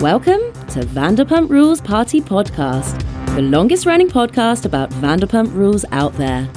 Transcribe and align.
Welcome 0.00 0.40
to 0.68 0.80
Vanderpump 0.80 1.50
Rules 1.50 1.78
Party 1.78 2.22
Podcast, 2.22 3.04
the 3.34 3.42
longest 3.42 3.84
running 3.84 4.08
podcast 4.08 4.64
about 4.64 4.88
Vanderpump 4.92 5.52
Rules 5.52 5.84
out 5.92 6.14
there. 6.14 6.48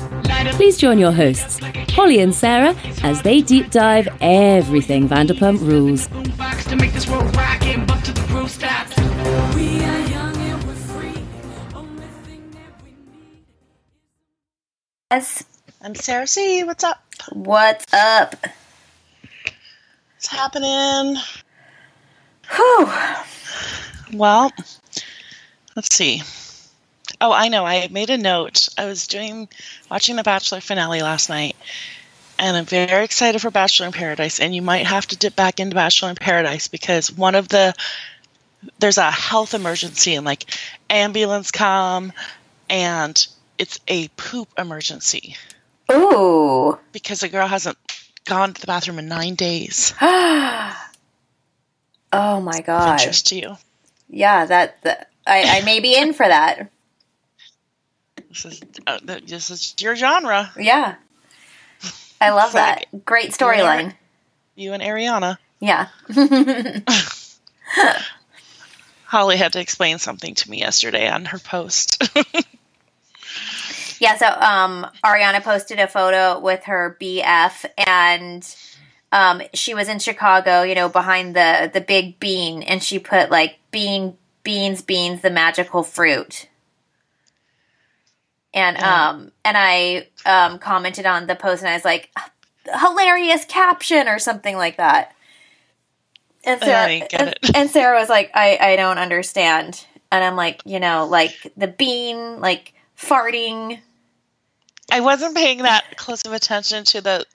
Please 0.54 0.78
join 0.78 0.98
your 0.98 1.12
hosts, 1.12 1.60
Holly 1.92 2.20
and 2.21 2.34
Sarah, 2.34 2.74
as 3.04 3.21
they 3.21 3.42
deep 3.42 3.70
dive 3.70 4.08
everything 4.21 5.10
Vanderpump 5.10 5.60
Rules. 5.60 6.08
Yes. 15.12 15.44
I'm 15.82 15.96
Sarah 15.96 16.28
C. 16.28 16.64
What's 16.64 16.86
up? 16.86 17.04
What's 17.34 17.94
up? 17.94 18.38
What's 20.14 20.28
happening? 20.28 21.18
Whew. 22.52 22.91
Well, 24.14 24.52
let's 25.75 25.96
see. 25.96 26.21
Oh, 27.19 27.32
I 27.32 27.47
know. 27.47 27.66
I 27.66 27.88
made 27.89 28.10
a 28.10 28.18
note. 28.18 28.69
I 28.78 28.86
was 28.86 29.07
doing 29.07 29.47
watching 29.89 30.16
the 30.16 30.24
Bachelor 30.24 30.61
finale 30.61 31.02
last 31.02 31.29
night, 31.29 31.56
and 32.38 32.56
I'm 32.56 32.66
very 32.66 33.03
excited 33.03 33.42
for 33.42 33.52
Bachelor 33.52 33.88
in 33.88 33.94
Paradise. 33.94 34.39
And 34.39 34.53
you 34.53 34.61
might 34.61 34.86
have 34.86 35.08
to 35.08 35.17
dip 35.17 35.36
back 35.36 35.59
into 35.59 35.75
Bachelor 35.75 36.09
in 36.09 36.16
Paradise 36.16 36.67
because 36.67 37.11
one 37.11 37.36
of 37.36 37.47
the 37.47 37.73
there's 38.80 38.97
a 38.97 39.11
health 39.11 39.53
emergency 39.53 40.16
and 40.16 40.25
like 40.25 40.45
ambulance 40.89 41.52
come, 41.52 42.14
and 42.69 43.28
it's 43.58 43.80
a 43.88 44.08
poop 44.09 44.50
emergency 44.58 45.36
Ooh. 45.91 46.78
because 46.91 47.23
a 47.23 47.30
girl 47.30 47.47
hasn't 47.47 47.78
gone 48.25 48.53
to 48.53 48.61
the 48.61 48.67
bathroom 48.67 49.00
in 49.00 49.08
nine 49.08 49.36
days. 49.36 49.94
oh 52.14 52.42
my 52.42 52.62
god. 52.62 53.00
Interest 53.00 53.28
to 53.28 53.36
you. 53.36 53.58
Yeah, 54.09 54.45
that, 54.45 54.81
that 54.84 55.09
I, 55.26 55.59
I 55.59 55.66
may 55.66 55.80
be 55.80 55.97
in 55.97 56.14
for 56.14 56.28
that. 56.28 56.70
This 58.30 58.45
is 58.45 58.61
uh, 58.88 59.00
this 59.03 59.50
is 59.50 59.75
your 59.80 59.95
genre. 59.95 60.52
Yeah. 60.58 60.95
I 62.22 62.30
love 62.31 62.53
like- 62.53 62.92
that. 62.92 63.05
Great 63.05 63.31
storyline. 63.31 63.94
You 64.55 64.73
and 64.73 64.83
Ariana. 64.83 65.38
Yeah. 65.59 65.88
Holly 69.05 69.38
had 69.38 69.53
to 69.53 69.59
explain 69.59 70.00
something 70.00 70.36
to 70.36 70.50
me 70.50 70.59
yesterday 70.59 71.09
on 71.09 71.25
her 71.25 71.39
post. 71.39 72.03
Yeah, 74.00 74.17
so 74.17 74.27
um 74.27 74.86
Ariana 75.05 75.42
posted 75.42 75.80
a 75.80 75.88
photo 75.88 76.38
with 76.38 76.66
her 76.66 76.98
BF 77.00 77.66
and 77.77 78.55
um 79.14 79.42
she 79.53 79.73
was 79.75 79.88
in 79.88 80.00
Chicago, 80.00 80.64
you 80.64 80.75
know, 80.75 80.89
behind 80.89 81.36
the 81.36 81.72
the 81.73 81.81
big 81.81 82.19
bean 82.19 82.64
and 82.64 82.83
she 82.83 83.00
put 83.00 83.31
like 83.31 83.59
bean 83.72 84.17
beans 84.44 84.81
beans 84.81 85.22
the 85.22 85.30
magical 85.30 85.83
fruit. 85.83 86.50
And 88.53 88.78
Yeah. 88.78 89.09
um 89.09 89.31
and 89.45 89.55
I 89.58 90.08
um 90.25 90.59
commented 90.59 91.05
on 91.05 91.28
the 91.28 91.36
post 91.36 91.61
and 91.61 91.70
I 91.70 91.75
was 91.75 91.86
like 91.86 92.09
hilarious 92.66 93.45
caption 93.45 94.08
or 94.08 94.20
something 94.20 94.58
like 94.58 94.78
that. 94.78 95.16
And 96.44 96.59
Sarah 96.61 96.89
and, 97.14 97.36
and 97.53 97.70
Sarah 97.70 98.00
was 98.00 98.09
like 98.09 98.31
I 98.33 98.58
I 98.59 98.75
don't 98.75 98.98
understand. 98.98 99.86
And 100.11 100.23
I'm 100.23 100.36
like, 100.36 100.61
you 100.66 100.80
know, 100.80 101.05
like 101.05 101.53
the 101.55 101.67
bean 101.67 102.39
like 102.42 102.73
farting 102.98 103.80
I 104.92 105.00
wasn't 105.02 105.36
paying 105.36 105.59
that 105.59 105.98
close 105.98 106.23
of 106.25 106.33
attention 106.33 106.83
to 106.86 107.02
the 107.02 107.25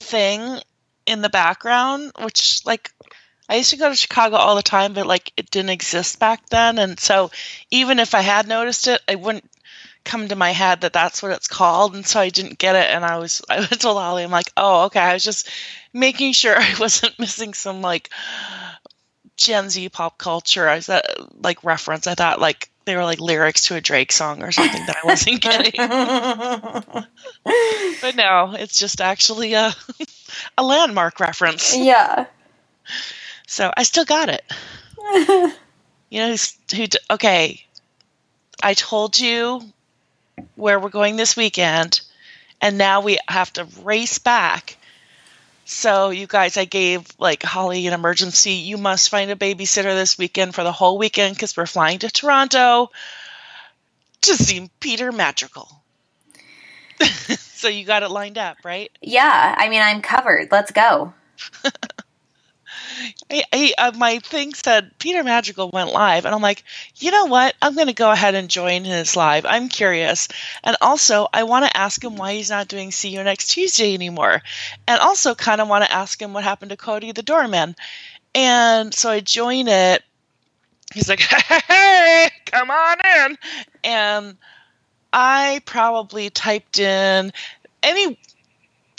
thing 0.00 0.60
in 1.06 1.22
the 1.22 1.28
background, 1.28 2.12
which 2.20 2.64
like 2.64 2.92
I 3.48 3.56
used 3.56 3.70
to 3.70 3.76
go 3.76 3.88
to 3.88 3.96
Chicago 3.96 4.36
all 4.36 4.56
the 4.56 4.62
time, 4.62 4.92
but 4.92 5.06
like 5.06 5.32
it 5.36 5.50
didn't 5.50 5.70
exist 5.70 6.18
back 6.18 6.48
then, 6.48 6.78
and 6.78 6.98
so 6.98 7.30
even 7.70 7.98
if 7.98 8.14
I 8.14 8.20
had 8.20 8.48
noticed 8.48 8.86
it, 8.88 9.00
it 9.08 9.20
wouldn't 9.20 9.50
come 10.04 10.28
to 10.28 10.36
my 10.36 10.52
head 10.52 10.80
that 10.80 10.92
that's 10.92 11.22
what 11.22 11.32
it's 11.32 11.48
called, 11.48 11.94
and 11.94 12.06
so 12.06 12.20
I 12.20 12.30
didn't 12.30 12.58
get 12.58 12.76
it, 12.76 12.88
and 12.90 13.04
I 13.04 13.18
was 13.18 13.42
I 13.50 13.58
went 13.58 13.80
told 13.80 13.98
Holly, 13.98 14.24
I'm 14.24 14.30
like, 14.30 14.52
oh 14.56 14.84
okay, 14.84 15.00
I 15.00 15.14
was 15.14 15.24
just 15.24 15.50
making 15.92 16.32
sure 16.32 16.56
I 16.58 16.74
wasn't 16.78 17.18
missing 17.18 17.54
some 17.54 17.82
like 17.82 18.10
Gen 19.36 19.70
Z 19.70 19.88
pop 19.88 20.18
culture. 20.18 20.68
I 20.68 20.80
said 20.80 21.02
like 21.42 21.64
reference. 21.64 22.06
I 22.06 22.14
thought 22.14 22.40
like 22.40 22.69
they 22.90 22.96
were 22.96 23.04
like 23.04 23.20
lyrics 23.20 23.62
to 23.64 23.76
a 23.76 23.80
Drake 23.80 24.10
song 24.10 24.42
or 24.42 24.50
something 24.50 24.84
that 24.86 24.96
I 25.02 25.06
wasn't 25.06 25.40
getting. 25.48 25.72
But 28.00 28.16
no, 28.16 28.54
it's 28.58 28.76
just 28.78 29.00
actually 29.00 29.54
a 29.54 29.72
a 30.58 30.62
landmark 30.64 31.20
reference. 31.20 31.76
yeah. 31.76 32.26
So 33.46 33.72
I 33.76 33.84
still 33.84 34.04
got 34.04 34.28
it. 34.28 34.44
You 36.12 36.18
know 36.22 36.30
who's, 36.30 36.56
who? 36.74 36.86
Okay, 37.08 37.64
I 38.64 38.74
told 38.74 39.16
you 39.16 39.62
where 40.56 40.80
we're 40.80 40.88
going 40.88 41.14
this 41.14 41.36
weekend, 41.36 42.00
and 42.60 42.76
now 42.76 43.02
we 43.02 43.20
have 43.28 43.52
to 43.52 43.64
race 43.84 44.18
back. 44.18 44.76
So 45.70 46.10
you 46.10 46.26
guys, 46.26 46.56
I 46.56 46.64
gave 46.64 47.06
like 47.16 47.44
Holly 47.44 47.86
an 47.86 47.92
emergency. 47.92 48.54
You 48.54 48.76
must 48.76 49.08
find 49.08 49.30
a 49.30 49.36
babysitter 49.36 49.94
this 49.94 50.18
weekend 50.18 50.52
for 50.52 50.64
the 50.64 50.72
whole 50.72 50.98
weekend 50.98 51.36
because 51.36 51.56
we're 51.56 51.64
flying 51.64 52.00
to 52.00 52.10
Toronto 52.10 52.90
to 54.22 54.34
see 54.34 54.68
Peter 54.80 55.12
Madrigal. 55.12 55.70
so 57.00 57.68
you 57.68 57.84
got 57.84 58.02
it 58.02 58.10
lined 58.10 58.36
up, 58.36 58.58
right? 58.64 58.90
Yeah, 59.00 59.54
I 59.56 59.68
mean, 59.68 59.80
I'm 59.80 60.02
covered. 60.02 60.48
Let's 60.50 60.72
go. 60.72 61.14
Uh, 63.30 63.92
my 63.96 64.18
thing 64.18 64.54
said 64.54 64.90
Peter 64.98 65.22
Madrigal 65.22 65.70
went 65.70 65.92
live, 65.92 66.24
and 66.24 66.34
I'm 66.34 66.42
like, 66.42 66.64
you 66.96 67.10
know 67.10 67.26
what? 67.26 67.54
I'm 67.62 67.74
going 67.74 67.86
to 67.86 67.92
go 67.92 68.10
ahead 68.10 68.34
and 68.34 68.48
join 68.48 68.84
his 68.84 69.16
live. 69.16 69.46
I'm 69.46 69.68
curious, 69.68 70.28
and 70.64 70.76
also 70.80 71.28
I 71.32 71.44
want 71.44 71.64
to 71.64 71.76
ask 71.76 72.02
him 72.02 72.16
why 72.16 72.34
he's 72.34 72.50
not 72.50 72.68
doing 72.68 72.90
See 72.90 73.10
You 73.10 73.22
Next 73.22 73.48
Tuesday 73.48 73.94
anymore, 73.94 74.42
and 74.86 75.00
also 75.00 75.34
kind 75.34 75.60
of 75.60 75.68
want 75.68 75.84
to 75.84 75.92
ask 75.92 76.20
him 76.20 76.32
what 76.32 76.44
happened 76.44 76.70
to 76.70 76.76
Cody 76.76 77.12
the 77.12 77.22
doorman. 77.22 77.76
And 78.34 78.94
so 78.94 79.10
I 79.10 79.20
join 79.20 79.68
it. 79.68 80.02
He's 80.92 81.08
like, 81.08 81.20
hey, 81.68 82.30
come 82.46 82.70
on 82.70 82.96
in, 83.04 83.38
and 83.84 84.36
I 85.12 85.62
probably 85.64 86.30
typed 86.30 86.78
in 86.78 87.32
any 87.82 88.18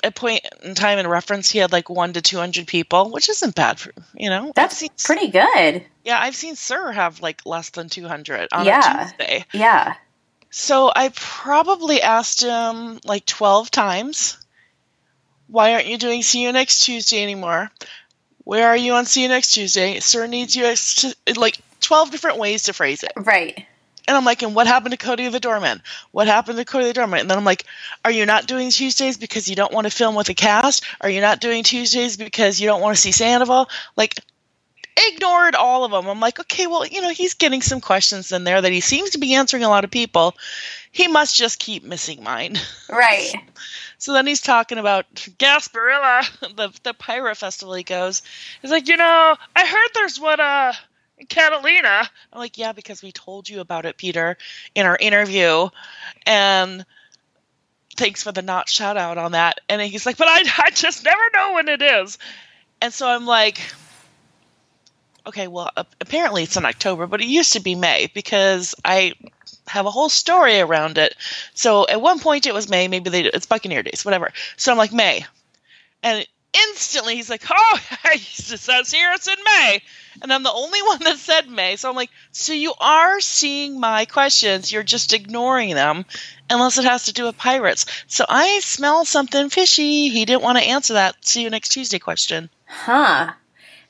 a 0.04 0.12
point 0.12 0.42
in 0.64 0.74
time 0.76 0.98
in 1.00 1.08
reference 1.08 1.50
he 1.52 1.60
had 1.60 1.72
like 1.72 1.90
one 1.90 2.14
to 2.14 2.22
200 2.22 2.68
people 2.68 3.12
which 3.12 3.30
isn't 3.30 3.56
bad 3.56 3.80
for 3.80 3.92
you 4.16 4.30
know 4.30 4.52
That's 4.56 4.78
seen, 4.78 4.90
pretty 5.04 5.28
good. 5.30 5.84
yeah 6.04 6.20
i've 6.20 6.36
seen 6.36 6.56
SUR 6.56 6.92
have 6.92 7.22
like 7.22 7.46
less 7.46 7.70
than 7.70 7.90
200 7.90 8.50
on 8.52 8.66
Yeah. 8.66 8.80
a 8.80 9.04
tuesday 9.06 9.46
Yeah. 9.54 9.96
so 10.50 10.92
i 10.96 11.10
probably 11.16 12.02
asked 12.02 12.42
him 12.42 13.00
like 13.06 13.26
12 13.26 13.70
times 13.72 14.38
why 15.48 15.74
aren't 15.74 15.88
you 15.88 15.98
doing 15.98 16.24
see 16.24 16.42
you 16.44 16.52
next 16.52 16.80
tuesday 16.82 17.22
anymore 17.22 17.70
where 18.44 18.68
are 18.68 18.78
you 18.78 18.94
on 18.94 19.06
see 19.06 19.22
you 19.24 19.28
next 19.30 19.52
tuesday 19.52 20.00
SUR 20.00 20.28
needs 20.28 20.56
you 20.56 20.66
ex- 20.66 21.14
like 21.38 21.60
12 21.82 22.12
different 22.12 22.38
ways 22.40 22.64
to 22.64 22.74
phrase 22.74 23.04
it 23.04 23.12
Right. 23.16 23.66
And 24.08 24.18
I'm 24.18 24.26
like, 24.26 24.42
and 24.42 24.56
what 24.56 24.68
happened 24.68 24.92
to 24.92 24.98
Cody 24.98 25.28
the 25.28 25.40
doorman? 25.40 25.82
What 26.12 26.28
happened 26.28 26.58
to 26.58 26.66
Cody 26.66 26.86
the 26.86 26.94
doorman? 26.94 27.22
And 27.22 27.30
then 27.30 27.38
I'm 27.38 27.46
like, 27.46 27.66
are 28.04 28.12
you 28.12 28.26
not 28.26 28.48
doing 28.48 28.70
Tuesdays 28.70 29.18
because 29.18 29.48
you 29.48 29.56
don't 29.56 29.74
want 29.74 29.86
to 29.86 29.92
film 29.92 30.16
with 30.16 30.30
a 30.30 30.34
cast? 30.34 30.84
Are 31.02 31.10
you 31.10 31.22
not 31.22 31.40
doing 31.40 31.64
Tuesdays 31.64 32.18
because 32.18 32.60
you 32.60 32.68
don't 32.68 32.82
want 32.82 32.96
to 32.96 33.02
see 33.02 33.12
Sandoval? 33.12 33.70
Like, 33.96 34.16
ignored 35.08 35.56
all 35.56 35.84
of 35.84 35.92
them. 35.92 36.08
I'm 36.08 36.20
like, 36.20 36.40
okay, 36.40 36.68
well, 36.68 36.86
you 36.86 37.02
know, 37.02 37.10
he's 37.10 37.34
getting 37.34 37.62
some 37.62 37.82
questions 37.82 38.32
in 38.32 38.44
there 38.44 38.62
that 38.62 38.72
he 38.72 38.82
seems 38.82 39.12
to 39.12 39.18
be 39.18 39.36
answering 39.36 39.64
a 39.64 39.70
lot 39.70 39.84
of 39.84 39.92
people. 39.92 40.36
He 40.92 41.08
must 41.08 41.36
just 41.36 41.60
keep 41.60 41.84
missing 41.84 42.24
mine. 42.24 42.58
Right. 42.90 43.34
So 44.00 44.12
then 44.12 44.28
he's 44.28 44.42
talking 44.42 44.78
about 44.78 45.06
Gasparilla, 45.16 46.30
the 46.58 46.78
the 46.84 46.94
pirate 46.94 47.38
festival 47.38 47.74
he 47.74 47.84
goes. 47.84 48.22
He's 48.62 48.70
like, 48.70 48.90
you 48.90 48.98
know, 48.98 49.36
I 49.56 49.66
heard 49.66 49.90
there's 49.94 50.20
what, 50.20 50.42
uh 50.42 50.74
Catalina. 51.30 52.10
I'm 52.34 52.40
like, 52.40 52.58
yeah, 52.58 52.72
because 52.72 53.02
we 53.02 53.12
told 53.12 53.50
you 53.50 53.60
about 53.60 53.86
it, 53.86 53.98
Peter, 53.98 54.38
in 54.76 54.86
our 54.86 54.98
interview. 55.00 55.70
And 56.26 56.86
thanks 57.96 58.24
for 58.24 58.32
the 58.32 58.42
not 58.42 58.70
shout 58.70 58.98
out 58.98 59.18
on 59.18 59.34
that. 59.34 59.60
And 59.70 59.82
he's 59.82 60.06
like, 60.06 60.18
but 60.18 60.28
I 60.28 60.44
I 60.66 60.70
just 60.72 61.04
never 61.04 61.22
know 61.34 61.54
when 61.54 61.70
it 61.70 61.82
is. 61.82 62.18
And 62.82 62.94
so 62.94 63.08
I'm 63.08 63.26
like, 63.26 63.62
okay, 65.28 65.48
well, 65.48 65.70
apparently 66.00 66.44
it's 66.44 66.58
in 66.58 66.66
October, 66.66 67.08
but 67.08 67.22
it 67.22 67.28
used 67.28 67.54
to 67.54 67.60
be 67.60 67.76
May 67.76 68.10
because 68.14 68.76
I 68.84 69.14
have 69.68 69.86
a 69.86 69.92
whole 69.92 70.10
story 70.10 70.60
around 70.60 70.98
it. 70.98 71.16
So 71.54 71.88
at 71.88 72.02
one 72.02 72.20
point 72.20 72.48
it 72.48 72.54
was 72.54 72.70
May, 72.70 72.88
maybe 72.88 73.10
they 73.10 73.24
it's 73.26 73.46
Buccaneer 73.46 73.84
Days, 73.84 74.04
whatever. 74.04 74.32
So 74.58 74.72
I'm 74.72 74.78
like 74.78 74.94
May, 74.94 75.26
and 76.04 76.26
instantly 76.54 77.16
he's 77.16 77.30
like, 77.30 77.44
"Oh, 77.50 77.80
it 78.06 78.20
says 78.22 78.92
here 78.92 79.12
it's 79.14 79.28
in 79.28 79.38
May," 79.44 79.82
and 80.22 80.32
I'm 80.32 80.44
the 80.44 80.52
only 80.52 80.82
one 80.84 81.00
that 81.04 81.18
said 81.18 81.50
May. 81.50 81.76
So 81.76 81.90
I'm 81.90 81.96
like, 81.96 82.10
"So 82.32 82.54
you 82.54 82.74
are 82.80 83.20
seeing 83.20 83.80
my 83.80 84.06
questions? 84.06 84.72
You're 84.72 84.84
just 84.84 85.14
ignoring 85.14 85.76
them, 85.76 86.06
unless 86.50 86.78
it 86.78 86.86
has 86.86 87.06
to 87.06 87.14
do 87.14 87.26
with 87.26 87.38
pirates." 87.38 87.86
So 88.08 88.26
I 88.28 88.60
smell 88.60 89.06
something 89.06 89.50
fishy. 89.50 90.10
He 90.10 90.26
didn't 90.26 90.44
want 90.44 90.58
to 90.58 90.64
answer 90.64 90.94
that. 90.94 91.16
See 91.26 91.44
you 91.44 91.50
next 91.50 91.70
Tuesday 91.70 92.00
question. 92.00 92.50
Huh. 92.66 93.34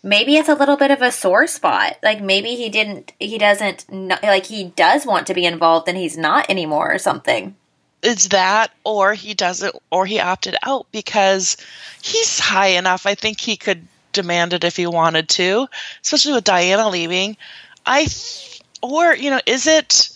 maybe 0.04 0.36
it's 0.36 0.50
a 0.50 0.56
little 0.56 0.78
bit 0.78 0.90
of 0.92 1.02
a 1.02 1.12
sore 1.12 1.46
spot. 1.48 1.98
Like 2.02 2.22
maybe 2.22 2.56
he 2.56 2.70
didn't, 2.70 3.14
he 3.20 3.38
doesn't, 3.38 3.86
like 4.24 4.48
he 4.48 4.64
does 4.64 5.06
want 5.06 5.28
to 5.28 5.36
be 5.36 5.46
involved 5.46 5.88
and 5.88 5.96
he's 5.96 6.18
not 6.18 6.50
anymore 6.50 6.92
or 6.92 6.98
something. 6.98 7.56
It's 8.02 8.30
that, 8.30 8.72
or 8.84 9.14
he 9.14 9.36
doesn't, 9.36 9.76
or 9.92 10.08
he 10.08 10.20
opted 10.20 10.56
out 10.64 10.88
because 10.92 11.56
he's 12.02 12.40
high 12.40 12.70
enough. 12.70 13.06
I 13.06 13.14
think 13.14 13.40
he 13.40 13.56
could 13.58 13.86
demand 14.12 14.54
it 14.54 14.64
if 14.64 14.76
he 14.76 14.88
wanted 14.88 15.30
to, 15.30 15.68
especially 16.04 16.34
with 16.34 16.44
Diana 16.44 16.90
leaving. 16.90 17.38
I, 17.86 18.06
th- 18.06 18.62
or, 18.82 19.16
you 19.16 19.30
know, 19.30 19.42
is 19.46 19.68
it 19.68 20.10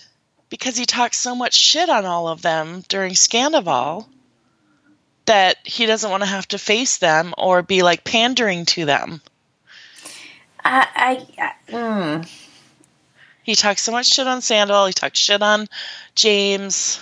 because 0.50 0.78
he 0.78 0.86
talks 0.86 1.18
so 1.18 1.36
much 1.36 1.54
shit 1.54 1.90
on 1.90 2.06
all 2.06 2.28
of 2.28 2.42
them 2.42 2.84
during 2.88 3.14
Scandoval? 3.14 4.06
that 5.26 5.58
he 5.64 5.86
doesn't 5.86 6.10
want 6.10 6.24
to 6.24 6.30
have 6.30 6.48
to 6.50 6.58
face 6.58 6.98
them 6.98 7.34
or 7.38 7.62
be 7.62 7.84
like 7.84 8.04
pandering 8.04 8.66
to 8.66 8.86
them. 8.86 9.22
I, 10.64 11.26
I, 11.38 11.54
mm. 11.70 12.30
He 13.44 13.54
talks 13.54 13.84
so 13.84 13.92
much 13.92 14.08
shit 14.08 14.26
on 14.26 14.42
Sandoval. 14.42 14.88
He 14.88 14.94
talks 14.94 15.20
shit 15.20 15.42
on 15.42 15.68
James. 16.16 17.00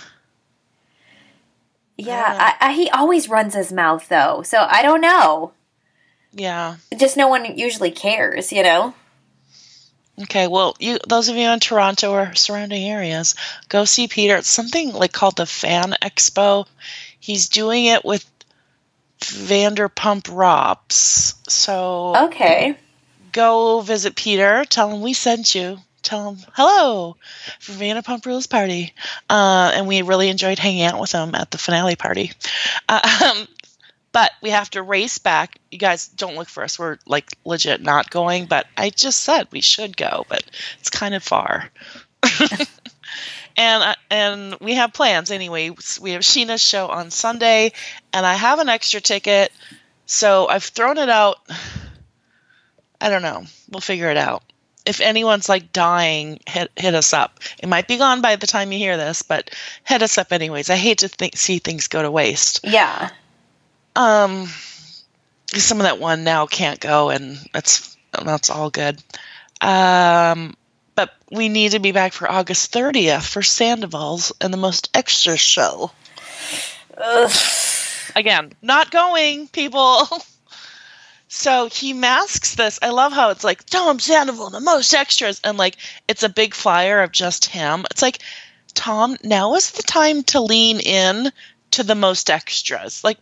Yeah, 1.96 2.54
I, 2.60 2.68
I, 2.68 2.72
he 2.72 2.90
always 2.90 3.28
runs 3.28 3.54
his 3.54 3.72
mouth 3.72 4.08
though, 4.08 4.42
so 4.42 4.66
I 4.68 4.82
don't 4.82 5.00
know. 5.00 5.52
Yeah, 6.34 6.76
just 6.96 7.16
no 7.16 7.28
one 7.28 7.56
usually 7.56 7.90
cares, 7.90 8.52
you 8.52 8.62
know. 8.62 8.94
Okay, 10.22 10.46
well, 10.46 10.76
you 10.78 10.98
those 11.08 11.28
of 11.28 11.36
you 11.36 11.48
in 11.48 11.58
Toronto 11.58 12.12
or 12.12 12.34
surrounding 12.34 12.84
areas, 12.84 13.34
go 13.68 13.84
see 13.84 14.06
Peter. 14.06 14.36
It's 14.36 14.48
something 14.48 14.92
like 14.92 15.12
called 15.12 15.36
the 15.36 15.46
Fan 15.46 15.96
Expo. 16.02 16.66
He's 17.18 17.48
doing 17.48 17.86
it 17.86 18.04
with 18.04 18.28
Vanderpump 19.20 20.28
Robs. 20.30 21.34
So 21.48 22.14
okay, 22.26 22.76
go 23.32 23.80
visit 23.80 24.14
Peter. 24.14 24.64
Tell 24.64 24.90
him 24.90 25.00
we 25.00 25.14
sent 25.14 25.54
you. 25.54 25.78
Tell 26.02 26.32
him 26.32 26.38
hello 26.52 27.16
from 27.58 27.76
Vanderpump 27.76 28.24
Rules 28.26 28.46
party, 28.46 28.92
uh, 29.28 29.72
and 29.74 29.88
we 29.88 30.02
really 30.02 30.28
enjoyed 30.28 30.58
hanging 30.58 30.82
out 30.82 31.00
with 31.00 31.10
him 31.10 31.34
at 31.34 31.50
the 31.50 31.58
finale 31.58 31.96
party. 31.96 32.30
Uh, 32.88 33.34
um, 33.36 33.48
but 34.14 34.30
we 34.40 34.50
have 34.50 34.70
to 34.70 34.82
race 34.82 35.18
back. 35.18 35.58
You 35.72 35.78
guys 35.78 36.06
don't 36.06 36.36
look 36.36 36.48
for 36.48 36.62
us. 36.62 36.78
We're 36.78 36.98
like 37.04 37.36
legit 37.44 37.82
not 37.82 38.10
going. 38.10 38.46
But 38.46 38.66
I 38.76 38.90
just 38.90 39.20
said 39.22 39.48
we 39.50 39.60
should 39.60 39.96
go, 39.96 40.24
but 40.28 40.44
it's 40.78 40.88
kind 40.88 41.16
of 41.16 41.22
far. 41.22 41.68
and 43.56 43.82
uh, 43.82 43.94
and 44.10 44.54
we 44.60 44.74
have 44.74 44.92
plans 44.92 45.32
anyway. 45.32 45.70
We 46.00 46.12
have 46.12 46.22
Scheana's 46.22 46.62
show 46.62 46.86
on 46.86 47.10
Sunday, 47.10 47.72
and 48.12 48.24
I 48.24 48.34
have 48.34 48.60
an 48.60 48.68
extra 48.68 49.00
ticket, 49.00 49.50
so 50.06 50.46
I've 50.46 50.62
thrown 50.62 50.96
it 50.96 51.10
out 51.10 51.38
I 53.00 53.10
don't 53.10 53.22
know. 53.22 53.44
We'll 53.68 53.80
figure 53.80 54.10
it 54.10 54.16
out. 54.16 54.44
If 54.86 55.00
anyone's 55.00 55.48
like 55.48 55.72
dying, 55.72 56.38
hit 56.46 56.70
hit 56.76 56.94
us 56.94 57.12
up. 57.12 57.40
It 57.58 57.68
might 57.68 57.88
be 57.88 57.96
gone 57.96 58.20
by 58.20 58.36
the 58.36 58.46
time 58.46 58.70
you 58.70 58.78
hear 58.78 58.96
this, 58.96 59.22
but 59.22 59.50
hit 59.82 60.02
us 60.02 60.18
up 60.18 60.32
anyways. 60.32 60.70
I 60.70 60.76
hate 60.76 60.98
to 60.98 61.08
think, 61.08 61.36
see 61.36 61.58
things 61.58 61.88
go 61.88 62.00
to 62.00 62.12
waste. 62.12 62.60
Yeah. 62.62 63.10
Um, 63.96 64.48
some 65.46 65.78
of 65.78 65.84
that 65.84 65.98
one 65.98 66.24
now 66.24 66.46
can't 66.46 66.80
go, 66.80 67.10
and 67.10 67.38
that's 67.52 67.96
that's 68.12 68.50
all 68.50 68.70
good. 68.70 69.02
Um, 69.60 70.54
but 70.94 71.14
we 71.30 71.48
need 71.48 71.72
to 71.72 71.78
be 71.78 71.92
back 71.92 72.12
for 72.12 72.30
August 72.30 72.72
30th 72.72 73.26
for 73.26 73.42
Sandoval's 73.42 74.32
and 74.40 74.52
the 74.52 74.58
most 74.58 74.90
extra 74.94 75.36
show. 75.36 75.90
Ugh. 76.96 77.32
Again, 78.16 78.52
not 78.62 78.90
going, 78.90 79.48
people. 79.48 80.08
So 81.26 81.68
he 81.68 81.94
masks 81.94 82.54
this. 82.54 82.78
I 82.80 82.90
love 82.90 83.12
how 83.12 83.30
it's 83.30 83.42
like 83.42 83.66
Tom 83.66 83.98
Sandoval, 83.98 84.50
the 84.50 84.60
most 84.60 84.94
extras, 84.94 85.40
and 85.42 85.58
like 85.58 85.76
it's 86.06 86.22
a 86.22 86.28
big 86.28 86.54
flyer 86.54 87.02
of 87.02 87.10
just 87.10 87.46
him. 87.46 87.84
It's 87.90 88.02
like 88.02 88.20
Tom, 88.74 89.16
now 89.24 89.56
is 89.56 89.72
the 89.72 89.82
time 89.82 90.22
to 90.24 90.40
lean 90.40 90.78
in 90.78 91.32
to 91.72 91.82
the 91.82 91.96
most 91.96 92.30
extras. 92.30 93.02
Like 93.02 93.18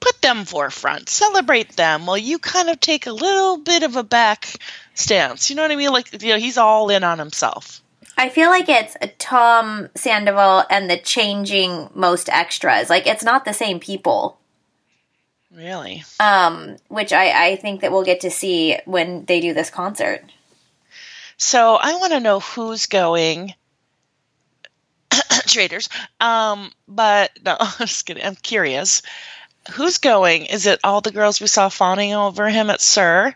put 0.00 0.20
them 0.22 0.44
forefront, 0.44 1.08
celebrate 1.08 1.76
them, 1.76 2.06
while 2.06 2.18
you 2.18 2.38
kind 2.38 2.68
of 2.68 2.80
take 2.80 3.06
a 3.06 3.12
little 3.12 3.58
bit 3.58 3.82
of 3.82 3.96
a 3.96 4.02
back 4.02 4.56
stance. 4.94 5.50
You 5.50 5.56
know 5.56 5.62
what 5.62 5.70
I 5.70 5.76
mean? 5.76 5.92
Like 5.92 6.22
you 6.22 6.32
know, 6.32 6.38
he's 6.38 6.58
all 6.58 6.90
in 6.90 7.04
on 7.04 7.18
himself. 7.18 7.82
I 8.18 8.30
feel 8.30 8.48
like 8.48 8.68
it's 8.68 8.96
Tom 9.18 9.90
Sandoval 9.94 10.64
and 10.70 10.88
the 10.88 10.96
changing 10.96 11.90
most 11.94 12.28
extras. 12.30 12.88
Like 12.88 13.06
it's 13.06 13.24
not 13.24 13.44
the 13.44 13.52
same 13.52 13.78
people. 13.78 14.38
Really? 15.52 16.04
Um, 16.20 16.76
which 16.88 17.12
I, 17.12 17.48
I 17.48 17.56
think 17.56 17.80
that 17.80 17.92
we'll 17.92 18.04
get 18.04 18.20
to 18.20 18.30
see 18.30 18.78
when 18.84 19.24
they 19.24 19.40
do 19.40 19.54
this 19.54 19.70
concert. 19.70 20.22
So 21.38 21.76
I 21.76 21.94
want 21.96 22.12
to 22.12 22.20
know 22.20 22.40
who's 22.40 22.86
going. 22.86 23.54
Traders. 25.46 25.88
Um, 26.20 26.72
but 26.88 27.30
no, 27.44 27.56
I'm 27.60 27.86
just 27.86 28.06
kidding. 28.06 28.24
I'm 28.24 28.36
curious. 28.36 29.02
Who's 29.72 29.98
going? 29.98 30.46
Is 30.46 30.66
it 30.66 30.80
all 30.84 31.00
the 31.00 31.10
girls 31.10 31.40
we 31.40 31.46
saw 31.46 31.68
fawning 31.68 32.14
over 32.14 32.48
him 32.48 32.70
at 32.70 32.80
SUR? 32.80 33.34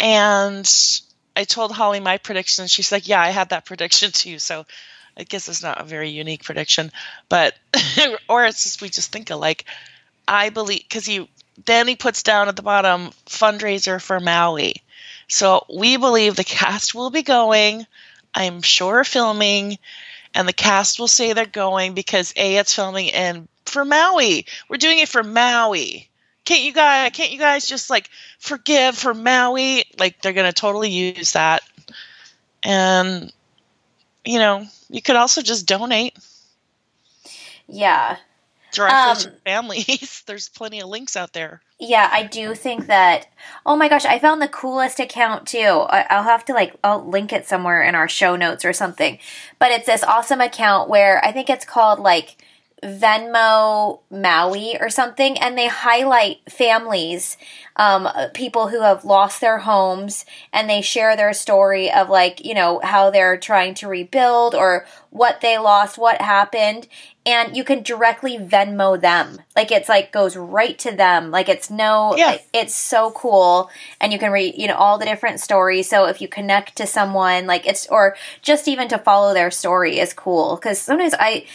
And 0.00 0.70
I 1.36 1.44
told 1.44 1.72
Holly 1.72 2.00
my 2.00 2.18
prediction. 2.18 2.66
She's 2.66 2.92
like, 2.92 3.08
"Yeah, 3.08 3.20
I 3.20 3.30
had 3.30 3.50
that 3.50 3.64
prediction 3.70 4.12
too." 4.12 4.38
So 4.38 4.66
I 5.16 5.24
guess 5.24 5.48
it's 5.48 5.62
not 5.62 5.80
a 5.80 5.84
very 5.84 6.10
unique 6.10 6.44
prediction, 6.44 6.90
but 7.28 7.54
or 8.28 8.44
it's 8.44 8.64
just 8.64 8.82
we 8.82 8.88
just 8.88 9.12
think 9.12 9.30
alike. 9.30 9.64
I 10.26 10.50
believe 10.50 10.82
because 10.82 11.06
he 11.06 11.28
then 11.64 11.86
he 11.88 11.96
puts 11.96 12.22
down 12.22 12.48
at 12.48 12.56
the 12.56 12.62
bottom 12.62 13.10
fundraiser 13.26 14.00
for 14.00 14.20
Maui. 14.20 14.74
So 15.28 15.64
we 15.72 15.96
believe 15.96 16.36
the 16.36 16.44
cast 16.44 16.94
will 16.94 17.10
be 17.10 17.22
going. 17.22 17.86
I'm 18.34 18.62
sure 18.62 19.04
filming, 19.04 19.78
and 20.34 20.48
the 20.48 20.52
cast 20.52 20.98
will 20.98 21.08
say 21.08 21.32
they're 21.32 21.46
going 21.46 21.94
because 21.94 22.32
a 22.36 22.56
it's 22.56 22.74
filming 22.74 23.10
and 23.12 23.48
for 23.66 23.84
Maui. 23.84 24.46
We're 24.68 24.76
doing 24.76 24.98
it 24.98 25.08
for 25.08 25.22
Maui. 25.22 26.08
Can't 26.44 26.62
you 26.62 26.72
guys? 26.72 27.12
Can't 27.12 27.30
you 27.30 27.38
guys 27.38 27.66
just 27.66 27.88
like 27.88 28.10
forgive 28.38 28.96
for 28.96 29.14
Maui? 29.14 29.84
Like 29.98 30.20
they're 30.20 30.32
gonna 30.32 30.52
totally 30.52 30.90
use 30.90 31.32
that, 31.32 31.62
and 32.64 33.32
you 34.24 34.38
know 34.38 34.66
you 34.90 35.02
could 35.02 35.16
also 35.16 35.42
just 35.42 35.66
donate. 35.66 36.16
Yeah, 37.68 38.16
directly 38.72 38.98
um, 38.98 39.16
to 39.16 39.40
families. 39.44 40.22
There's 40.26 40.48
plenty 40.48 40.80
of 40.80 40.88
links 40.88 41.16
out 41.16 41.32
there. 41.32 41.62
Yeah, 41.78 42.08
I 42.10 42.24
do 42.24 42.54
think 42.54 42.86
that. 42.86 43.28
Oh 43.64 43.76
my 43.76 43.88
gosh, 43.88 44.04
I 44.04 44.18
found 44.18 44.42
the 44.42 44.48
coolest 44.48 44.98
account 44.98 45.46
too. 45.46 45.58
I, 45.58 46.16
will 46.16 46.24
have 46.24 46.44
to 46.46 46.52
like 46.52 46.74
I'll 46.82 47.04
link 47.08 47.32
it 47.32 47.46
somewhere 47.46 47.82
in 47.82 47.94
our 47.94 48.08
show 48.08 48.34
notes 48.34 48.64
or 48.64 48.72
something. 48.72 49.18
But 49.58 49.70
it's 49.70 49.86
this 49.86 50.02
awesome 50.02 50.40
account 50.40 50.88
where 50.88 51.24
I 51.24 51.30
think 51.30 51.48
it's 51.48 51.64
called 51.64 52.00
like 52.00 52.36
Venmo 52.82 54.00
Maui 54.10 54.76
or 54.80 54.90
something, 54.90 55.38
and 55.38 55.56
they 55.56 55.68
highlight 55.68 56.38
families, 56.50 57.36
um, 57.76 58.08
people 58.34 58.68
who 58.68 58.80
have 58.80 59.04
lost 59.04 59.40
their 59.40 59.58
homes, 59.58 60.24
and 60.52 60.68
they 60.68 60.82
share 60.82 61.16
their 61.16 61.32
story 61.32 61.92
of 61.92 62.08
like, 62.08 62.44
you 62.44 62.54
know, 62.54 62.80
how 62.82 63.10
they're 63.10 63.36
trying 63.36 63.74
to 63.74 63.88
rebuild 63.88 64.54
or 64.54 64.84
what 65.10 65.40
they 65.42 65.58
lost, 65.58 65.96
what 65.96 66.20
happened, 66.20 66.88
and 67.24 67.56
you 67.56 67.62
can 67.62 67.82
directly 67.82 68.36
Venmo 68.36 69.00
them. 69.00 69.40
Like 69.54 69.70
it's 69.70 69.88
like 69.88 70.10
goes 70.10 70.36
right 70.36 70.76
to 70.80 70.90
them. 70.90 71.30
Like 71.30 71.48
it's 71.48 71.70
no, 71.70 72.16
yeah. 72.16 72.38
it's 72.52 72.74
so 72.74 73.12
cool, 73.12 73.70
and 74.00 74.12
you 74.12 74.18
can 74.18 74.32
read, 74.32 74.54
you 74.56 74.66
know, 74.66 74.74
all 74.74 74.98
the 74.98 75.04
different 75.04 75.38
stories. 75.38 75.88
So 75.88 76.06
if 76.06 76.20
you 76.20 76.26
connect 76.26 76.76
to 76.76 76.86
someone, 76.86 77.46
like 77.46 77.66
it's 77.66 77.86
or 77.86 78.16
just 78.40 78.66
even 78.66 78.88
to 78.88 78.98
follow 78.98 79.34
their 79.34 79.50
story 79.52 80.00
is 80.00 80.12
cool 80.12 80.56
because 80.56 80.80
sometimes 80.80 81.14
I 81.18 81.46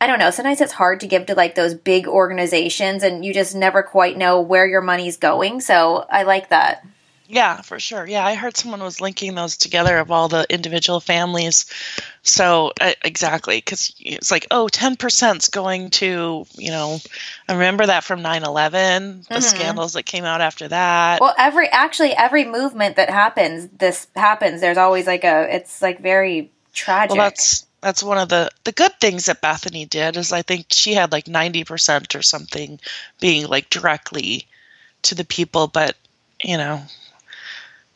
I 0.00 0.06
don't 0.06 0.18
know. 0.18 0.30
Sometimes 0.30 0.60
it's 0.60 0.72
hard 0.72 1.00
to 1.00 1.06
give 1.06 1.26
to 1.26 1.34
like 1.34 1.54
those 1.54 1.74
big 1.74 2.06
organizations 2.06 3.02
and 3.02 3.24
you 3.24 3.32
just 3.32 3.54
never 3.54 3.82
quite 3.82 4.18
know 4.18 4.40
where 4.40 4.66
your 4.66 4.82
money's 4.82 5.16
going. 5.16 5.60
So 5.60 6.04
I 6.10 6.24
like 6.24 6.50
that. 6.50 6.84
Yeah, 7.28 7.60
for 7.62 7.80
sure. 7.80 8.06
Yeah, 8.06 8.24
I 8.24 8.34
heard 8.34 8.56
someone 8.56 8.82
was 8.82 9.00
linking 9.00 9.34
those 9.34 9.56
together 9.56 9.98
of 9.98 10.10
all 10.10 10.28
the 10.28 10.46
individual 10.48 11.00
families. 11.00 11.66
So, 12.22 12.72
uh, 12.80 12.92
exactly, 13.04 13.56
because 13.56 13.94
it's 13.98 14.30
like, 14.30 14.46
oh, 14.50 14.68
10% 14.70 15.36
is 15.38 15.48
going 15.48 15.90
to, 15.90 16.46
you 16.54 16.70
know, 16.70 16.98
I 17.48 17.54
remember 17.54 17.86
that 17.86 18.04
from 18.04 18.22
9 18.22 18.44
11, 18.44 19.22
the 19.28 19.34
mm-hmm. 19.34 19.40
scandals 19.40 19.94
that 19.94 20.04
came 20.04 20.24
out 20.24 20.40
after 20.40 20.68
that. 20.68 21.20
Well, 21.20 21.34
every, 21.36 21.68
actually, 21.68 22.12
every 22.12 22.44
movement 22.44 22.96
that 22.96 23.10
happens, 23.10 23.68
this 23.76 24.06
happens. 24.14 24.60
There's 24.60 24.78
always 24.78 25.06
like 25.06 25.24
a, 25.24 25.52
it's 25.54 25.82
like 25.82 26.00
very 26.00 26.52
tragic. 26.72 27.16
Well, 27.16 27.26
that's, 27.26 27.65
that's 27.80 28.02
one 28.02 28.18
of 28.18 28.28
the 28.28 28.50
the 28.64 28.72
good 28.72 28.98
things 29.00 29.26
that 29.26 29.42
Bethenny 29.42 29.88
did 29.88 30.16
is 30.16 30.32
I 30.32 30.42
think 30.42 30.66
she 30.70 30.94
had 30.94 31.12
like 31.12 31.26
90% 31.26 32.14
or 32.14 32.22
something 32.22 32.80
being 33.20 33.46
like 33.46 33.70
directly 33.70 34.46
to 35.02 35.14
the 35.14 35.24
people 35.24 35.66
but 35.68 35.96
you 36.42 36.56
know 36.56 36.82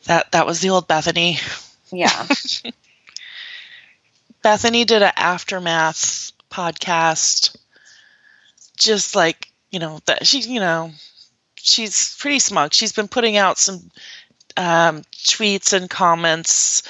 that 0.05 0.31
that 0.31 0.45
was 0.45 0.61
the 0.61 0.69
old 0.69 0.87
Bethenny. 0.87 1.39
yeah 1.91 2.09
Bethenny 4.43 4.85
did 4.85 5.01
an 5.03 5.11
aftermath 5.15 6.31
podcast 6.49 7.55
just 8.77 9.15
like 9.15 9.51
you 9.71 9.79
know 9.79 9.99
that 10.05 10.25
she 10.25 10.41
you 10.41 10.59
know 10.59 10.91
she's 11.55 12.15
pretty 12.17 12.39
smug 12.39 12.73
she's 12.73 12.91
been 12.91 13.07
putting 13.07 13.37
out 13.37 13.57
some 13.57 13.91
um, 14.57 15.03
tweets 15.13 15.73
and 15.73 15.89
comments 15.89 16.83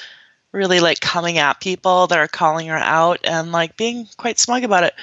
really 0.52 0.80
like 0.80 1.00
coming 1.00 1.38
at 1.38 1.60
people 1.60 2.06
that 2.06 2.18
are 2.18 2.28
calling 2.28 2.68
her 2.68 2.76
out 2.76 3.20
and 3.24 3.52
like 3.52 3.76
being 3.76 4.06
quite 4.16 4.38
smug 4.38 4.64
about 4.64 4.84
it. 4.84 4.94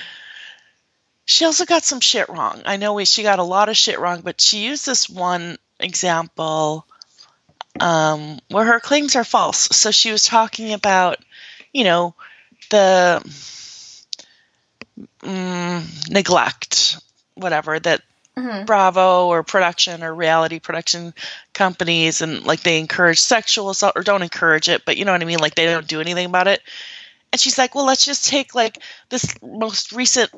She 1.25 1.45
also 1.45 1.65
got 1.65 1.83
some 1.83 1.99
shit 1.99 2.29
wrong. 2.29 2.61
I 2.65 2.77
know 2.77 3.03
she 3.03 3.23
got 3.23 3.39
a 3.39 3.43
lot 3.43 3.69
of 3.69 3.77
shit 3.77 3.99
wrong, 3.99 4.21
but 4.21 4.41
she 4.41 4.65
used 4.65 4.85
this 4.85 5.09
one 5.09 5.57
example 5.79 6.85
um, 7.79 8.39
where 8.49 8.65
her 8.65 8.79
claims 8.79 9.15
are 9.15 9.23
false. 9.23 9.59
So 9.59 9.91
she 9.91 10.11
was 10.11 10.25
talking 10.25 10.73
about, 10.73 11.17
you 11.73 11.83
know, 11.83 12.15
the 12.69 13.21
mm, 15.21 16.09
neglect, 16.09 16.97
whatever, 17.35 17.79
that 17.79 18.01
mm-hmm. 18.39 18.65
Bravo 18.65 19.27
or 19.27 19.43
production 19.43 20.03
or 20.03 20.13
reality 20.13 20.59
production 20.59 21.13
companies 21.53 22.21
and 22.21 22.43
like 22.45 22.61
they 22.61 22.79
encourage 22.79 23.19
sexual 23.19 23.69
assault 23.69 23.93
or 23.95 24.03
don't 24.03 24.23
encourage 24.23 24.69
it, 24.69 24.85
but 24.85 24.97
you 24.97 25.05
know 25.05 25.11
what 25.11 25.21
I 25.21 25.25
mean? 25.25 25.39
Like 25.39 25.55
they 25.55 25.65
don't 25.65 25.87
do 25.87 26.01
anything 26.01 26.25
about 26.25 26.47
it. 26.47 26.61
And 27.31 27.39
she's 27.39 27.57
like, 27.57 27.75
well, 27.75 27.85
let's 27.85 28.05
just 28.05 28.27
take 28.27 28.55
like 28.55 28.81
this 29.09 29.35
most 29.41 29.91
recent 29.91 30.31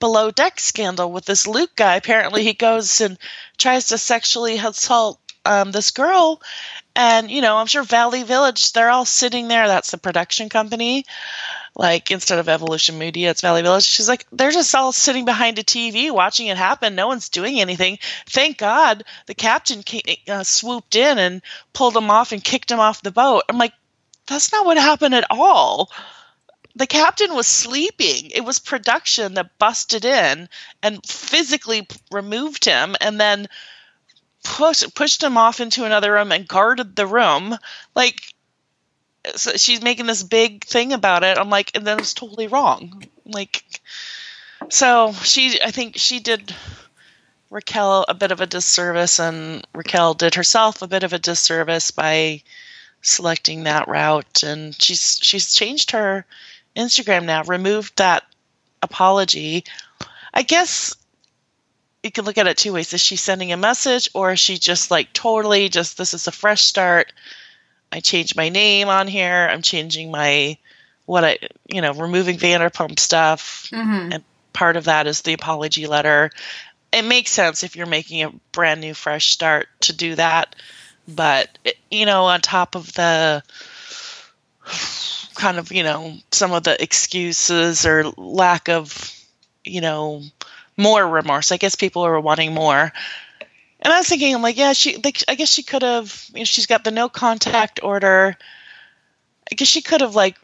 below 0.00 0.30
deck 0.30 0.60
scandal 0.60 1.10
with 1.10 1.24
this 1.24 1.46
Luke 1.46 1.74
guy. 1.76 1.96
Apparently, 1.96 2.42
he 2.42 2.54
goes 2.54 3.00
and 3.00 3.18
tries 3.56 3.88
to 3.88 3.98
sexually 3.98 4.56
assault 4.58 5.20
um, 5.44 5.72
this 5.72 5.90
girl. 5.90 6.40
And, 6.98 7.30
you 7.30 7.40
know, 7.40 7.56
I'm 7.56 7.66
sure 7.66 7.84
Valley 7.84 8.24
Village, 8.24 8.72
they're 8.72 8.90
all 8.90 9.04
sitting 9.04 9.48
there. 9.48 9.68
That's 9.68 9.92
the 9.92 9.98
production 9.98 10.48
company 10.48 11.04
like 11.78 12.10
instead 12.10 12.40
of 12.40 12.48
Evolution 12.48 12.98
Media, 12.98 13.30
it's 13.30 13.40
Valley 13.40 13.62
Village. 13.62 13.84
She's 13.84 14.08
like, 14.08 14.26
they're 14.32 14.50
just 14.50 14.74
all 14.74 14.90
sitting 14.90 15.24
behind 15.24 15.58
a 15.58 15.62
TV 15.62 16.10
watching 16.10 16.48
it 16.48 16.56
happen. 16.56 16.96
No 16.96 17.06
one's 17.06 17.28
doing 17.28 17.60
anything. 17.60 17.98
Thank 18.26 18.58
God 18.58 19.04
the 19.26 19.34
captain 19.34 19.84
came, 19.84 20.02
uh, 20.28 20.42
swooped 20.42 20.96
in 20.96 21.18
and 21.18 21.40
pulled 21.72 21.96
him 21.96 22.10
off 22.10 22.32
and 22.32 22.42
kicked 22.42 22.70
him 22.70 22.80
off 22.80 23.02
the 23.02 23.12
boat. 23.12 23.44
I'm 23.48 23.58
like, 23.58 23.74
that's 24.26 24.50
not 24.50 24.66
what 24.66 24.76
happened 24.76 25.14
at 25.14 25.26
all. 25.30 25.90
The 26.74 26.88
captain 26.88 27.34
was 27.34 27.46
sleeping. 27.46 28.30
It 28.32 28.44
was 28.44 28.58
production 28.58 29.34
that 29.34 29.58
busted 29.58 30.04
in 30.04 30.48
and 30.82 31.04
physically 31.06 31.86
removed 32.10 32.64
him 32.64 32.96
and 33.00 33.20
then 33.20 33.48
pushed 34.56 34.94
pushed 34.94 35.22
him 35.22 35.36
off 35.36 35.60
into 35.60 35.84
another 35.84 36.12
room 36.12 36.32
and 36.32 36.48
guarded 36.48 36.96
the 36.96 37.06
room. 37.06 37.56
Like 37.94 38.34
so 39.36 39.52
she's 39.56 39.82
making 39.82 40.06
this 40.06 40.22
big 40.22 40.64
thing 40.64 40.92
about 40.92 41.24
it. 41.24 41.38
I'm 41.38 41.50
like, 41.50 41.72
and 41.74 41.86
then 41.86 41.98
it's 41.98 42.14
totally 42.14 42.46
wrong. 42.46 43.04
Like, 43.24 43.80
so 44.68 45.12
she, 45.12 45.60
I 45.62 45.70
think 45.70 45.96
she 45.96 46.20
did 46.20 46.54
Raquel 47.50 48.04
a 48.08 48.14
bit 48.14 48.32
of 48.32 48.40
a 48.40 48.46
disservice, 48.46 49.18
and 49.18 49.66
Raquel 49.74 50.14
did 50.14 50.34
herself 50.34 50.82
a 50.82 50.88
bit 50.88 51.02
of 51.02 51.12
a 51.12 51.18
disservice 51.18 51.90
by 51.90 52.42
selecting 53.02 53.64
that 53.64 53.88
route. 53.88 54.42
And 54.42 54.80
she's 54.80 55.18
she's 55.22 55.54
changed 55.54 55.92
her 55.92 56.24
Instagram 56.76 57.24
now, 57.24 57.42
removed 57.44 57.96
that 57.96 58.24
apology. 58.82 59.64
I 60.32 60.42
guess 60.42 60.94
you 62.02 62.10
can 62.10 62.24
look 62.24 62.38
at 62.38 62.46
it 62.46 62.56
two 62.56 62.72
ways. 62.72 62.92
Is 62.92 63.00
she 63.00 63.16
sending 63.16 63.52
a 63.52 63.56
message, 63.56 64.08
or 64.14 64.32
is 64.32 64.40
she 64.40 64.58
just 64.58 64.90
like 64.90 65.12
totally 65.12 65.68
just 65.68 65.98
this 65.98 66.14
is 66.14 66.26
a 66.26 66.32
fresh 66.32 66.62
start? 66.62 67.12
I 67.90 68.00
changed 68.00 68.36
my 68.36 68.48
name 68.48 68.88
on 68.88 69.08
here. 69.08 69.48
I'm 69.50 69.62
changing 69.62 70.10
my 70.10 70.58
what 71.06 71.24
I 71.24 71.38
you 71.66 71.80
know 71.80 71.92
removing 71.92 72.38
Vanderpump 72.38 72.98
stuff, 72.98 73.68
mm-hmm. 73.72 74.12
and 74.12 74.24
part 74.52 74.76
of 74.76 74.84
that 74.84 75.06
is 75.06 75.22
the 75.22 75.32
apology 75.32 75.86
letter. 75.86 76.30
It 76.92 77.02
makes 77.02 77.30
sense 77.32 77.64
if 77.64 77.76
you're 77.76 77.86
making 77.86 78.22
a 78.22 78.32
brand 78.52 78.80
new 78.80 78.94
fresh 78.94 79.28
start 79.28 79.68
to 79.80 79.92
do 79.92 80.14
that, 80.14 80.54
but 81.08 81.58
you 81.90 82.06
know 82.06 82.24
on 82.24 82.40
top 82.40 82.74
of 82.74 82.92
the 82.92 83.42
kind 85.34 85.58
of 85.58 85.72
you 85.72 85.82
know 85.82 86.14
some 86.30 86.52
of 86.52 86.62
the 86.62 86.80
excuses 86.82 87.86
or 87.86 88.04
lack 88.16 88.68
of 88.68 89.12
you 89.64 89.80
know 89.80 90.22
more 90.78 91.06
remorse. 91.06 91.52
I 91.52 91.58
guess 91.58 91.74
people 91.74 92.06
are 92.06 92.20
wanting 92.20 92.54
more. 92.54 92.92
And 93.80 93.92
I 93.92 93.98
was 93.98 94.08
thinking, 94.08 94.34
I'm 94.34 94.42
like, 94.42 94.56
yeah, 94.56 94.72
she. 94.72 94.96
Like, 94.96 95.22
I 95.28 95.34
guess 95.34 95.50
she 95.50 95.62
could 95.62 95.82
have. 95.82 96.24
You 96.32 96.40
know, 96.40 96.44
she's 96.44 96.66
got 96.66 96.84
the 96.84 96.90
no 96.90 97.08
contact 97.08 97.80
order. 97.82 98.36
I 99.50 99.54
guess 99.54 99.68
she 99.68 99.82
could 99.82 100.00
have 100.00 100.14
like 100.14 100.36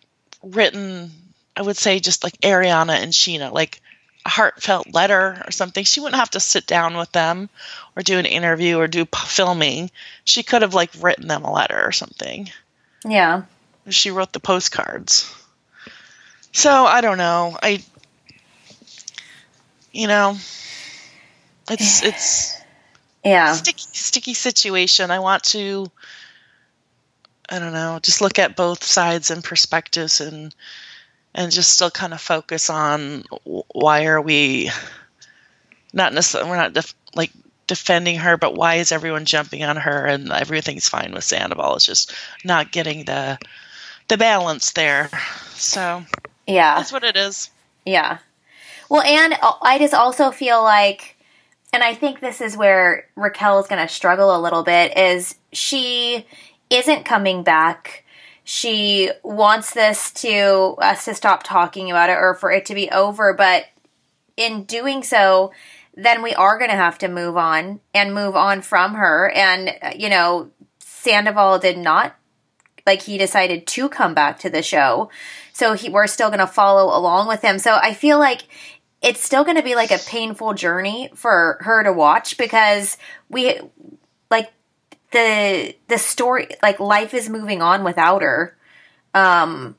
written. 0.42 1.10
I 1.56 1.62
would 1.62 1.76
say 1.76 2.00
just 2.00 2.22
like 2.22 2.34
Ariana 2.40 2.94
and 3.02 3.12
Scheana, 3.12 3.52
like 3.52 3.80
a 4.24 4.28
heartfelt 4.28 4.92
letter 4.92 5.42
or 5.46 5.50
something. 5.50 5.84
She 5.84 6.00
wouldn't 6.00 6.18
have 6.18 6.30
to 6.30 6.40
sit 6.40 6.66
down 6.66 6.96
with 6.96 7.12
them 7.12 7.48
or 7.96 8.02
do 8.02 8.18
an 8.18 8.26
interview 8.26 8.78
or 8.78 8.88
do 8.88 9.06
filming. 9.06 9.90
She 10.24 10.42
could 10.42 10.62
have 10.62 10.74
like 10.74 10.90
written 11.00 11.28
them 11.28 11.44
a 11.44 11.52
letter 11.52 11.80
or 11.80 11.92
something. 11.92 12.50
Yeah. 13.04 13.42
She 13.88 14.10
wrote 14.10 14.32
the 14.32 14.40
postcards. 14.40 15.32
So 16.52 16.70
I 16.86 17.00
don't 17.00 17.18
know. 17.18 17.58
I, 17.62 17.84
you 19.94 20.08
know, 20.08 20.36
it's 21.70 22.02
it's 22.04 22.62
yeah. 23.24 23.52
sticky 23.52 23.84
sticky 23.92 24.34
situation. 24.34 25.10
I 25.10 25.20
want 25.20 25.44
to 25.44 25.90
i 27.50 27.58
don't 27.58 27.72
know 27.72 27.98
just 28.02 28.20
look 28.20 28.38
at 28.38 28.56
both 28.56 28.82
sides 28.82 29.30
and 29.30 29.44
perspectives 29.44 30.20
and 30.20 30.54
and 31.34 31.52
just 31.52 31.72
still 31.72 31.90
kind 31.90 32.14
of 32.14 32.20
focus 32.20 32.70
on 32.70 33.24
why 33.44 34.06
are 34.06 34.20
we 34.20 34.70
not 35.92 36.14
necessarily 36.14 36.48
we're 36.50 36.56
not 36.56 36.72
def, 36.72 36.94
like 37.14 37.32
defending 37.66 38.16
her 38.16 38.36
but 38.36 38.54
why 38.54 38.76
is 38.76 38.92
everyone 38.92 39.24
jumping 39.24 39.62
on 39.62 39.76
her 39.76 40.06
and 40.06 40.30
everything's 40.30 40.88
fine 40.88 41.12
with 41.12 41.24
sandoval? 41.24 41.76
It's 41.76 41.86
just 41.86 42.14
not 42.44 42.72
getting 42.72 43.04
the 43.04 43.38
the 44.08 44.16
balance 44.16 44.72
there. 44.72 45.08
So 45.54 46.04
yeah. 46.46 46.76
that's 46.76 46.92
what 46.92 47.04
it 47.04 47.16
is. 47.16 47.50
Yeah 47.84 48.18
well 48.88 49.02
and 49.02 49.36
i 49.62 49.78
just 49.78 49.94
also 49.94 50.30
feel 50.30 50.62
like 50.62 51.14
and 51.74 51.82
I 51.82 51.92
think 51.92 52.20
this 52.20 52.40
is 52.40 52.56
where 52.56 53.08
Raquel 53.16 53.58
is 53.58 53.66
going 53.66 53.82
to 53.84 53.92
struggle 53.92 54.36
a 54.36 54.38
little 54.38 54.62
bit 54.62 54.96
is 54.96 55.34
she 55.52 56.24
isn't 56.70 57.04
coming 57.04 57.42
back. 57.42 58.04
She 58.44 59.10
wants 59.24 59.74
this 59.74 60.12
to 60.12 60.76
us 60.78 61.04
to 61.06 61.14
stop 61.14 61.42
talking 61.42 61.90
about 61.90 62.10
it 62.10 62.16
or 62.16 62.34
for 62.34 62.52
it 62.52 62.66
to 62.66 62.76
be 62.76 62.88
over, 62.90 63.34
but 63.34 63.64
in 64.36 64.62
doing 64.62 65.02
so, 65.02 65.50
then 65.96 66.22
we 66.22 66.32
are 66.34 66.58
going 66.58 66.70
to 66.70 66.76
have 66.76 66.98
to 66.98 67.08
move 67.08 67.36
on 67.36 67.80
and 67.92 68.14
move 68.14 68.36
on 68.36 68.62
from 68.62 68.94
her. 68.94 69.32
And, 69.34 69.74
you 69.96 70.08
know, 70.08 70.52
Sandoval 70.78 71.58
did 71.58 71.76
not, 71.76 72.14
like, 72.86 73.02
he 73.02 73.18
decided 73.18 73.66
to 73.66 73.88
come 73.88 74.14
back 74.14 74.38
to 74.40 74.50
the 74.50 74.62
show. 74.62 75.10
So 75.52 75.72
he, 75.72 75.88
we're 75.88 76.06
still 76.06 76.28
going 76.28 76.38
to 76.38 76.46
follow 76.46 76.96
along 76.96 77.26
with 77.26 77.42
him. 77.42 77.58
So 77.58 77.74
I 77.74 77.94
feel 77.94 78.20
like 78.20 78.42
it's 79.04 79.20
still 79.22 79.44
going 79.44 79.58
to 79.58 79.62
be 79.62 79.74
like 79.74 79.90
a 79.90 79.98
painful 79.98 80.54
journey 80.54 81.10
for 81.14 81.58
her 81.60 81.84
to 81.84 81.92
watch 81.92 82.38
because 82.38 82.96
we 83.28 83.60
like 84.30 84.50
the 85.12 85.76
the 85.88 85.98
story 85.98 86.48
like 86.62 86.80
life 86.80 87.12
is 87.12 87.28
moving 87.28 87.60
on 87.60 87.84
without 87.84 88.22
her. 88.22 88.56
Um 89.12 89.76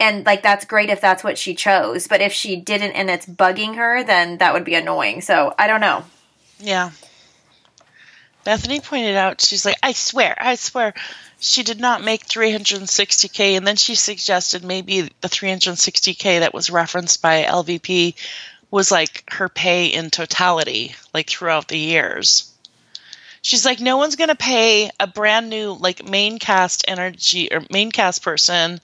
and 0.00 0.24
like 0.24 0.42
that's 0.42 0.64
great 0.64 0.88
if 0.88 1.02
that's 1.02 1.22
what 1.22 1.36
she 1.36 1.54
chose 1.54 2.08
but 2.08 2.22
if 2.22 2.32
she 2.32 2.56
didn't 2.56 2.92
and 2.92 3.10
it's 3.10 3.26
bugging 3.26 3.76
her 3.76 4.02
then 4.02 4.38
that 4.38 4.54
would 4.54 4.64
be 4.64 4.74
annoying. 4.74 5.20
So 5.20 5.54
i 5.58 5.66
don't 5.66 5.82
know. 5.82 6.04
Yeah. 6.58 6.90
Bethenny 8.46 8.82
pointed 8.82 9.16
out 9.16 9.42
she's 9.42 9.66
like 9.66 9.76
i 9.82 9.92
swear 9.92 10.34
i 10.40 10.54
swear 10.54 10.94
she 11.40 11.62
did 11.62 11.78
not 11.78 12.02
make 12.02 12.26
360k 12.26 13.56
and 13.56 13.66
then 13.66 13.76
she 13.76 13.96
suggested 13.96 14.64
maybe 14.64 15.02
the 15.20 15.28
360k 15.28 16.40
that 16.40 16.54
was 16.54 16.70
referenced 16.70 17.20
by 17.20 17.44
lvp 17.44 18.14
was 18.72 18.90
like 18.90 19.22
her 19.30 19.48
pay 19.48 19.86
in 19.86 20.10
totality, 20.10 20.96
like 21.14 21.30
throughout 21.30 21.68
the 21.68 21.78
years. 21.78 22.52
She's 23.42 23.64
like, 23.64 23.80
no 23.80 23.98
one's 23.98 24.16
gonna 24.16 24.34
pay 24.34 24.90
a 24.98 25.06
brand 25.06 25.50
new 25.50 25.74
like 25.74 26.08
main 26.08 26.38
cast 26.38 26.84
energy 26.88 27.52
or 27.52 27.62
main 27.70 27.92
cast 27.92 28.22
person 28.24 28.80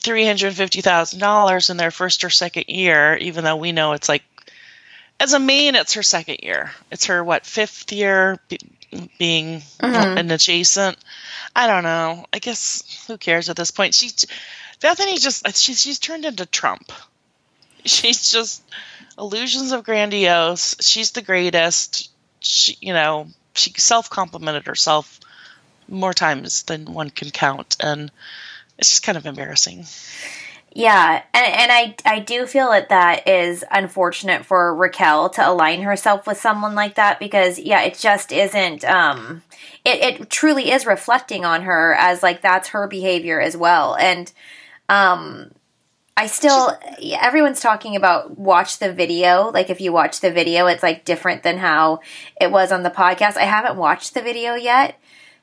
three 0.00 0.26
hundred 0.26 0.54
fifty 0.54 0.80
thousand 0.80 1.20
dollars 1.20 1.70
in 1.70 1.76
their 1.76 1.90
first 1.90 2.24
or 2.24 2.30
second 2.30 2.64
year, 2.68 3.16
even 3.16 3.44
though 3.44 3.56
we 3.56 3.72
know 3.72 3.92
it's 3.92 4.08
like 4.08 4.24
as 5.20 5.34
a 5.34 5.38
main, 5.38 5.74
it's 5.74 5.94
her 5.94 6.02
second 6.02 6.38
year. 6.42 6.72
It's 6.90 7.04
her 7.04 7.22
what 7.22 7.44
fifth 7.44 7.92
year 7.92 8.40
being 9.18 9.60
mm-hmm. 9.60 10.18
an 10.18 10.30
adjacent. 10.30 10.96
I 11.54 11.66
don't 11.66 11.84
know. 11.84 12.24
I 12.32 12.38
guess 12.38 13.04
who 13.06 13.18
cares 13.18 13.48
at 13.48 13.56
this 13.56 13.70
point? 13.70 13.94
She 13.94 14.08
Bethenny 14.80 15.20
just 15.20 15.46
she's 15.56 15.80
she's 15.80 15.98
turned 15.98 16.24
into 16.24 16.46
Trump. 16.46 16.90
she's 17.84 18.30
just 18.30 18.62
illusions 19.18 19.72
of 19.72 19.84
grandiose. 19.84 20.76
She's 20.80 21.12
the 21.12 21.22
greatest. 21.22 22.10
She, 22.40 22.76
you 22.80 22.92
know, 22.92 23.28
she 23.54 23.72
self 23.76 24.10
complimented 24.10 24.66
herself 24.66 25.20
more 25.88 26.14
times 26.14 26.62
than 26.64 26.92
one 26.92 27.10
can 27.10 27.30
count, 27.30 27.76
and 27.80 28.10
it's 28.78 28.90
just 28.90 29.02
kind 29.02 29.18
of 29.18 29.26
embarrassing. 29.26 29.84
Yeah, 30.72 31.22
and 31.34 31.46
and 31.46 31.72
I 31.72 31.94
I 32.04 32.20
do 32.20 32.46
feel 32.46 32.70
that 32.70 32.90
that 32.90 33.26
is 33.26 33.64
unfortunate 33.72 34.46
for 34.46 34.74
Raquel 34.74 35.28
to 35.30 35.48
align 35.48 35.82
herself 35.82 36.28
with 36.28 36.38
someone 36.40 36.76
like 36.76 36.94
that 36.94 37.18
because 37.18 37.58
yeah, 37.58 37.82
it 37.82 37.98
just 37.98 38.30
isn't 38.30 38.84
um 38.84 39.42
it 39.84 40.20
it 40.20 40.30
truly 40.30 40.70
is 40.70 40.86
reflecting 40.86 41.44
on 41.44 41.62
her 41.62 41.94
as 41.94 42.22
like 42.22 42.40
that's 42.40 42.68
her 42.68 42.86
behavior 42.86 43.40
as 43.40 43.56
well. 43.56 43.96
And 43.96 44.32
um 44.88 45.50
I 46.20 46.26
still 46.26 46.76
everyone's 47.18 47.60
talking 47.60 47.96
about 47.96 48.38
watch 48.38 48.78
the 48.78 48.92
video. 48.92 49.50
Like 49.50 49.70
if 49.70 49.80
you 49.80 49.90
watch 49.90 50.20
the 50.20 50.30
video, 50.30 50.66
it's 50.66 50.82
like 50.82 51.06
different 51.06 51.42
than 51.42 51.56
how 51.56 52.00
it 52.38 52.50
was 52.50 52.72
on 52.72 52.82
the 52.82 52.90
podcast. 52.90 53.38
I 53.38 53.44
haven't 53.44 53.78
watched 53.78 54.12
the 54.12 54.20
video 54.20 54.54
yet, 54.54 55.00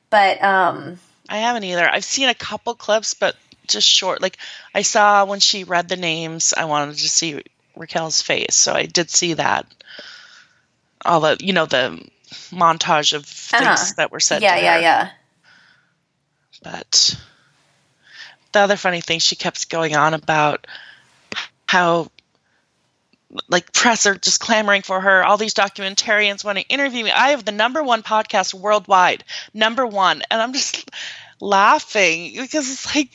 but 0.08 0.40
um 0.40 1.00
I 1.28 1.38
haven't 1.38 1.64
either. 1.64 1.90
I've 1.90 2.04
seen 2.04 2.28
a 2.28 2.34
couple 2.34 2.76
clips, 2.76 3.14
but 3.14 3.34
just 3.66 3.88
short. 3.88 4.22
Like 4.22 4.38
I 4.72 4.82
saw 4.82 5.24
when 5.24 5.40
she 5.40 5.64
read 5.64 5.88
the 5.88 5.96
names, 5.96 6.54
I 6.56 6.66
wanted 6.66 6.96
to 6.98 7.08
see 7.08 7.42
Raquel's 7.76 8.22
face, 8.22 8.54
so 8.54 8.72
I 8.72 8.86
did 8.86 9.10
see 9.10 9.34
that. 9.34 9.66
All 11.04 11.18
the 11.18 11.38
you 11.40 11.54
know 11.54 11.66
the 11.66 12.08
montage 12.50 13.14
of 13.14 13.24
things 13.24 13.66
uh-huh. 13.66 13.92
that 13.96 14.12
were 14.12 14.20
said. 14.20 14.42
Yeah, 14.42 14.56
yeah, 14.58 14.78
yeah. 14.78 15.10
But 16.62 17.18
the 18.52 18.60
other 18.60 18.76
funny 18.76 19.00
thing, 19.00 19.18
she 19.18 19.36
kept 19.36 19.68
going 19.68 19.94
on 19.96 20.14
about 20.14 20.66
how 21.66 22.10
like 23.48 23.72
press 23.72 24.06
are 24.06 24.14
just 24.14 24.40
clamoring 24.40 24.82
for 24.82 25.00
her. 25.00 25.24
All 25.24 25.36
these 25.36 25.54
documentarians 25.54 26.44
want 26.44 26.58
to 26.58 26.68
interview 26.68 27.04
me. 27.04 27.10
I 27.10 27.30
have 27.30 27.44
the 27.44 27.52
number 27.52 27.82
one 27.82 28.02
podcast 28.02 28.54
worldwide, 28.54 29.24
number 29.52 29.86
one, 29.86 30.22
and 30.30 30.40
I'm 30.40 30.52
just 30.52 30.90
laughing 31.40 32.32
because 32.36 32.70
it's 32.70 32.94
like 32.94 33.10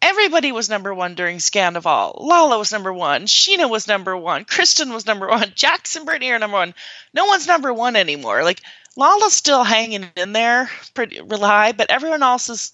everybody 0.00 0.50
was 0.50 0.68
number 0.68 0.92
one 0.92 1.14
during 1.14 1.38
Scandoval. 1.38 2.20
Lala 2.20 2.58
was 2.58 2.72
number 2.72 2.92
one. 2.92 3.26
Scheana 3.26 3.70
was 3.70 3.86
number 3.86 4.16
one. 4.16 4.44
Kristen 4.44 4.92
was 4.92 5.06
number 5.06 5.28
one. 5.28 5.52
Jackson 5.54 6.04
Brittany 6.04 6.32
are 6.32 6.38
number 6.38 6.56
one. 6.56 6.74
No 7.14 7.26
one's 7.26 7.46
number 7.46 7.72
one 7.72 7.94
anymore. 7.94 8.42
Like 8.42 8.60
Lala's 8.96 9.32
still 9.32 9.62
hanging 9.64 10.10
in 10.16 10.32
there, 10.32 10.68
pretty 10.94 11.20
high, 11.30 11.72
but 11.72 11.90
everyone 11.90 12.22
else 12.22 12.50
is 12.50 12.72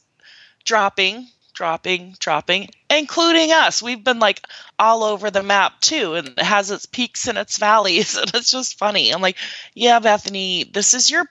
dropping, 0.64 1.28
dropping, 1.58 2.14
dropping, 2.20 2.70
including 2.88 3.50
us. 3.50 3.82
We've 3.82 4.02
been 4.02 4.20
like 4.20 4.40
all 4.78 5.02
over 5.02 5.28
the 5.28 5.42
map 5.42 5.80
too, 5.80 6.14
and 6.14 6.28
it 6.28 6.38
has 6.38 6.70
its 6.70 6.86
peaks 6.86 7.26
and 7.26 7.36
its 7.36 7.58
valleys, 7.58 8.16
and 8.16 8.30
it's 8.32 8.52
just 8.52 8.78
funny. 8.78 9.10
I'm 9.10 9.20
like, 9.20 9.36
yeah, 9.74 9.98
Bethenny, 9.98 10.72
this 10.72 10.94
is 10.94 11.10
your 11.10 11.26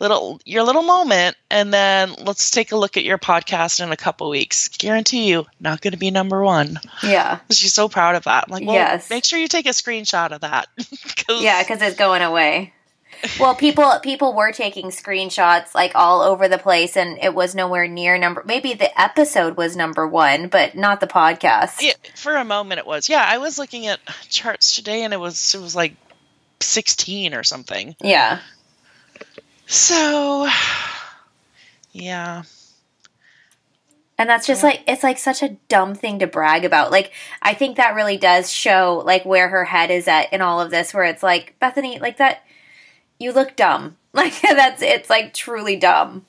little 0.00 0.40
your 0.44 0.64
little 0.64 0.82
moment 0.82 1.36
and 1.48 1.72
then 1.72 2.12
let's 2.24 2.50
take 2.50 2.72
a 2.72 2.76
look 2.76 2.96
at 2.96 3.04
your 3.04 3.18
podcast 3.18 3.80
in 3.80 3.92
a 3.92 3.96
couple 3.96 4.28
weeks. 4.28 4.66
Guarantee 4.66 5.28
you 5.28 5.46
not 5.60 5.80
going 5.80 5.92
to 5.92 5.98
be 5.98 6.10
number 6.10 6.42
one. 6.42 6.80
Yeah. 7.04 7.38
She's 7.52 7.72
so 7.72 7.88
proud 7.88 8.16
of 8.16 8.24
that. 8.24 8.46
I'm 8.48 8.52
like 8.52 8.66
well, 8.66 8.74
yes. 8.74 9.08
make 9.10 9.24
sure 9.24 9.38
you 9.38 9.46
take 9.46 9.66
a 9.66 9.70
screenshot 9.70 10.32
of 10.32 10.40
that. 10.40 10.66
Cause... 11.26 11.40
yeah 11.40 11.62
because 11.62 11.80
it's 11.82 11.96
going 11.96 12.22
away 12.22 12.72
well 13.38 13.54
people 13.54 13.98
people 14.02 14.34
were 14.34 14.52
taking 14.52 14.86
screenshots 14.86 15.74
like 15.74 15.92
all 15.94 16.22
over 16.22 16.48
the 16.48 16.58
place 16.58 16.96
and 16.96 17.18
it 17.22 17.34
was 17.34 17.54
nowhere 17.54 17.86
near 17.86 18.18
number 18.18 18.42
maybe 18.46 18.74
the 18.74 19.00
episode 19.00 19.56
was 19.56 19.76
number 19.76 20.06
one 20.06 20.48
but 20.48 20.74
not 20.74 21.00
the 21.00 21.06
podcast 21.06 21.80
yeah, 21.80 21.92
for 22.14 22.36
a 22.36 22.44
moment 22.44 22.78
it 22.78 22.86
was 22.86 23.08
yeah 23.08 23.24
i 23.26 23.38
was 23.38 23.58
looking 23.58 23.86
at 23.86 24.00
charts 24.28 24.74
today 24.74 25.02
and 25.02 25.14
it 25.14 25.20
was 25.20 25.54
it 25.54 25.60
was 25.60 25.76
like 25.76 25.94
16 26.60 27.34
or 27.34 27.42
something 27.42 27.96
yeah 28.00 28.40
so, 29.72 30.48
yeah. 31.92 32.42
And 34.18 34.28
that's 34.28 34.46
just 34.46 34.62
like 34.62 34.82
it's 34.86 35.02
like 35.02 35.18
such 35.18 35.42
a 35.42 35.56
dumb 35.68 35.94
thing 35.94 36.18
to 36.20 36.26
brag 36.26 36.64
about. 36.64 36.92
Like 36.92 37.12
I 37.40 37.54
think 37.54 37.76
that 37.76 37.94
really 37.94 38.18
does 38.18 38.52
show 38.52 39.02
like 39.04 39.24
where 39.24 39.48
her 39.48 39.64
head 39.64 39.90
is 39.90 40.06
at 40.06 40.32
in 40.32 40.42
all 40.42 40.60
of 40.60 40.70
this 40.70 40.94
where 40.94 41.04
it's 41.04 41.22
like 41.22 41.56
Bethenny 41.60 42.00
like 42.00 42.18
that 42.18 42.44
you 43.22 43.32
look 43.32 43.56
dumb. 43.56 43.96
Like 44.14 44.38
that's 44.42 44.82
it's 44.82 45.08
like 45.08 45.32
truly 45.32 45.76
dumb. 45.76 46.26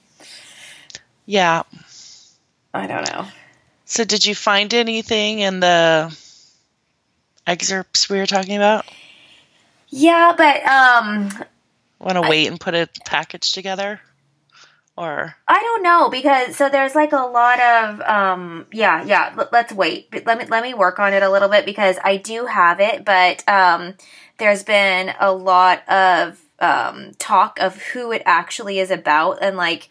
Yeah. 1.25 1.63
I 2.73 2.88
don't 2.88 3.05
know. 3.12 3.27
So 3.83 4.05
did 4.05 4.25
you 4.25 4.33
find 4.33 4.73
anything 4.73 5.39
in 5.39 5.60
the 5.60 6.17
excerpts 7.45 8.08
we 8.08 8.19
were 8.19 8.25
talking 8.25 8.56
about? 8.56 8.86
Yeah, 9.89 10.34
but 10.38 10.65
um 10.65 11.29
Want 11.99 12.15
to 12.15 12.21
wait 12.21 12.47
and 12.47 12.60
put 12.60 12.73
a 12.73 12.88
package 13.06 13.51
together? 13.51 13.99
Or 14.95 15.36
I 15.47 15.60
don't 15.60 15.84
know 15.84 16.10
because 16.10 16.56
so 16.56 16.69
there's 16.69 16.95
like 16.95 17.12
a 17.12 17.17
lot 17.17 17.60
of 17.60 18.01
um 18.01 18.65
yeah 18.71 19.03
yeah 19.03 19.34
l- 19.38 19.49
let's 19.51 19.73
wait 19.73 20.25
let 20.25 20.38
me 20.38 20.45
let 20.45 20.63
me 20.63 20.73
work 20.73 20.99
on 20.99 21.13
it 21.13 21.23
a 21.23 21.29
little 21.29 21.49
bit 21.49 21.65
because 21.65 21.97
I 22.03 22.17
do 22.17 22.45
have 22.45 22.79
it 22.79 23.03
but 23.03 23.47
um 23.49 23.95
there's 24.38 24.63
been 24.63 25.13
a 25.19 25.32
lot 25.34 25.88
of 25.89 26.39
um 26.63 27.12
talk 27.19 27.60
of 27.60 27.82
who 27.82 28.12
it 28.12 28.21
actually 28.26 28.80
is 28.80 28.89
about 28.89 29.39
and 29.41 29.58
like 29.58 29.89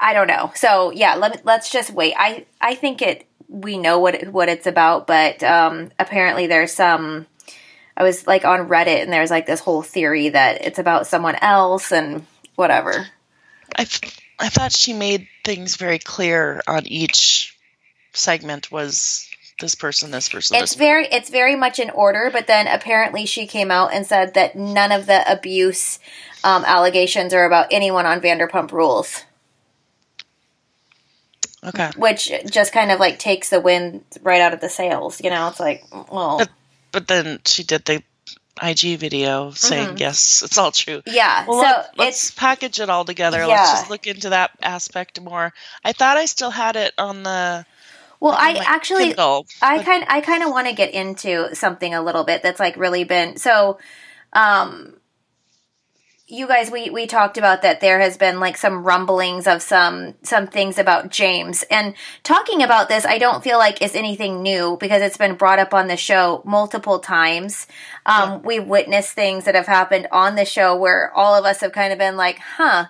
I 0.00 0.14
don't 0.14 0.28
know 0.28 0.52
so 0.54 0.90
yeah 0.92 1.16
let 1.16 1.32
me 1.32 1.38
let's 1.44 1.70
just 1.70 1.90
wait 1.90 2.14
I 2.16 2.46
I 2.60 2.74
think 2.74 3.02
it 3.02 3.26
we 3.48 3.76
know 3.76 3.98
what 3.98 4.14
it, 4.14 4.32
what 4.32 4.48
it's 4.48 4.66
about 4.66 5.06
but 5.06 5.42
um 5.42 5.90
apparently 5.98 6.46
there's 6.46 6.72
some 6.72 7.26
I 7.96 8.04
was 8.04 8.26
like 8.26 8.44
on 8.44 8.68
Reddit 8.68 9.02
and 9.02 9.12
there's 9.12 9.30
like 9.30 9.46
this 9.46 9.60
whole 9.60 9.82
theory 9.82 10.30
that 10.30 10.64
it's 10.64 10.78
about 10.78 11.06
someone 11.06 11.36
else 11.36 11.92
and 11.92 12.26
whatever. 12.54 13.06
I 13.76 13.86
I 14.38 14.48
thought 14.48 14.72
she 14.72 14.92
made 14.92 15.28
things 15.44 15.76
very 15.76 15.98
clear 15.98 16.62
on 16.66 16.86
each 16.86 17.56
segment 18.12 18.72
was 18.72 19.28
this 19.62 19.74
person, 19.74 20.10
this 20.10 20.28
person. 20.28 20.58
It's 20.58 20.72
this 20.72 20.78
very 20.78 21.06
it's 21.06 21.30
very 21.30 21.56
much 21.56 21.78
in 21.78 21.88
order, 21.88 22.28
but 22.30 22.46
then 22.46 22.66
apparently 22.66 23.24
she 23.24 23.46
came 23.46 23.70
out 23.70 23.94
and 23.94 24.06
said 24.06 24.34
that 24.34 24.54
none 24.54 24.92
of 24.92 25.06
the 25.06 25.24
abuse 25.30 25.98
um, 26.44 26.64
allegations 26.66 27.32
are 27.32 27.46
about 27.46 27.68
anyone 27.70 28.04
on 28.04 28.20
Vanderpump 28.20 28.72
Rules. 28.72 29.24
Okay. 31.64 31.90
Which 31.96 32.30
just 32.50 32.72
kind 32.72 32.90
of 32.90 32.98
like 32.98 33.18
takes 33.18 33.50
the 33.50 33.60
wind 33.60 34.04
right 34.22 34.40
out 34.40 34.52
of 34.52 34.60
the 34.60 34.68
sails, 34.68 35.20
you 35.22 35.30
know? 35.30 35.48
It's 35.48 35.60
like, 35.60 35.84
well. 36.10 36.38
But 36.38 36.50
but 36.90 37.08
then 37.08 37.40
she 37.46 37.62
did 37.62 37.84
the 37.84 38.02
IG 38.60 38.98
video 38.98 39.50
saying 39.52 39.88
mm-hmm. 39.88 39.96
yes, 39.96 40.42
it's 40.42 40.58
all 40.58 40.72
true. 40.72 41.02
Yeah. 41.06 41.46
Well, 41.46 41.62
so 41.62 41.88
let, 41.96 42.08
us 42.08 42.30
package 42.32 42.80
it 42.80 42.90
all 42.90 43.04
together. 43.04 43.38
Yeah. 43.38 43.46
Let's 43.46 43.70
just 43.72 43.90
look 43.90 44.06
into 44.06 44.30
that 44.30 44.50
aspect 44.60 45.20
more. 45.20 45.54
I 45.84 45.92
thought 45.92 46.16
I 46.16 46.26
still 46.26 46.50
had 46.50 46.76
it 46.76 46.92
on 46.98 47.22
the. 47.22 47.64
Well, 48.22 48.36
I 48.38 48.52
actually, 48.64 49.06
Kindle, 49.06 49.46
I 49.60 49.82
kind, 49.82 50.04
I 50.06 50.20
kind 50.20 50.44
of 50.44 50.50
want 50.50 50.68
to 50.68 50.74
get 50.74 50.94
into 50.94 51.52
something 51.56 51.92
a 51.92 52.00
little 52.00 52.22
bit 52.22 52.44
that's 52.44 52.60
like 52.60 52.76
really 52.76 53.02
been 53.02 53.36
so. 53.36 53.78
Um, 54.32 54.94
you 56.28 56.46
guys 56.46 56.70
we 56.70 56.88
we 56.88 57.06
talked 57.06 57.36
about 57.36 57.60
that 57.60 57.80
there 57.80 58.00
has 58.00 58.16
been 58.16 58.40
like 58.40 58.56
some 58.56 58.84
rumblings 58.84 59.46
of 59.46 59.60
some 59.60 60.14
some 60.22 60.46
things 60.46 60.78
about 60.78 61.10
James 61.10 61.62
and 61.64 61.94
talking 62.22 62.62
about 62.62 62.88
this 62.88 63.04
I 63.04 63.18
don't 63.18 63.44
feel 63.44 63.58
like 63.58 63.82
is 63.82 63.94
anything 63.94 64.40
new 64.40 64.78
because 64.80 65.02
it's 65.02 65.18
been 65.18 65.34
brought 65.34 65.58
up 65.58 65.74
on 65.74 65.88
the 65.88 65.96
show 65.96 66.40
multiple 66.46 67.00
times 67.00 67.66
um, 68.06 68.30
yeah. 68.30 68.36
we've 68.38 68.66
witnessed 68.66 69.12
things 69.12 69.44
that 69.44 69.54
have 69.54 69.66
happened 69.66 70.08
on 70.10 70.36
the 70.36 70.46
show 70.46 70.74
where 70.74 71.12
all 71.12 71.34
of 71.34 71.44
us 71.44 71.60
have 71.60 71.72
kind 71.72 71.92
of 71.92 71.98
been 71.98 72.16
like 72.16 72.38
huh 72.38 72.86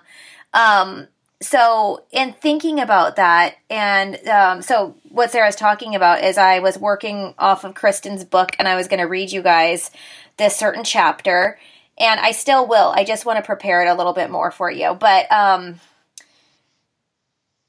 um, 0.53 1.07
so 1.43 2.03
in 2.11 2.33
thinking 2.33 2.79
about 2.79 3.15
that 3.15 3.55
and 3.69 4.15
um, 4.27 4.61
so 4.61 4.95
what 5.09 5.31
sarah's 5.31 5.55
talking 5.55 5.95
about 5.95 6.23
is 6.23 6.37
i 6.37 6.59
was 6.59 6.77
working 6.77 7.33
off 7.37 7.63
of 7.63 7.73
kristen's 7.73 8.23
book 8.23 8.55
and 8.59 8.67
i 8.67 8.75
was 8.75 8.87
going 8.87 8.99
to 8.99 9.05
read 9.05 9.31
you 9.31 9.41
guys 9.41 9.91
this 10.37 10.55
certain 10.55 10.83
chapter 10.83 11.57
and 11.97 12.19
I 12.19 12.31
still 12.31 12.67
will. 12.67 12.91
I 12.95 13.03
just 13.03 13.25
want 13.25 13.37
to 13.37 13.45
prepare 13.45 13.85
it 13.85 13.89
a 13.89 13.93
little 13.93 14.13
bit 14.13 14.29
more 14.29 14.51
for 14.51 14.69
you. 14.69 14.93
But 14.93 15.31
um, 15.31 15.79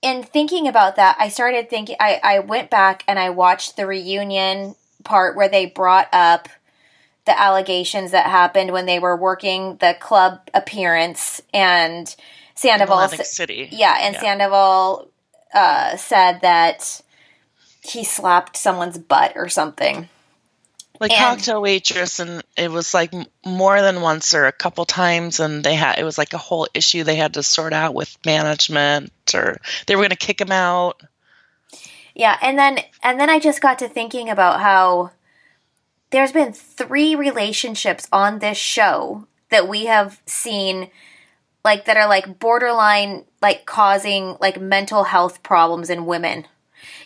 in 0.02 0.22
thinking 0.22 0.66
about 0.66 0.96
that, 0.96 1.16
I 1.18 1.28
started 1.28 1.68
thinking. 1.68 1.96
I, 2.00 2.20
I 2.22 2.38
went 2.40 2.70
back 2.70 3.04
and 3.06 3.18
I 3.18 3.30
watched 3.30 3.76
the 3.76 3.86
reunion 3.86 4.74
part 5.04 5.36
where 5.36 5.48
they 5.48 5.66
brought 5.66 6.08
up 6.12 6.48
the 7.26 7.38
allegations 7.38 8.10
that 8.10 8.26
happened 8.26 8.70
when 8.70 8.86
they 8.86 8.98
were 8.98 9.16
working 9.16 9.76
the 9.76 9.96
club 9.98 10.40
appearance 10.52 11.40
and 11.52 12.14
Sandoval 12.54 13.08
City. 13.08 13.68
Yeah, 13.70 13.96
and 14.00 14.14
yeah. 14.14 14.20
Sandoval 14.20 15.08
uh, 15.54 15.96
said 15.96 16.40
that 16.42 17.02
he 17.82 18.04
slapped 18.04 18.56
someone's 18.56 18.98
butt 18.98 19.32
or 19.36 19.48
something 19.48 20.08
like 21.00 21.10
and, 21.10 21.36
cocktail 21.36 21.60
waitress 21.60 22.20
and 22.20 22.42
it 22.56 22.70
was 22.70 22.94
like 22.94 23.12
more 23.44 23.80
than 23.80 24.00
once 24.00 24.34
or 24.34 24.46
a 24.46 24.52
couple 24.52 24.84
times 24.84 25.40
and 25.40 25.64
they 25.64 25.74
had 25.74 25.98
it 25.98 26.04
was 26.04 26.18
like 26.18 26.32
a 26.32 26.38
whole 26.38 26.68
issue 26.74 27.04
they 27.04 27.16
had 27.16 27.34
to 27.34 27.42
sort 27.42 27.72
out 27.72 27.94
with 27.94 28.16
management 28.24 29.12
or 29.34 29.58
they 29.86 29.96
were 29.96 30.02
going 30.02 30.10
to 30.10 30.16
kick 30.16 30.40
him 30.40 30.52
out 30.52 31.00
yeah 32.14 32.38
and 32.40 32.58
then 32.58 32.78
and 33.02 33.18
then 33.18 33.28
i 33.28 33.38
just 33.38 33.60
got 33.60 33.78
to 33.78 33.88
thinking 33.88 34.30
about 34.30 34.60
how 34.60 35.10
there's 36.10 36.32
been 36.32 36.52
three 36.52 37.14
relationships 37.14 38.06
on 38.12 38.38
this 38.38 38.58
show 38.58 39.26
that 39.50 39.68
we 39.68 39.86
have 39.86 40.20
seen 40.26 40.90
like 41.64 41.86
that 41.86 41.96
are 41.96 42.08
like 42.08 42.38
borderline 42.38 43.24
like 43.40 43.66
causing 43.66 44.36
like 44.40 44.60
mental 44.60 45.04
health 45.04 45.42
problems 45.42 45.90
in 45.90 46.06
women 46.06 46.46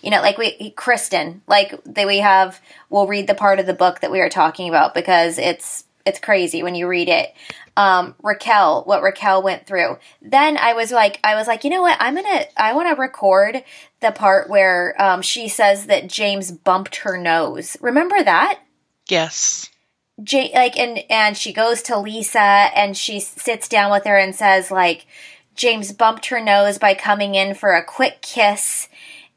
You 0.02 0.10
know, 0.10 0.20
like 0.20 0.38
we 0.38 0.70
Kristen, 0.76 1.42
like 1.46 1.74
that 1.84 2.06
we 2.06 2.18
have. 2.18 2.60
We'll 2.90 3.06
read 3.06 3.26
the 3.26 3.34
part 3.34 3.58
of 3.58 3.66
the 3.66 3.74
book 3.74 4.00
that 4.00 4.10
we 4.10 4.20
are 4.20 4.28
talking 4.28 4.68
about 4.68 4.94
because 4.94 5.38
it's 5.38 5.84
it's 6.04 6.20
crazy 6.20 6.62
when 6.62 6.74
you 6.74 6.88
read 6.88 7.08
it. 7.08 7.34
Um, 7.76 8.14
Raquel, 8.22 8.82
what 8.84 9.02
Raquel 9.02 9.42
went 9.42 9.66
through. 9.66 9.98
Then 10.20 10.56
I 10.56 10.72
was 10.72 10.90
like, 10.90 11.20
I 11.22 11.36
was 11.36 11.46
like, 11.46 11.62
you 11.62 11.70
know 11.70 11.82
what? 11.82 11.96
I'm 12.00 12.14
gonna, 12.16 12.44
I 12.56 12.72
want 12.74 12.88
to 12.88 13.00
record 13.00 13.62
the 14.00 14.10
part 14.10 14.48
where 14.48 15.00
um, 15.00 15.22
she 15.22 15.48
says 15.48 15.86
that 15.86 16.08
James 16.08 16.50
bumped 16.50 16.96
her 16.96 17.16
nose. 17.18 17.76
Remember 17.80 18.20
that? 18.22 18.60
Yes. 19.06 19.70
Like 20.18 20.76
and 20.76 21.04
and 21.08 21.36
she 21.36 21.52
goes 21.52 21.82
to 21.82 21.98
Lisa 21.98 22.40
and 22.40 22.96
she 22.96 23.20
sits 23.20 23.68
down 23.68 23.90
with 23.92 24.04
her 24.04 24.16
and 24.18 24.34
says 24.34 24.70
like 24.70 25.06
James 25.54 25.92
bumped 25.92 26.26
her 26.26 26.40
nose 26.40 26.78
by 26.78 26.94
coming 26.94 27.34
in 27.34 27.54
for 27.54 27.74
a 27.74 27.84
quick 27.84 28.20
kiss 28.20 28.88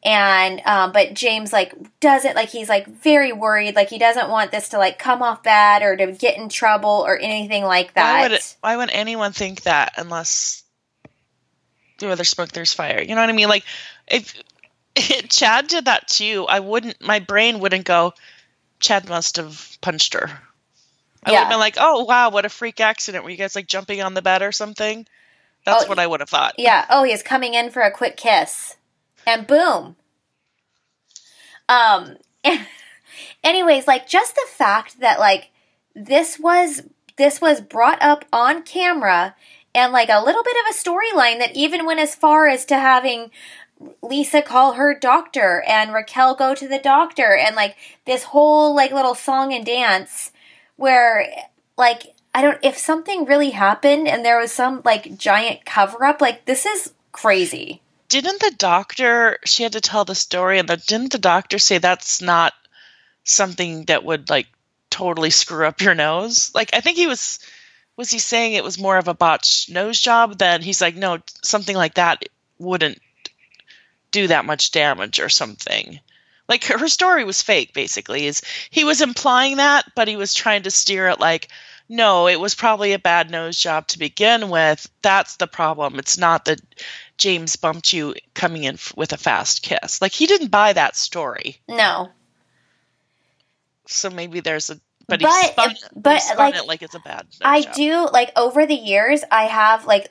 and 0.03 0.61
um, 0.65 0.91
but 0.91 1.13
James 1.13 1.53
like 1.53 1.73
doesn't 1.99 2.35
like 2.35 2.49
he's 2.49 2.69
like 2.69 2.87
very 2.87 3.31
worried 3.31 3.75
like 3.75 3.89
he 3.89 3.99
doesn't 3.99 4.29
want 4.29 4.51
this 4.51 4.69
to 4.69 4.79
like 4.79 4.97
come 4.97 5.21
off 5.21 5.43
bad 5.43 5.83
or 5.83 5.95
to 5.95 6.11
get 6.11 6.37
in 6.37 6.49
trouble 6.49 7.03
or 7.05 7.17
anything 7.19 7.63
like 7.63 7.93
that. 7.93 8.13
Why 8.13 8.21
would 8.23 8.31
it, 8.31 8.57
why 8.61 8.77
would 8.77 8.89
anyone 8.89 9.31
think 9.31 9.63
that 9.63 9.93
unless 9.97 10.63
where 11.99 12.15
there's 12.15 12.29
smoke 12.29 12.51
there's 12.51 12.73
fire? 12.73 13.01
You 13.01 13.13
know 13.13 13.21
what 13.21 13.29
I 13.29 13.33
mean? 13.33 13.49
Like 13.49 13.63
if, 14.07 14.33
if 14.95 15.29
Chad 15.29 15.67
did 15.67 15.85
that 15.85 16.07
too, 16.07 16.47
I 16.49 16.59
wouldn't 16.59 16.99
my 16.99 17.19
brain 17.19 17.59
wouldn't 17.59 17.85
go 17.85 18.13
Chad 18.79 19.07
must 19.07 19.37
have 19.37 19.77
punched 19.81 20.15
her. 20.15 20.31
I 21.23 21.31
yeah. 21.31 21.39
would 21.39 21.43
have 21.43 21.49
been 21.51 21.59
like, 21.59 21.77
"Oh 21.79 22.03
wow, 22.03 22.29
what 22.29 22.45
a 22.45 22.49
freak 22.49 22.79
accident! 22.79 23.23
Were 23.23 23.29
you 23.29 23.37
guys 23.37 23.55
like 23.55 23.67
jumping 23.67 24.01
on 24.01 24.13
the 24.13 24.21
bed 24.21 24.41
or 24.41 24.51
something?" 24.51 25.05
That's 25.65 25.85
oh, 25.85 25.87
what 25.87 25.99
I 25.99 26.07
would 26.07 26.21
have 26.21 26.29
thought. 26.29 26.55
Yeah. 26.57 26.85
Oh, 26.89 27.03
he's 27.03 27.21
coming 27.21 27.53
in 27.53 27.69
for 27.69 27.81
a 27.81 27.91
quick 27.91 28.17
kiss, 28.17 28.77
and 29.25 29.47
boom. 29.47 29.95
Um. 31.69 32.17
anyways, 33.43 33.87
like 33.87 34.07
just 34.07 34.35
the 34.35 34.47
fact 34.47 34.99
that 34.99 35.19
like 35.19 35.51
this 35.95 36.39
was 36.39 36.83
this 37.17 37.41
was 37.41 37.61
brought 37.61 38.01
up 38.01 38.25
on 38.31 38.63
camera 38.63 39.35
and 39.73 39.93
like 39.93 40.09
a 40.09 40.23
little 40.23 40.43
bit 40.43 40.55
of 40.65 40.75
a 40.75 40.77
storyline 40.77 41.39
that 41.39 41.55
even 41.55 41.85
went 41.85 41.99
as 41.99 42.15
far 42.15 42.47
as 42.47 42.65
to 42.65 42.75
having 42.75 43.31
Lisa 44.01 44.41
call 44.41 44.73
her 44.73 44.97
doctor 44.97 45.63
and 45.67 45.93
Raquel 45.93 46.35
go 46.35 46.53
to 46.53 46.67
the 46.67 46.79
doctor 46.79 47.35
and 47.35 47.55
like 47.55 47.75
this 48.05 48.25
whole 48.25 48.75
like 48.75 48.91
little 48.91 49.15
song 49.15 49.53
and 49.53 49.65
dance 49.65 50.31
where 50.81 51.31
like 51.77 52.13
I 52.33 52.41
don't 52.41 52.57
if 52.63 52.77
something 52.77 53.25
really 53.25 53.51
happened 53.51 54.07
and 54.07 54.25
there 54.25 54.39
was 54.39 54.51
some 54.51 54.81
like 54.83 55.17
giant 55.17 55.63
cover 55.65 56.03
up 56.03 56.21
like 56.21 56.45
this 56.45 56.65
is 56.65 56.93
crazy. 57.11 57.81
Didn't 58.09 58.41
the 58.41 58.53
doctor 58.57 59.37
she 59.45 59.63
had 59.63 59.73
to 59.73 59.81
tell 59.81 60.03
the 60.03 60.15
story 60.15 60.59
and 60.59 60.67
the, 60.67 60.77
didn't 60.77 61.11
the 61.11 61.17
doctor 61.17 61.59
say 61.59 61.77
that's 61.77 62.21
not 62.21 62.53
something 63.23 63.85
that 63.85 64.03
would 64.03 64.29
like 64.29 64.47
totally 64.89 65.29
screw 65.29 65.65
up 65.65 65.81
your 65.81 65.95
nose? 65.95 66.51
Like 66.53 66.71
I 66.73 66.81
think 66.81 66.97
he 66.97 67.07
was 67.07 67.39
was 67.95 68.09
he 68.09 68.19
saying 68.19 68.53
it 68.53 68.63
was 68.63 68.79
more 68.79 68.97
of 68.97 69.07
a 69.07 69.13
botched 69.13 69.69
nose 69.69 70.01
job 70.01 70.37
than 70.37 70.61
he's 70.61 70.81
like 70.81 70.95
no 70.95 71.19
something 71.43 71.75
like 71.75 71.93
that 71.93 72.23
wouldn't 72.57 72.99
do 74.11 74.27
that 74.27 74.45
much 74.45 74.71
damage 74.71 75.19
or 75.19 75.29
something 75.29 75.99
like 76.51 76.65
her 76.65 76.87
story 76.89 77.23
was 77.23 77.41
fake 77.41 77.73
basically 77.73 78.27
is 78.27 78.41
he 78.69 78.83
was 78.83 79.01
implying 79.01 79.57
that 79.57 79.85
but 79.95 80.07
he 80.09 80.17
was 80.17 80.33
trying 80.33 80.61
to 80.63 80.69
steer 80.69 81.07
it 81.07 81.19
like 81.19 81.47
no 81.87 82.27
it 82.27 82.39
was 82.39 82.53
probably 82.53 82.91
a 82.91 82.99
bad 82.99 83.31
nose 83.31 83.57
job 83.57 83.87
to 83.87 83.99
begin 83.99 84.49
with. 84.49 84.89
That's 85.01 85.37
the 85.37 85.47
problem. 85.47 85.97
It's 85.97 86.17
not 86.17 86.45
that 86.45 86.61
james 87.17 87.55
bumped 87.55 87.93
you 87.93 88.15
coming 88.33 88.65
in 88.65 88.75
f- 88.75 88.93
with 88.95 89.13
a 89.13 89.17
fast 89.17 89.61
kiss. 89.63 90.01
Like 90.01 90.11
he 90.11 90.27
didn't 90.27 90.49
buy 90.49 90.73
that 90.73 90.95
story. 90.95 91.57
No. 91.67 92.09
So 93.87 94.09
maybe 94.09 94.41
there's 94.41 94.69
a 94.69 94.75
but, 95.07 95.19
but 95.19 95.21
he 95.21 95.47
spun, 95.47 95.75
but 95.95 96.13
he 96.15 96.19
spun 96.21 96.37
like, 96.37 96.55
it 96.55 96.67
like 96.67 96.81
it's 96.81 96.95
a 96.95 96.99
bad 96.99 97.27
i 97.41 97.61
job. 97.61 97.73
do 97.73 98.09
like 98.13 98.31
over 98.37 98.65
the 98.65 98.75
years 98.75 99.23
i 99.29 99.43
have 99.43 99.85
like 99.85 100.09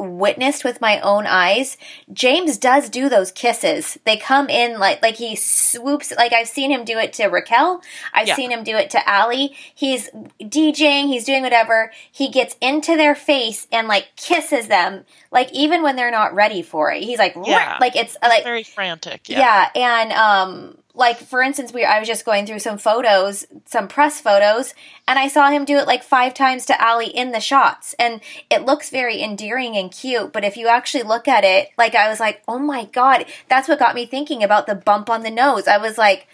witnessed 0.00 0.64
with 0.64 0.80
my 0.80 0.98
own 1.00 1.26
eyes, 1.26 1.76
James 2.12 2.56
does 2.56 2.88
do 2.88 3.08
those 3.08 3.30
kisses. 3.30 3.98
They 4.04 4.16
come 4.16 4.48
in 4.48 4.78
like 4.78 5.02
like 5.02 5.16
he 5.16 5.36
swoops 5.36 6.12
like 6.16 6.32
I've 6.32 6.48
seen 6.48 6.70
him 6.70 6.84
do 6.84 6.98
it 6.98 7.12
to 7.14 7.26
Raquel. 7.26 7.82
I've 8.12 8.28
yeah. 8.28 8.36
seen 8.36 8.50
him 8.50 8.64
do 8.64 8.76
it 8.76 8.90
to 8.90 9.08
Ally. 9.08 9.48
He's 9.74 10.08
DJing, 10.40 11.08
he's 11.08 11.24
doing 11.24 11.42
whatever. 11.42 11.92
He 12.10 12.28
gets 12.28 12.56
into 12.60 12.96
their 12.96 13.14
face 13.14 13.66
and 13.70 13.88
like 13.88 14.08
kisses 14.16 14.68
them 14.68 15.04
like 15.30 15.52
even 15.52 15.82
when 15.82 15.96
they're 15.96 16.10
not 16.10 16.34
ready 16.34 16.62
for 16.62 16.90
it. 16.90 17.02
He's 17.02 17.18
like 17.18 17.36
yeah. 17.44 17.76
like 17.80 17.96
it's 17.96 18.16
like 18.22 18.44
very 18.44 18.62
frantic. 18.62 19.28
Yeah. 19.28 19.68
yeah, 19.74 20.00
and 20.02 20.12
um 20.12 20.76
like 21.00 21.18
for 21.18 21.40
instance 21.40 21.72
we 21.72 21.84
I 21.84 21.98
was 21.98 22.06
just 22.06 22.26
going 22.26 22.46
through 22.46 22.58
some 22.60 22.78
photos, 22.78 23.46
some 23.64 23.88
press 23.88 24.20
photos, 24.20 24.74
and 25.08 25.18
I 25.18 25.26
saw 25.26 25.50
him 25.50 25.64
do 25.64 25.78
it 25.78 25.86
like 25.86 26.04
five 26.04 26.34
times 26.34 26.66
to 26.66 26.86
Ali 26.86 27.06
in 27.06 27.32
the 27.32 27.40
shots. 27.40 27.94
And 27.98 28.20
it 28.50 28.66
looks 28.66 28.90
very 28.90 29.20
endearing 29.20 29.76
and 29.76 29.90
cute, 29.90 30.32
but 30.32 30.44
if 30.44 30.56
you 30.56 30.68
actually 30.68 31.02
look 31.02 31.26
at 31.26 31.42
it, 31.42 31.70
like 31.78 31.94
I 31.94 32.08
was 32.08 32.20
like, 32.20 32.42
"Oh 32.46 32.58
my 32.58 32.84
god, 32.84 33.24
that's 33.48 33.66
what 33.66 33.78
got 33.78 33.94
me 33.94 34.06
thinking 34.06 34.44
about 34.44 34.66
the 34.66 34.74
bump 34.74 35.10
on 35.10 35.22
the 35.22 35.30
nose." 35.30 35.66
I 35.66 35.78
was 35.78 35.96
like, 35.96 36.28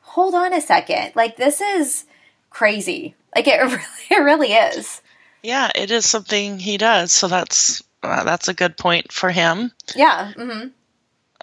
"Hold 0.00 0.34
on 0.34 0.54
a 0.54 0.60
second. 0.60 1.12
Like 1.16 1.36
this 1.36 1.60
is 1.60 2.04
crazy." 2.48 3.14
Like 3.34 3.48
it 3.48 3.60
really, 3.60 3.82
it 4.10 4.22
really 4.22 4.52
is. 4.52 5.02
Yeah, 5.42 5.70
it 5.74 5.90
is 5.90 6.06
something 6.06 6.60
he 6.60 6.78
does. 6.78 7.12
So 7.12 7.26
that's 7.26 7.82
uh, 8.04 8.22
that's 8.22 8.46
a 8.46 8.54
good 8.54 8.76
point 8.76 9.12
for 9.12 9.30
him. 9.30 9.72
Yeah. 9.96 10.32
Mm-hmm. 10.36 10.68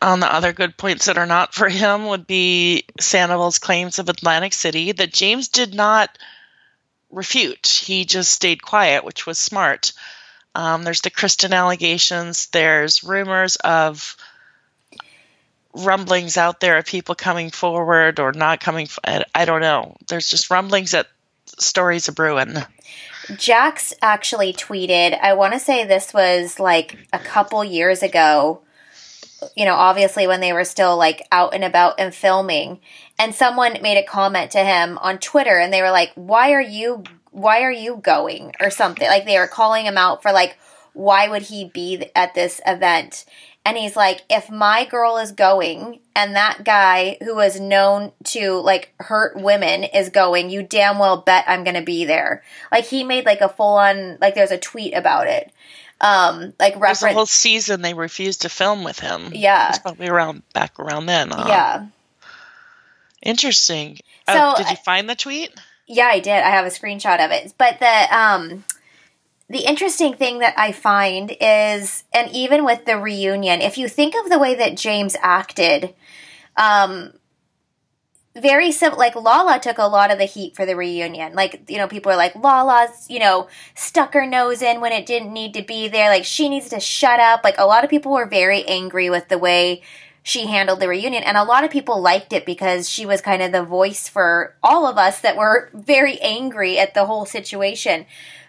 On 0.01 0.19
the 0.19 0.33
other 0.33 0.53
good 0.53 0.77
points 0.77 1.05
that 1.05 1.17
are 1.17 1.25
not 1.25 1.53
for 1.53 1.67
him 1.67 2.07
would 2.07 2.25
be 2.25 2.85
Sandoval's 2.99 3.59
claims 3.59 3.99
of 3.99 4.07
Atlantic 4.07 4.53
City 4.53 4.93
that 4.93 5.11
James 5.11 5.49
did 5.49 5.73
not 5.73 6.17
refute. 7.11 7.67
He 7.67 8.05
just 8.05 8.31
stayed 8.31 8.61
quiet, 8.61 9.03
which 9.03 9.25
was 9.25 9.37
smart. 9.37 9.91
Um, 10.55 10.83
there's 10.83 11.01
the 11.01 11.09
Kristen 11.09 11.53
allegations. 11.53 12.47
There's 12.47 13.03
rumors 13.03 13.55
of 13.57 14.15
rumblings 15.73 16.37
out 16.37 16.59
there 16.59 16.77
of 16.77 16.85
people 16.85 17.15
coming 17.15 17.49
forward 17.51 18.19
or 18.19 18.31
not 18.31 18.59
coming. 18.59 18.87
I 19.03 19.45
don't 19.45 19.61
know. 19.61 19.95
There's 20.07 20.29
just 20.29 20.49
rumblings 20.49 20.91
that 20.91 21.07
stories 21.57 22.09
are 22.09 22.13
brewing. 22.13 22.55
Jax 23.37 23.93
actually 24.01 24.53
tweeted, 24.53 25.19
I 25.19 25.33
want 25.33 25.53
to 25.53 25.59
say 25.59 25.85
this 25.85 26.13
was 26.13 26.59
like 26.59 26.97
a 27.13 27.19
couple 27.19 27.63
years 27.63 28.01
ago 28.01 28.61
you 29.55 29.65
know, 29.65 29.75
obviously 29.75 30.27
when 30.27 30.41
they 30.41 30.53
were 30.53 30.65
still 30.65 30.97
like 30.97 31.27
out 31.31 31.53
and 31.53 31.63
about 31.63 31.99
and 31.99 32.13
filming. 32.13 32.79
And 33.17 33.35
someone 33.35 33.81
made 33.81 33.97
a 33.97 34.03
comment 34.03 34.51
to 34.51 34.63
him 34.63 34.97
on 34.99 35.19
Twitter 35.19 35.57
and 35.57 35.73
they 35.73 35.81
were 35.81 35.91
like, 35.91 36.11
"Why 36.15 36.53
are 36.53 36.61
you 36.61 37.03
why 37.31 37.61
are 37.61 37.71
you 37.71 37.97
going?" 37.97 38.53
or 38.59 38.69
something. 38.69 39.07
Like 39.07 39.25
they 39.25 39.37
were 39.37 39.47
calling 39.47 39.85
him 39.85 39.97
out 39.97 40.21
for 40.21 40.31
like 40.31 40.57
why 40.93 41.27
would 41.27 41.43
he 41.43 41.65
be 41.65 42.05
at 42.15 42.33
this 42.33 42.59
event? 42.65 43.25
And 43.65 43.77
he's 43.77 43.95
like, 43.95 44.23
if 44.29 44.49
my 44.49 44.85
girl 44.85 45.17
is 45.17 45.31
going 45.31 45.99
and 46.15 46.35
that 46.35 46.63
guy 46.63 47.17
who 47.21 47.39
is 47.39 47.59
known 47.59 48.13
to 48.25 48.53
like 48.53 48.93
hurt 48.99 49.39
women 49.39 49.83
is 49.83 50.09
going, 50.09 50.49
you 50.49 50.63
damn 50.63 50.97
well 50.97 51.21
bet 51.21 51.45
I'm 51.47 51.63
going 51.63 51.75
to 51.75 51.81
be 51.81 52.05
there. 52.05 52.41
Like 52.71 52.85
he 52.85 53.03
made 53.03 53.25
like 53.25 53.41
a 53.41 53.49
full 53.49 53.77
on, 53.77 54.17
like 54.19 54.33
there's 54.33 54.51
a 54.51 54.57
tweet 54.57 54.93
about 54.93 55.27
it 55.27 55.51
um 56.01 56.53
like 56.59 56.75
reference 56.75 56.99
the 57.01 57.13
whole 57.13 57.25
season 57.25 57.81
they 57.81 57.93
refused 57.93 58.41
to 58.43 58.49
film 58.49 58.83
with 58.83 58.99
him. 58.99 59.31
Yeah. 59.33 59.69
it's 59.69 59.79
probably 59.79 60.07
around 60.07 60.43
back 60.53 60.79
around 60.79 61.05
then 61.05 61.29
huh? 61.31 61.45
yeah. 61.47 61.87
Interesting. 63.21 63.99
So 64.27 64.33
uh, 64.33 64.55
did 64.55 64.69
you 64.69 64.77
find 64.77 65.09
the 65.09 65.15
tweet? 65.15 65.51
Yeah 65.87 66.07
i 66.07 66.19
did. 66.19 66.31
I 66.31 66.51
have 66.51 66.65
a 66.65 66.69
screenshot 66.69 67.23
of 67.23 67.31
it. 67.31 67.53
But 67.57 67.79
the 67.79 68.17
um 68.17 68.63
the 69.49 69.65
interesting 69.67 70.13
thing 70.13 70.39
that 70.39 70.53
i 70.57 70.71
find 70.71 71.35
is 71.41 72.03
and 72.13 72.29
even 72.31 72.63
with 72.63 72.85
the 72.85 72.97
reunion 72.97 73.61
if 73.61 73.77
you 73.77 73.87
think 73.89 74.13
of 74.15 74.29
the 74.29 74.37
way 74.37 74.53
that 74.55 74.77
james 74.77 75.15
acted 75.21 75.93
um 76.55 77.11
very 78.39 78.71
simple. 78.71 78.99
Like 78.99 79.15
Lala 79.15 79.59
took 79.59 79.77
a 79.77 79.87
lot 79.87 80.11
of 80.11 80.17
the 80.17 80.25
heat 80.25 80.55
for 80.55 80.65
the 80.65 80.75
reunion. 80.75 81.33
Like 81.33 81.69
you 81.69 81.77
know, 81.77 81.87
people 81.87 82.11
are 82.11 82.17
like 82.17 82.35
Lala's 82.35 83.05
you 83.09 83.19
know 83.19 83.47
stuck 83.75 84.13
her 84.13 84.25
nose 84.25 84.61
in 84.61 84.81
when 84.81 84.91
it 84.91 85.05
didn't 85.05 85.31
need 85.31 85.53
to 85.53 85.61
be 85.61 85.87
there. 85.87 86.09
Like 86.09 86.25
she 86.25 86.49
needs 86.49 86.69
to 86.69 86.79
shut 86.79 87.19
up. 87.19 87.43
Like 87.43 87.55
a 87.57 87.65
lot 87.65 87.83
of 87.83 87.89
people 87.89 88.11
were 88.11 88.25
very 88.25 88.65
angry 88.65 89.09
with 89.09 89.27
the 89.27 89.37
way 89.37 89.81
she 90.23 90.47
handled 90.47 90.79
the 90.79 90.87
reunion, 90.87 91.23
and 91.23 91.37
a 91.37 91.43
lot 91.43 91.63
of 91.63 91.71
people 91.71 92.01
liked 92.01 92.33
it 92.33 92.45
because 92.45 92.89
she 92.89 93.05
was 93.05 93.21
kind 93.21 93.41
of 93.41 93.51
the 93.51 93.63
voice 93.63 94.07
for 94.07 94.55
all 94.61 94.85
of 94.85 94.97
us 94.97 95.21
that 95.21 95.37
were 95.37 95.69
very 95.73 96.19
angry 96.19 96.77
at 96.77 96.93
the 96.93 97.05
whole 97.05 97.25
situation. 97.25 98.05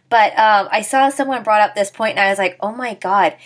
But 0.08 0.32
um, 0.38 0.68
I 0.72 0.82
saw 0.82 1.08
someone 1.08 1.44
brought 1.44 1.62
up 1.62 1.74
this 1.74 1.90
point, 1.90 2.18
and 2.18 2.26
I 2.26 2.30
was 2.30 2.38
like, 2.38 2.58
oh 2.60 2.72
my 2.72 2.94
god. 2.94 3.36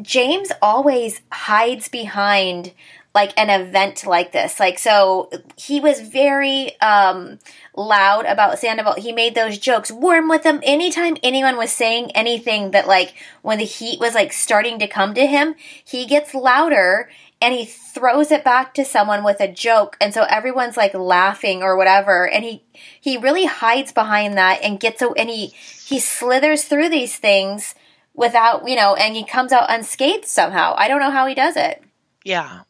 James 0.00 0.50
always 0.62 1.20
hides 1.30 1.88
behind 1.88 2.72
like 3.14 3.32
an 3.36 3.50
event 3.50 4.06
like 4.06 4.32
this. 4.32 4.58
Like 4.58 4.78
so 4.78 5.30
he 5.56 5.80
was 5.80 6.00
very 6.00 6.80
um 6.80 7.38
loud 7.76 8.26
about 8.26 8.58
Sandoval. 8.58 8.94
He 8.94 9.12
made 9.12 9.34
those 9.34 9.58
jokes 9.58 9.90
warm 9.90 10.28
with 10.28 10.42
them 10.42 10.60
anytime 10.62 11.16
anyone 11.22 11.56
was 11.56 11.72
saying 11.72 12.10
anything 12.12 12.70
that 12.70 12.88
like 12.88 13.14
when 13.42 13.58
the 13.58 13.64
heat 13.64 14.00
was 14.00 14.14
like 14.14 14.32
starting 14.32 14.78
to 14.78 14.88
come 14.88 15.14
to 15.14 15.26
him, 15.26 15.54
he 15.84 16.06
gets 16.06 16.34
louder 16.34 17.10
and 17.42 17.52
he 17.52 17.64
throws 17.64 18.30
it 18.30 18.44
back 18.44 18.72
to 18.72 18.84
someone 18.84 19.24
with 19.24 19.40
a 19.40 19.52
joke 19.52 19.96
and 20.00 20.14
so 20.14 20.22
everyone's 20.22 20.76
like 20.76 20.94
laughing 20.94 21.62
or 21.62 21.76
whatever 21.76 22.26
and 22.28 22.44
he 22.44 22.62
he 23.00 23.18
really 23.18 23.44
hides 23.44 23.92
behind 23.92 24.38
that 24.38 24.60
and 24.62 24.78
gets 24.78 25.02
a, 25.02 25.10
and 25.16 25.28
he 25.28 25.48
he 25.84 25.98
slithers 25.98 26.64
through 26.64 26.88
these 26.88 27.16
things 27.16 27.74
without 28.14 28.68
you 28.68 28.76
know 28.76 28.94
and 28.94 29.16
he 29.16 29.24
comes 29.24 29.50
out 29.50 29.66
unscathed 29.68 30.24
somehow 30.24 30.72
i 30.78 30.86
don't 30.86 31.00
know 31.00 31.10
how 31.10 31.26
he 31.26 31.34
does 31.34 31.56
it 31.56 31.82
Yeah. 32.24 32.60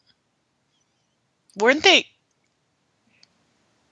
Weren't 1.57 1.83
they? 1.83 2.07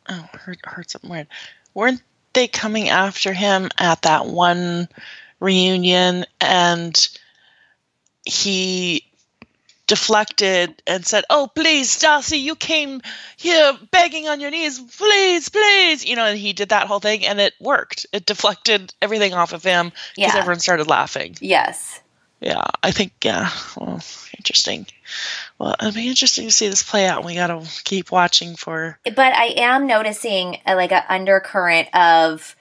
Oh, 0.09 0.29
heard, 0.33 0.59
heard 0.65 0.91
something 0.91 1.11
weird. 1.11 1.29
Weren't 1.75 2.03
they 2.33 2.49
coming 2.49 2.89
after 2.89 3.33
him 3.33 3.69
at 3.79 4.03
that 4.03 4.27
one 4.27 4.89
reunion 5.41 6.25
and 6.41 7.09
he 8.25 9.07
deflected 9.87 10.83
and 10.87 11.05
said, 11.05 11.25
Oh, 11.31 11.51
please, 11.53 11.99
Darcy, 11.99 12.39
you 12.39 12.55
came 12.55 13.03
here 13.37 13.77
begging 13.91 14.29
on 14.29 14.41
your 14.41 14.51
knees, 14.51 14.79
please, 14.79 15.49
please. 15.49 16.05
You 16.05 16.17
know, 16.17 16.27
and 16.27 16.39
he 16.39 16.53
did 16.53 16.69
that 16.69 16.87
whole 16.87 17.01
thing 17.01 17.27
and 17.27 17.41
it 17.41 17.55
worked. 17.61 18.07
It 18.13 18.25
deflected 18.27 18.95
everything 19.03 19.35
off 19.35 19.53
of 19.53 19.63
him 19.65 19.87
because 20.15 20.35
Yeah. 20.35 20.39
everyone 20.39 20.61
started 20.61 20.87
laughing. 20.87 21.37
yes 21.41 22.01
Yeah, 22.41 22.65
I 22.83 22.91
think, 22.93 23.13
yeah, 23.23 23.51
well, 23.77 24.01
interesting. 24.39 24.87
Well, 25.61 25.77
it'll 25.79 25.93
be 25.93 26.09
interesting 26.09 26.47
to 26.47 26.51
see 26.51 26.69
this 26.69 26.83
play 26.83 27.07
out. 27.07 27.23
We 27.23 27.35
got 27.35 27.49
to 27.49 27.69
keep 27.85 28.11
watching 28.11 28.57
for. 28.57 28.99
but 29.05 29.19
i 29.19 29.53
am 29.59 29.87
noticing 29.87 30.59
a, 30.67 30.75
like 30.75 30.91
an 30.91 31.03
undercurrent 31.09 31.95
of 31.95 32.57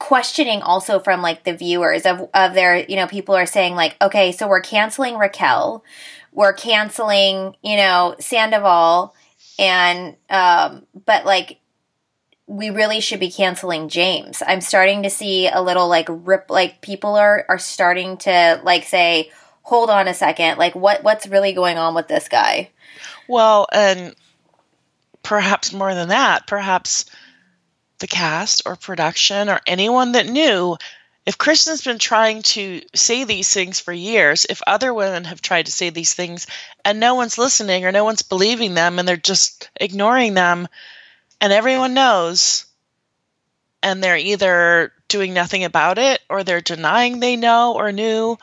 questioning 0.00 0.60
also 0.60 0.98
from 0.98 1.22
like 1.22 1.44
the 1.44 1.56
viewers 1.56 2.04
of 2.04 2.28
of 2.34 2.54
their 2.54 2.78
you 2.78 2.96
know 2.96 3.06
people 3.06 3.36
are 3.36 3.46
saying 3.46 3.76
like 3.76 3.96
okay 4.02 4.32
so 4.32 4.48
we're 4.48 4.60
canceling 4.60 5.16
raquel 5.16 5.84
we're 6.32 6.52
canceling 6.52 7.54
you 7.62 7.76
know 7.76 8.16
sandoval 8.18 9.14
and 9.56 10.16
um 10.30 10.84
but 11.06 11.24
like 11.24 11.60
we 12.48 12.70
really 12.70 13.00
should 13.00 13.20
be 13.20 13.30
canceling 13.30 13.88
james 13.88 14.42
i'm 14.48 14.60
starting 14.60 15.04
to 15.04 15.10
see 15.10 15.46
a 15.46 15.62
little 15.62 15.86
like 15.86 16.06
rip 16.08 16.50
like 16.50 16.80
people 16.80 17.14
are 17.14 17.46
are 17.48 17.58
starting 17.58 18.16
to 18.16 18.60
like 18.64 18.82
say 18.82 19.30
hold 19.64 19.90
on 19.90 20.08
a 20.08 20.14
second 20.14 20.56
like 20.56 20.74
what 20.74 21.02
what's 21.02 21.26
really 21.26 21.52
going 21.52 21.76
on 21.76 21.94
with 21.94 22.08
this 22.08 22.28
guy 22.28 22.70
Well, 23.26 23.66
and 23.72 24.14
perhaps 25.22 25.72
more 25.72 25.94
than 25.94 26.08
that, 26.08 26.46
perhaps 26.46 27.06
the 27.98 28.06
cast 28.06 28.62
or 28.66 28.76
production 28.76 29.48
or 29.48 29.60
anyone 29.66 30.12
that 30.12 30.26
knew. 30.26 30.76
If 31.26 31.38
Kristen's 31.38 31.82
been 31.82 31.98
trying 31.98 32.42
to 32.42 32.82
say 32.94 33.24
these 33.24 33.52
things 33.52 33.80
for 33.80 33.92
years, 33.92 34.44
if 34.48 34.60
other 34.66 34.92
women 34.92 35.24
have 35.24 35.40
tried 35.40 35.66
to 35.66 35.72
say 35.72 35.88
these 35.88 36.12
things 36.12 36.46
and 36.84 37.00
no 37.00 37.14
one's 37.14 37.38
listening 37.38 37.86
or 37.86 37.92
no 37.92 38.04
one's 38.04 38.20
believing 38.20 38.74
them 38.74 38.98
and 38.98 39.08
they're 39.08 39.16
just 39.16 39.70
ignoring 39.80 40.34
them, 40.34 40.68
and 41.40 41.50
everyone 41.50 41.94
knows, 41.94 42.66
and 43.82 44.04
they're 44.04 44.18
either 44.18 44.92
doing 45.08 45.32
nothing 45.32 45.64
about 45.64 45.96
it 45.96 46.20
or 46.28 46.44
they're 46.44 46.60
denying 46.60 47.20
they 47.20 47.36
know 47.36 47.74
or 47.74 47.90
knew 47.90 48.36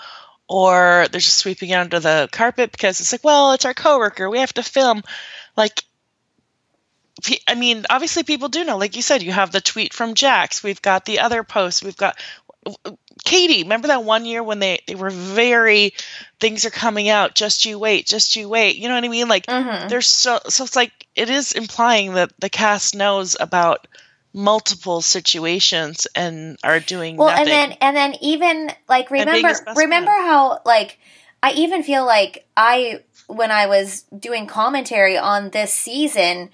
or 0.52 1.08
they're 1.10 1.22
just 1.22 1.38
sweeping 1.38 1.70
it 1.70 1.76
under 1.76 2.02
the 2.02 2.28
carpet 2.30 2.74
because 2.74 3.00
it's 3.00 3.14
like, 3.14 3.24
well, 3.24 3.54
it's 3.54 3.64
our 3.64 3.74
coworker, 3.74 4.30
we 4.30 4.40
have 4.40 4.54
to 4.54 4.64
film. 4.64 5.02
Like, 5.56 5.86
I 7.48 7.56
mean, 7.56 7.86
obviously 7.90 8.24
people 8.24 8.50
do 8.50 8.66
know. 8.66 8.78
Like 8.78 8.98
you 8.98 9.02
said, 9.02 9.24
you 9.24 9.32
have 9.32 9.54
the 9.54 9.62
tweet 9.62 9.94
from 9.94 10.14
Jax. 10.14 10.62
We've 10.62 10.82
got 10.82 11.06
the 11.06 11.20
other 11.20 11.44
posts. 11.44 11.82
We've 11.82 11.96
got 11.96 12.20
Katie. 13.24 13.64
Remember 13.64 13.88
that 13.88 14.04
one 14.04 14.26
year 14.26 14.44
when 14.44 14.60
they 14.60 14.80
they 14.88 14.96
were 14.96 15.10
very 15.10 15.94
things 16.42 16.66
are 16.66 16.70
coming 16.70 17.08
out. 17.08 17.34
Just 17.34 17.66
you 17.66 17.80
wait. 17.80 18.06
Just 18.06 18.36
you 18.36 18.50
wait. 18.50 18.76
You 18.76 18.90
know 18.90 18.96
what 18.96 19.06
I 19.06 19.08
mean? 19.08 19.30
Like 19.30 19.46
Mhm. 19.46 19.88
there's 19.88 20.08
so 20.08 20.40
so 20.50 20.66
it's 20.66 20.76
like 20.76 20.92
it 21.16 21.30
is 21.30 21.54
implying 21.54 22.16
that 22.16 22.32
the 22.40 22.50
cast 22.50 22.94
knows 22.94 23.38
about 23.40 23.88
multiple 24.34 25.02
situations 25.02 26.08
and 26.16 26.58
are 26.64 26.80
doing 26.80 27.18
well 27.18 27.28
nothing. 27.28 27.42
and 27.42 27.72
then 27.72 27.78
and 27.82 27.98
then 27.98 28.16
even 28.22 28.72
like 28.88 29.12
remember 29.12 29.54
remember 29.76 30.12
how 30.12 30.62
like 30.66 31.00
i 31.44 31.52
even 31.52 31.84
feel 31.84 32.06
like 32.06 32.46
i 32.56 33.02
when 33.28 33.52
i 33.52 33.68
was 33.68 34.04
doing 34.18 34.48
commentary 34.48 35.18
on 35.18 35.50
this 35.50 35.74
season 35.74 36.50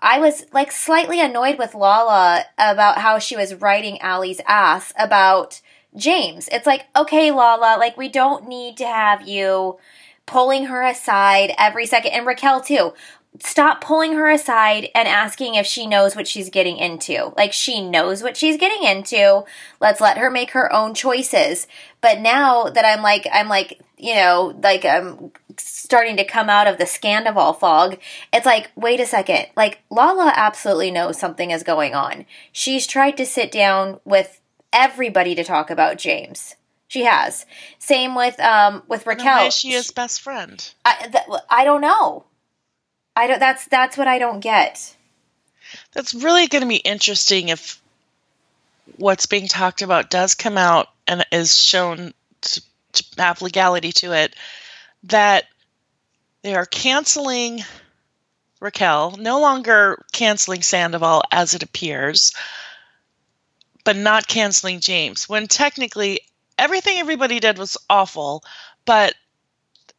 i 0.00 0.18
was 0.20 0.44
like 0.52 0.70
slightly 0.70 1.18
annoyed 1.18 1.58
with 1.58 1.74
lala 1.74 2.44
about 2.58 2.98
how 2.98 3.18
she 3.18 3.36
was 3.36 3.54
writing 3.54 3.98
Ally's 4.00 4.40
ass 4.46 4.92
about 4.98 5.62
james. 5.96 6.48
It's 6.52 6.66
like 6.66 6.84
okay 6.94 7.30
lala 7.30 7.78
like 7.78 7.96
we 7.96 8.08
don't 8.10 8.46
need 8.46 8.76
to 8.78 8.86
have 8.86 9.26
you 9.26 9.78
pulling 10.26 10.66
her 10.66 10.82
aside 10.82 11.52
every 11.56 11.86
second 11.86 12.12
and 12.12 12.26
raquel 12.26 12.60
too 12.60 12.92
stop 13.40 13.80
pulling 13.80 14.12
her 14.12 14.30
aside 14.30 14.88
and 14.94 15.08
asking 15.08 15.54
if 15.54 15.66
she 15.66 15.86
knows 15.86 16.14
what 16.14 16.28
she's 16.28 16.50
getting 16.50 16.76
into. 16.76 17.32
Like 17.36 17.52
she 17.52 17.80
knows 17.86 18.22
what 18.22 18.36
she's 18.36 18.56
getting 18.56 18.82
into. 18.88 19.44
Let's 19.80 20.00
let 20.00 20.18
her 20.18 20.30
make 20.30 20.52
her 20.52 20.72
own 20.72 20.94
choices. 20.94 21.66
But 22.00 22.20
now 22.20 22.64
that 22.64 22.84
I'm 22.84 23.02
like 23.02 23.26
I'm 23.32 23.48
like, 23.48 23.80
you 23.98 24.14
know, 24.14 24.58
like 24.62 24.84
I'm 24.84 25.32
starting 25.56 26.16
to 26.16 26.24
come 26.24 26.48
out 26.48 26.66
of 26.66 26.78
the 26.78 26.84
Scandoval 26.84 27.58
fog, 27.58 27.98
it's 28.32 28.46
like, 28.46 28.70
wait 28.76 29.00
a 29.00 29.06
second. 29.06 29.46
Like 29.56 29.80
Lala 29.90 30.32
absolutely 30.34 30.90
knows 30.90 31.18
something 31.18 31.50
is 31.50 31.62
going 31.62 31.94
on. 31.94 32.26
She's 32.52 32.86
tried 32.86 33.16
to 33.16 33.26
sit 33.26 33.50
down 33.50 34.00
with 34.04 34.40
everybody 34.72 35.34
to 35.34 35.44
talk 35.44 35.70
about 35.70 35.98
James. 35.98 36.54
She 36.86 37.04
has. 37.04 37.46
Same 37.80 38.14
with 38.14 38.38
um 38.38 38.84
with 38.86 39.06
Raquel. 39.06 39.26
why 39.26 39.46
is 39.46 39.54
she 39.54 39.70
his 39.70 39.90
best 39.90 40.20
friend? 40.20 40.72
I, 40.84 41.08
th- 41.10 41.40
I 41.50 41.64
don't 41.64 41.80
know. 41.80 42.26
I 43.16 43.26
don't. 43.26 43.40
That's 43.40 43.66
that's 43.66 43.96
what 43.96 44.08
I 44.08 44.18
don't 44.18 44.40
get. 44.40 44.94
That's 45.92 46.14
really 46.14 46.46
going 46.46 46.62
to 46.62 46.68
be 46.68 46.76
interesting 46.76 47.48
if 47.48 47.80
what's 48.96 49.26
being 49.26 49.48
talked 49.48 49.82
about 49.82 50.10
does 50.10 50.34
come 50.34 50.58
out 50.58 50.88
and 51.06 51.24
is 51.32 51.56
shown 51.56 52.12
to, 52.42 52.62
to 52.92 53.04
have 53.18 53.42
legality 53.42 53.92
to 53.92 54.12
it. 54.12 54.34
That 55.04 55.44
they 56.42 56.54
are 56.54 56.66
canceling 56.66 57.60
Raquel, 58.60 59.16
no 59.18 59.40
longer 59.40 60.02
canceling 60.12 60.62
Sandoval 60.62 61.22
as 61.30 61.54
it 61.54 61.62
appears, 61.62 62.34
but 63.84 63.96
not 63.96 64.26
canceling 64.26 64.80
James. 64.80 65.28
When 65.28 65.48
technically 65.48 66.20
everything 66.58 66.98
everybody 66.98 67.40
did 67.40 67.58
was 67.58 67.76
awful, 67.90 68.42
but 68.86 69.14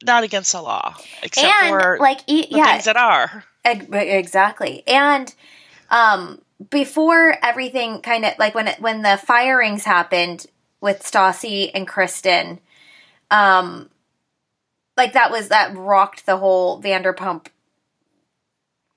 not 0.05 0.23
against 0.23 0.51
the 0.51 0.61
law, 0.61 0.95
except 1.23 1.53
and 1.63 1.81
for 1.81 1.97
like, 1.99 2.21
e- 2.27 2.47
the 2.49 2.57
yeah, 2.57 2.73
things 2.73 2.85
that 2.85 2.97
are. 2.97 3.43
Exactly. 3.63 4.83
And 4.87 5.33
um, 5.89 6.41
before 6.69 7.37
everything 7.43 8.01
kind 8.01 8.25
of 8.25 8.33
like 8.37 8.55
when 8.55 8.67
it, 8.67 8.79
when 8.79 9.01
the 9.01 9.17
firings 9.17 9.83
happened 9.83 10.45
with 10.81 11.01
Stassi 11.01 11.71
and 11.73 11.87
Kristen, 11.87 12.59
um, 13.31 13.89
like 14.97 15.13
that 15.13 15.31
was 15.31 15.49
that 15.49 15.75
rocked 15.75 16.25
the 16.25 16.37
whole 16.37 16.81
Vanderpump 16.81 17.47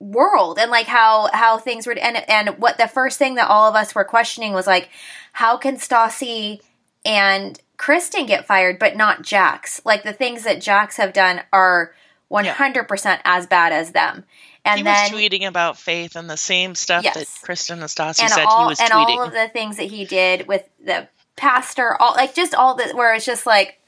world 0.01 0.59
and 0.61 0.71
like 0.71 0.87
how 0.87 1.29
how 1.33 1.59
things 1.59 1.87
were 1.87 1.99
and 1.99 2.17
and 2.31 2.51
what 2.59 2.79
the 2.79 2.87
first 2.87 3.19
thing 3.19 3.35
that 3.35 3.49
all 3.49 3.69
of 3.69 3.75
us 3.75 3.97
were 3.97 4.05
questioning 4.05 4.53
was 4.53 4.67
like 4.67 4.89
how 5.33 5.57
can 5.57 5.77
Stassi 5.77 6.61
and 7.05 7.61
Kristen 7.79 8.27
get 8.27 8.47
fired 8.47 8.79
but 8.79 8.97
not 8.97 9.23
Jax. 9.23 9.81
Like 9.85 10.03
the 10.03 10.13
things 10.13 10.45
that 10.45 10.61
Jax 10.61 10.99
have 10.99 11.15
done 11.15 11.41
are 11.53 11.95
100% 12.31 13.21
as 13.25 13.47
bad 13.47 13.73
as 13.73 13.93
them. 13.93 14.25
And 14.65 14.79
he 14.79 14.85
then 14.85 15.11
was 15.13 15.19
tweeting 15.19 15.47
about 15.47 15.79
faith 15.79 16.15
and 16.15 16.29
the 16.29 16.37
same 16.37 16.75
stuff 16.75 17.05
that 17.05 17.27
Kristen 17.43 17.79
and 17.79 17.89
Stassi 17.89 18.21
and 18.21 18.31
said 18.31 18.45
all 18.45 18.65
he 18.65 18.69
was 18.69 18.81
and 18.81 18.91
tweeting. 18.91 19.17
all 19.17 19.23
of 19.23 19.33
the 19.33 19.49
things 19.49 19.79
that 19.79 19.85
he 19.91 20.05
did 20.05 20.47
with 20.47 20.69
the 20.85 21.09
pastor 21.37 21.95
all 22.03 22.15
like 22.17 22.35
just 22.35 22.53
all 22.53 22.75
the 22.75 22.91
where 22.95 23.15
it's 23.15 23.25
just 23.25 23.47
like 23.47 23.81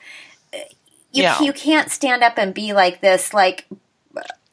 you 1.12 1.24
Yeah. 1.24 1.40
you 1.42 1.52
can't 1.52 1.90
stand 1.90 2.22
up 2.22 2.38
and 2.38 2.54
be 2.54 2.72
like 2.72 3.00
this 3.00 3.34
like 3.34 3.66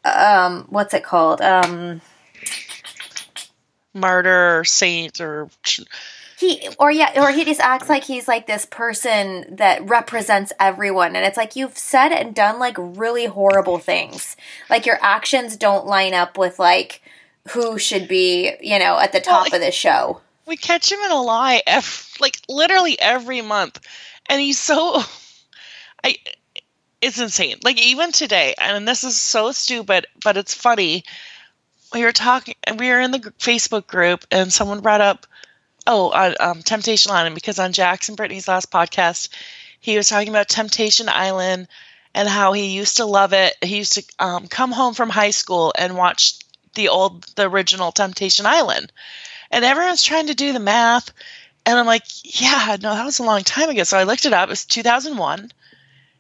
um 0.04 0.66
what's 0.70 0.94
it 0.96 1.04
called? 1.04 1.40
Um 1.42 2.02
Martyr, 3.94 4.64
saint, 4.64 5.22
or 5.22 5.50
he 6.38 6.68
or 6.80 6.92
yeah 6.92 7.24
or 7.24 7.32
he 7.32 7.44
just 7.44 7.60
acts 7.60 7.90
like 7.90 8.04
he's 8.04 8.28
like 8.28 8.48
this 8.48 8.66
person 8.66 9.56
that 9.56 9.88
represents 9.88 10.54
everyone 10.60 11.16
and 11.16 11.26
it's 11.26 11.38
like 11.38 11.56
you've 11.56 11.78
said 11.78 12.12
and 12.12 12.36
done 12.36 12.60
like 12.60 12.76
really 12.78 13.26
horrible 13.26 13.80
things 13.80 14.36
like 14.70 14.86
your 14.86 15.00
actions 15.02 15.58
don't 15.58 15.88
line 15.88 16.14
up 16.14 16.38
with 16.38 16.60
like 16.60 17.02
who 17.52 17.78
should 17.78 18.08
be 18.08 18.54
you 18.62 18.78
know 18.78 19.00
at 19.00 19.12
the 19.12 19.20
top 19.20 19.46
like- 19.46 19.54
of 19.54 19.62
the 19.62 19.72
show 19.72 20.22
we 20.48 20.58
catch 20.58 20.92
him 20.92 21.00
in 21.02 21.12
a 21.12 21.22
lie, 21.22 21.62
like 22.20 22.40
literally 22.48 23.00
every 23.00 23.42
month, 23.42 23.80
and 24.28 24.42
he's 24.42 24.58
so. 24.58 25.02
I 26.04 26.16
it's 27.02 27.20
insane. 27.20 27.58
Like 27.64 27.80
even 27.80 28.12
today, 28.12 28.56
and 28.58 28.88
this 28.88 29.04
is 29.04 29.20
so 29.20 29.52
stupid, 29.52 30.08
but 30.24 30.38
it's 30.38 30.54
funny. 30.54 31.04
We 31.94 32.04
were 32.04 32.12
talking, 32.12 32.56
we 32.78 32.90
were 32.90 33.00
in 33.00 33.12
the 33.12 33.20
Facebook 33.40 33.88
group, 33.88 34.26
and 34.32 34.52
someone 34.52 34.80
brought 34.80 35.02
up, 35.02 35.28
oh, 35.88 36.10
uh, 36.10 36.34
um, 36.40 36.62
Temptation 36.62 37.12
Island, 37.12 37.36
because 37.36 37.60
on 37.60 37.74
Jackson 37.74 38.16
Brittany's 38.16 38.48
last 38.48 38.70
podcast, 38.72 39.30
he 39.80 39.98
was 39.98 40.10
talking 40.10 40.30
about 40.30 40.50
Temptation 40.50 41.10
Island 41.10 41.68
and 42.14 42.30
how 42.30 42.54
he 42.54 42.76
used 42.76 42.98
to 42.98 43.06
love 43.06 43.34
it. 43.34 43.56
He 43.62 43.78
used 43.78 43.94
to 43.94 44.04
um, 44.20 44.48
come 44.48 44.72
home 44.72 44.94
from 44.94 45.10
high 45.10 45.32
school 45.32 45.74
and 45.78 45.98
watch 45.98 46.34
the 46.76 46.90
old, 46.90 47.24
the 47.36 47.50
original 47.50 47.92
Temptation 47.92 48.46
Island, 48.46 48.92
and 49.50 49.66
everyone's 49.66 50.04
trying 50.04 50.28
to 50.28 50.36
do 50.36 50.54
the 50.54 50.60
math, 50.60 51.12
and 51.66 51.80
I'm 51.80 51.86
like, 51.86 52.04
yeah, 52.24 52.78
no, 52.82 52.94
that 52.94 53.06
was 53.06 53.20
a 53.20 53.24
long 53.24 53.44
time 53.44 53.70
ago. 53.70 53.84
So 53.84 53.98
I 53.98 54.04
looked 54.04 54.26
it 54.26 54.34
up. 54.34 54.50
It 54.50 54.52
was 54.52 54.66
2001 54.66 55.52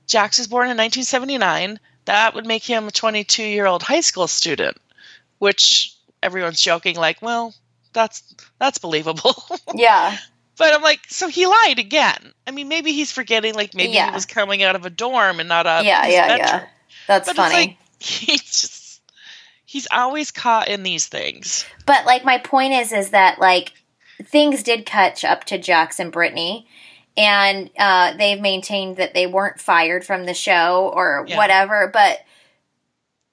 Jax 0.08 0.38
was 0.38 0.48
born 0.48 0.70
in 0.70 0.78
1979. 0.78 1.80
That 2.06 2.34
would 2.34 2.46
make 2.46 2.64
him 2.64 2.88
a 2.88 2.92
22 2.92 3.44
year 3.44 3.66
old 3.66 3.84
high 3.84 4.00
school 4.00 4.28
student, 4.28 4.78
which 5.38 5.96
everyone's 6.24 6.62
joking 6.62 6.96
like, 6.96 7.22
well, 7.22 7.54
that's 7.98 8.36
that's 8.60 8.78
believable. 8.78 9.34
Yeah. 9.76 10.16
but 10.58 10.74
I'm 10.74 10.82
like, 10.82 11.02
so 11.10 11.28
he 11.28 11.46
lied 11.48 11.80
again. 11.80 12.32
I 12.48 12.52
mean, 12.52 12.68
maybe 12.70 12.92
he's 12.94 13.12
forgetting 13.12 13.54
like 13.56 13.74
maybe 13.76 13.94
Yeah. 13.94 14.08
he 14.10 14.14
was 14.14 14.26
coming 14.26 14.64
out 14.64 14.76
of 14.76 14.86
a 14.86 14.90
dorm 14.90 15.40
and 15.40 15.50
not 15.50 15.66
a 15.66 15.82
yeah, 15.84 16.08
yeah, 16.08 16.36
yeah. 16.38 16.68
That's 17.08 17.28
But 17.28 17.36
funny. 17.36 17.56
it's 17.56 17.68
like 17.68 17.78
he's 18.30 18.42
just 18.44 19.02
he's 19.66 19.88
always 19.92 20.32
caught 20.32 20.68
in 20.70 20.84
these 20.84 21.08
things. 21.08 21.66
But 21.86 22.06
like 22.06 22.24
my 22.24 22.38
point 22.38 22.74
is 22.74 22.92
is 22.92 23.10
that 23.10 23.40
like 23.40 23.74
things 24.24 24.64
did 24.64 24.86
catch 24.86 25.24
up 25.26 25.44
to 25.46 25.58
Jax 25.58 26.00
and 26.00 26.12
Brittany 26.12 26.68
and 27.18 27.70
uh, 27.80 28.16
they've 28.18 28.40
maintained 28.40 28.98
that 28.98 29.14
they 29.16 29.26
weren't 29.28 29.60
fired 29.60 30.06
from 30.06 30.26
the 30.26 30.34
show 30.36 30.92
or 30.94 31.26
Yeah. 31.28 31.38
whatever, 31.38 31.90
but 31.92 32.20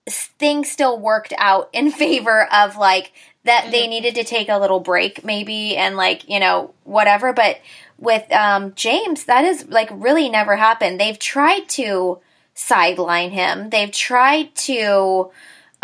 things 0.09 0.71
still 0.71 0.99
worked 0.99 1.33
out 1.39 1.71
in 1.73 1.91
favor 2.03 2.47
of 2.53 2.77
like 2.77 3.13
that 3.45 3.69
they 3.71 3.87
needed 3.87 4.15
to 4.15 4.25
take 4.25 4.49
a 4.49 4.59
little 4.59 4.81
break 4.81 5.25
maybe 5.25 5.77
and 5.77 5.97
like, 5.97 6.29
you 6.29 6.41
know, 6.41 6.73
whatever, 6.85 7.33
but 7.33 7.61
with 7.99 8.31
um, 8.33 8.73
James 8.75 9.25
that 9.25 9.45
is 9.45 9.69
like 9.69 9.89
really 9.93 10.29
never 10.29 10.57
happened. 10.57 10.99
They've 10.99 11.19
tried 11.19 11.69
to 11.71 12.19
sideline 12.55 13.31
him. 13.31 13.71
They've 13.71 13.91
tried 13.91 14.55
to 14.57 15.31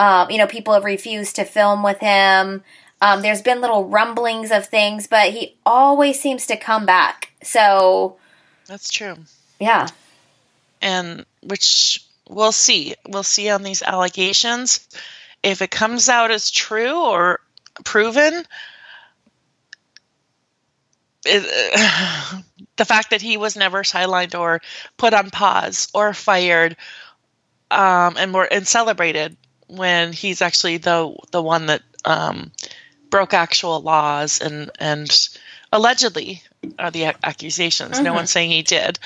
um, 0.01 0.31
you 0.31 0.39
know, 0.39 0.47
people 0.47 0.73
have 0.73 0.85
refused 0.85 1.37
to 1.37 1.45
film 1.45 1.83
with 1.83 1.99
him. 1.99 2.65
Um, 3.03 3.21
there's 3.21 3.43
been 3.43 3.61
little 3.61 3.85
rumblings 3.85 4.51
of 4.51 4.65
things, 4.67 5.07
but 5.07 5.31
he 5.31 5.57
always 5.67 6.19
seems 6.19 6.47
to 6.47 6.57
come 6.57 6.87
back. 6.87 7.33
So, 7.43 8.17
That's 8.67 8.91
true. 8.91 9.17
yeah. 9.59 9.89
and 10.81 11.27
which 11.43 12.03
we'll 12.31 12.53
see. 12.53 12.95
We'll 13.07 13.23
see 13.23 13.51
on 13.51 13.63
these 13.63 13.83
allegations 13.83 14.89
if 15.43 15.61
it 15.61 15.71
comes 15.71 16.09
out 16.09 16.31
as 16.31 16.51
true 16.51 16.99
or 16.99 17.41
proven. 17.85 18.45
It, 21.25 22.45
the 22.77 22.85
fact 22.85 23.11
that 23.11 23.23
he 23.23 23.37
was 23.37 23.57
never 23.57 23.83
sidelined 23.83 24.39
or 24.39 24.61
put 24.97 25.15
on 25.15 25.31
pause 25.31 25.89
or 25.95 26.15
fired, 26.15 26.77
um, 27.71 28.17
and 28.17 28.33
more 28.33 28.49
and 28.51 28.67
celebrated 28.67 29.37
when 29.69 30.13
he's 30.13 30.43
actually 30.43 30.79
the 30.79 31.15
the 31.31 31.43
one 31.43 31.67
that 31.67 31.83
um, 32.05 32.51
broke 33.11 33.35
actual 33.35 33.81
laws 33.81 34.41
and 34.41 34.71
and 34.79 35.29
allegedly 35.73 36.43
are 36.79 36.91
the 36.91 37.05
accusations. 37.23 38.01
No 38.01 38.13
Mhm. 38.13 38.15
one's 38.15 38.31
saying 38.31 38.51
he 38.51 38.63
did. 38.63 38.99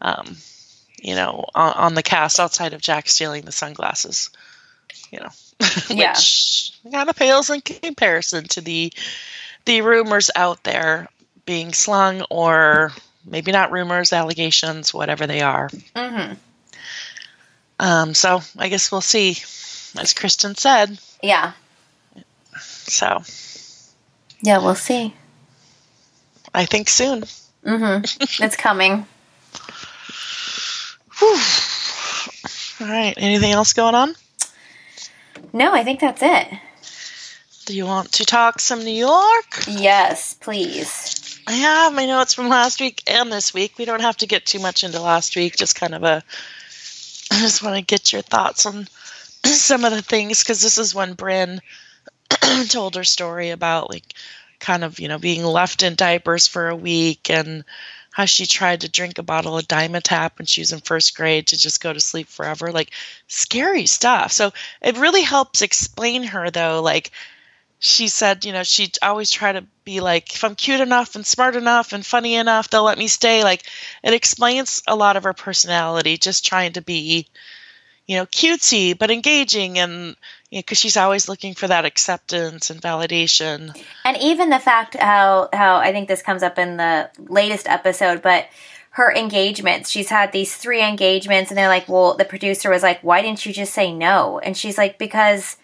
Um, 0.00 0.36
you 1.02 1.14
know, 1.14 1.44
on, 1.54 1.72
on 1.74 1.94
the 1.94 2.02
cast 2.02 2.40
outside 2.40 2.72
of 2.72 2.80
Jax 2.80 3.14
stealing 3.14 3.44
the 3.44 3.52
sunglasses. 3.52 4.30
You 5.10 5.20
know, 5.20 5.30
Yeah. 5.90 6.12
which 6.12 6.72
kind 6.92 7.08
of 7.08 7.16
pales 7.16 7.50
in 7.50 7.60
comparison 7.60 8.44
to 8.48 8.60
the 8.60 8.92
the 9.64 9.80
rumors 9.82 10.30
out 10.36 10.62
there 10.64 11.08
being 11.44 11.72
slung, 11.72 12.22
or 12.30 12.92
maybe 13.24 13.52
not 13.52 13.72
rumors, 13.72 14.12
allegations, 14.12 14.94
whatever 14.94 15.26
they 15.26 15.40
are. 15.42 15.68
hmm 15.96 16.34
Um, 17.78 18.14
so 18.14 18.40
I 18.58 18.68
guess 18.68 18.90
we'll 18.92 19.00
see, 19.00 19.30
as 20.00 20.12
Kristen 20.14 20.54
said. 20.54 20.98
Yeah. 21.22 21.52
So 22.60 23.22
Yeah, 24.42 24.58
we'll 24.58 24.74
see. 24.74 25.14
I 26.54 26.64
think 26.66 26.88
soon. 26.88 27.24
hmm 27.64 27.98
it's 28.40 28.56
coming. 28.56 29.06
Whew. 31.18 31.38
All 32.80 32.86
right. 32.92 33.14
Anything 33.16 33.52
else 33.52 33.72
going 33.72 33.94
on? 33.94 34.14
No, 35.52 35.72
I 35.72 35.84
think 35.84 36.00
that's 36.00 36.22
it. 36.22 36.48
Do 37.66 37.76
you 37.76 37.86
want 37.86 38.12
to 38.12 38.24
talk 38.24 38.60
some 38.60 38.84
New 38.84 38.90
York? 38.90 39.64
Yes, 39.66 40.34
please. 40.34 41.40
I 41.46 41.52
have 41.52 41.94
my 41.94 42.06
notes 42.06 42.34
from 42.34 42.48
last 42.48 42.80
week 42.80 43.02
and 43.06 43.32
this 43.32 43.54
week. 43.54 43.78
We 43.78 43.84
don't 43.84 44.00
have 44.00 44.16
to 44.18 44.26
get 44.26 44.46
too 44.46 44.58
much 44.58 44.84
into 44.84 45.00
last 45.00 45.36
week, 45.36 45.56
just 45.56 45.74
kind 45.76 45.94
of 45.94 46.02
a. 46.02 46.22
I 47.30 47.40
just 47.40 47.62
want 47.62 47.76
to 47.76 47.82
get 47.82 48.12
your 48.12 48.22
thoughts 48.22 48.64
on 48.66 48.86
some 49.44 49.84
of 49.84 49.92
the 49.92 50.02
things 50.02 50.42
because 50.42 50.62
this 50.62 50.78
is 50.78 50.94
when 50.94 51.14
Brynn 51.14 51.60
told 52.68 52.96
her 52.96 53.04
story 53.04 53.50
about, 53.50 53.90
like, 53.90 54.14
kind 54.60 54.84
of, 54.84 54.98
you 54.98 55.08
know, 55.08 55.18
being 55.18 55.44
left 55.44 55.82
in 55.82 55.94
diapers 55.94 56.46
for 56.46 56.68
a 56.68 56.76
week 56.76 57.30
and 57.30 57.64
how 58.18 58.24
she 58.24 58.46
tried 58.46 58.80
to 58.80 58.88
drink 58.88 59.18
a 59.18 59.22
bottle 59.22 59.56
of 59.56 59.68
Dimetapp 59.68 60.38
when 60.38 60.46
she 60.46 60.60
was 60.60 60.72
in 60.72 60.80
first 60.80 61.16
grade 61.16 61.46
to 61.46 61.56
just 61.56 61.80
go 61.80 61.92
to 61.92 62.00
sleep 62.00 62.26
forever. 62.26 62.72
Like, 62.72 62.90
scary 63.28 63.86
stuff. 63.86 64.32
So 64.32 64.50
it 64.82 64.98
really 64.98 65.22
helps 65.22 65.62
explain 65.62 66.24
her, 66.24 66.50
though, 66.50 66.82
like, 66.82 67.12
she 67.78 68.08
said, 68.08 68.44
you 68.44 68.52
know, 68.52 68.64
she 68.64 68.90
always 69.02 69.30
try 69.30 69.52
to 69.52 69.64
be 69.84 70.00
like, 70.00 70.34
if 70.34 70.42
I'm 70.42 70.56
cute 70.56 70.80
enough 70.80 71.14
and 71.14 71.24
smart 71.24 71.54
enough 71.54 71.92
and 71.92 72.04
funny 72.04 72.34
enough, 72.34 72.68
they'll 72.68 72.82
let 72.82 72.98
me 72.98 73.06
stay. 73.06 73.44
Like, 73.44 73.62
it 74.02 74.12
explains 74.12 74.82
a 74.88 74.96
lot 74.96 75.16
of 75.16 75.22
her 75.22 75.32
personality, 75.32 76.16
just 76.16 76.44
trying 76.44 76.72
to 76.72 76.82
be, 76.82 77.28
you 78.08 78.16
know, 78.16 78.26
cutesy 78.26 78.98
but 78.98 79.10
engaging, 79.12 79.78
and 79.78 80.16
you 80.50 80.58
know, 80.58 80.60
because 80.60 80.78
she's 80.78 80.96
always 80.96 81.28
looking 81.28 81.54
for 81.54 81.68
that 81.68 81.84
acceptance 81.84 82.70
and 82.70 82.82
validation. 82.82 83.80
And 84.04 84.16
even 84.16 84.50
the 84.50 84.58
fact 84.58 84.96
how 84.96 85.48
how 85.52 85.76
I 85.76 85.92
think 85.92 86.08
this 86.08 86.22
comes 86.22 86.42
up 86.42 86.58
in 86.58 86.78
the 86.78 87.10
latest 87.18 87.68
episode, 87.68 88.22
but 88.22 88.46
her 88.92 89.14
engagements, 89.14 89.90
she's 89.90 90.08
had 90.08 90.32
these 90.32 90.56
three 90.56 90.82
engagements, 90.82 91.50
and 91.50 91.58
they're 91.58 91.68
like, 91.68 91.88
well, 91.88 92.16
the 92.16 92.24
producer 92.24 92.70
was 92.70 92.82
like, 92.82 93.00
why 93.02 93.22
didn't 93.22 93.46
you 93.46 93.52
just 93.52 93.72
say 93.72 93.92
no? 93.92 94.40
And 94.40 94.56
she's 94.56 94.76
like, 94.78 94.98
because 94.98 95.56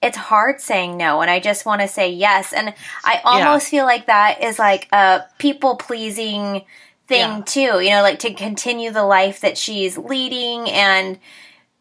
it's 0.00 0.16
hard 0.16 0.60
saying 0.62 0.96
no, 0.96 1.20
and 1.20 1.30
I 1.30 1.40
just 1.40 1.66
want 1.66 1.82
to 1.82 1.88
say 1.88 2.10
yes. 2.10 2.54
And 2.54 2.72
I 3.04 3.20
almost 3.24 3.68
feel 3.68 3.84
like 3.84 4.06
that 4.06 4.42
is 4.42 4.58
like 4.58 4.88
a 4.92 5.24
people 5.38 5.74
pleasing 5.76 6.62
thing 7.06 7.38
Yeah. 7.38 7.42
too, 7.44 7.80
you 7.80 7.90
know, 7.90 8.02
like 8.02 8.20
to 8.20 8.32
continue 8.32 8.92
the 8.92 9.02
life 9.04 9.40
that 9.40 9.58
she's 9.58 9.98
leading 9.98 10.70
and 10.70 11.18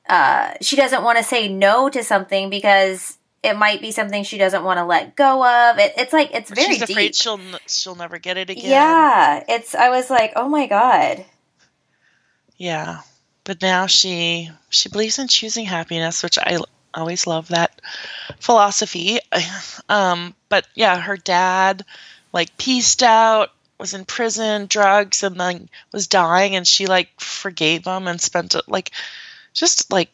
uh, 0.09 0.53
she 0.59 0.75
doesn't 0.75 1.03
want 1.03 1.17
to 1.19 1.23
say 1.23 1.47
no 1.47 1.87
to 1.89 2.03
something 2.03 2.49
because 2.49 3.17
it 3.43 3.55
might 3.55 3.79
be 3.79 3.91
something 3.91 4.23
she 4.23 4.37
doesn't 4.37 4.63
want 4.63 4.79
to 4.79 4.85
let 4.85 5.15
go 5.15 5.45
of. 5.45 5.77
It, 5.77 5.93
it's 5.97 6.11
like 6.11 6.33
it's 6.33 6.49
very 6.49 6.75
she's 6.75 6.87
deep. 6.87 7.15
she'll 7.15 7.39
she'll 7.67 7.95
never 7.95 8.17
get 8.17 8.37
it 8.37 8.49
again. 8.49 8.69
yeah, 8.69 9.43
it's. 9.47 9.75
I 9.75 9.89
was 9.89 10.09
like, 10.09 10.33
oh 10.35 10.49
my 10.49 10.67
god. 10.67 11.23
Yeah. 12.57 13.01
But 13.43 13.61
now 13.61 13.85
she 13.85 14.49
she 14.69 14.89
believes 14.89 15.19
in 15.19 15.27
choosing 15.27 15.65
happiness, 15.65 16.21
which 16.23 16.37
I 16.37 16.57
always 16.93 17.25
love 17.27 17.47
that 17.49 17.79
philosophy. 18.39 19.19
Um, 19.91 20.35
but 20.49 20.67
yeah, 20.75 20.99
her 21.01 21.17
dad 21.17 21.83
like 22.31 22.55
pieced 22.59 23.01
out, 23.01 23.49
was 23.79 23.95
in 23.95 24.05
prison, 24.05 24.67
drugs, 24.67 25.23
and 25.23 25.39
then 25.39 25.67
was 25.91 26.05
dying, 26.05 26.55
and 26.55 26.67
she 26.67 26.85
like 26.85 27.09
forgave 27.19 27.85
him 27.85 28.07
and 28.07 28.21
spent 28.21 28.53
it 28.53 28.65
like 28.67 28.91
just 29.53 29.91
like 29.91 30.09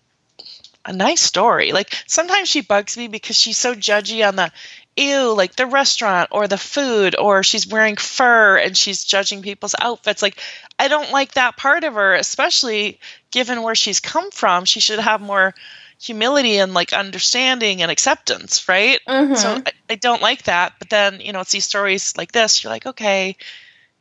a 0.86 0.94
nice 0.94 1.22
story. 1.22 1.72
Like 1.72 1.96
sometimes 2.08 2.50
she 2.50 2.62
bugs 2.62 2.98
me 2.98 3.08
because 3.08 3.38
she's 3.38 3.58
so 3.58 3.74
judgy 3.74 4.28
on 4.28 4.36
the 4.36 4.52
ew, 4.96 5.34
like 5.34 5.56
the 5.56 5.66
restaurant 5.66 6.30
or 6.32 6.48
the 6.48 6.58
food, 6.58 7.16
or 7.18 7.44
she's 7.44 7.68
wearing 7.68 7.98
fur 7.98 8.58
and 8.58 8.78
she's 8.78 9.04
judging 9.04 9.42
people's 9.42 9.76
outfits. 9.80 10.22
Like 10.22 10.40
I 10.80 10.88
don't 10.88 11.12
like 11.12 11.34
that 11.34 11.58
part 11.58 11.84
of 11.84 11.96
her, 11.96 12.14
especially 12.14 13.00
given 13.32 13.62
where 13.62 13.76
she's 13.76 14.00
come 14.00 14.32
from. 14.32 14.66
She 14.66 14.80
should 14.80 15.00
have 15.00 15.22
more 15.22 15.54
humility 16.00 16.58
and 16.58 16.74
like 16.74 16.94
understanding 16.94 17.82
and 17.82 17.90
acceptance, 17.90 18.68
right? 18.68 19.00
Mhm. 19.08 19.38
So 19.38 19.50
I, 19.66 19.72
I 19.90 19.96
don't 19.96 20.22
like 20.22 20.44
that. 20.44 20.74
But 20.78 20.90
then, 20.90 21.20
you 21.20 21.34
know, 21.34 21.40
it's 21.40 21.52
these 21.52 21.66
stories 21.66 22.16
like 22.18 22.32
this, 22.32 22.64
you're 22.64 22.72
like, 22.72 22.86
okay, 22.86 23.38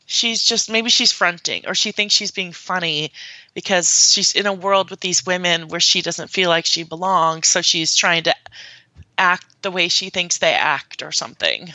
she's 0.07 0.45
just 0.45 0.71
maybe 0.71 0.91
she's 0.91 1.13
fronting 1.13 1.65
or 1.67 1.75
she 1.75 1.93
thinks 1.93 2.15
she's 2.15 2.31
being 2.31 2.53
funny 2.53 3.11
because 3.55 4.13
she's 4.13 4.33
in 4.33 4.47
a 4.47 4.53
world 4.53 4.91
with 4.91 5.01
these 5.01 5.25
women 5.25 5.69
where 5.69 5.81
she 5.81 6.03
doesn't 6.03 6.31
feel 6.31 6.51
like 6.51 6.67
she 6.67 6.83
belongs. 6.83 7.49
So 7.49 7.63
she's 7.63 7.95
trying 7.95 8.25
to 8.25 8.35
act 9.17 9.47
the 9.63 9.71
way 9.71 9.89
she 9.89 10.11
thinks 10.11 10.39
they 10.39 10.53
act 10.53 11.03
or 11.03 11.13
something. 11.13 11.73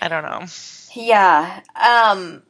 I 0.00 0.08
don't 0.08 0.24
know. 0.24 0.46
Yeah. 0.94 1.60
Um 1.74 2.42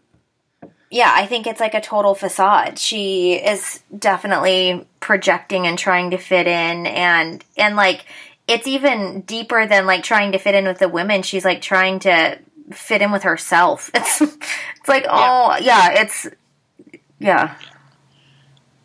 yeah, 0.88 1.12
I 1.12 1.26
think 1.26 1.49
it's 1.49 1.59
like 1.59 1.74
a 1.74 1.80
total 1.80 2.14
facade. 2.14 2.78
She 2.78 3.34
is 3.34 3.82
definitely 3.97 4.86
projecting 5.01 5.66
and 5.66 5.76
trying 5.76 6.12
to 6.12 6.16
fit 6.16 6.47
in 6.47 6.86
and 6.86 7.44
and 7.57 7.74
like 7.74 8.07
it's 8.47 8.66
even 8.68 9.22
deeper 9.22 9.66
than 9.66 9.86
like 9.86 10.05
trying 10.05 10.32
to 10.32 10.38
fit 10.38 10.55
in 10.55 10.66
with 10.66 10.78
the 10.78 10.88
women. 10.88 11.22
She's 11.22 11.44
like 11.44 11.61
trying 11.61 11.99
to 12.01 12.38
fit 12.72 13.03
in 13.03 13.12
with 13.12 13.24
herself. 13.24 13.90
It's 13.94 14.20
it's 14.20 14.88
like, 14.88 15.07
oh, 15.09 15.57
yeah, 15.61 16.01
it's 16.01 16.28
yeah. 17.18 17.57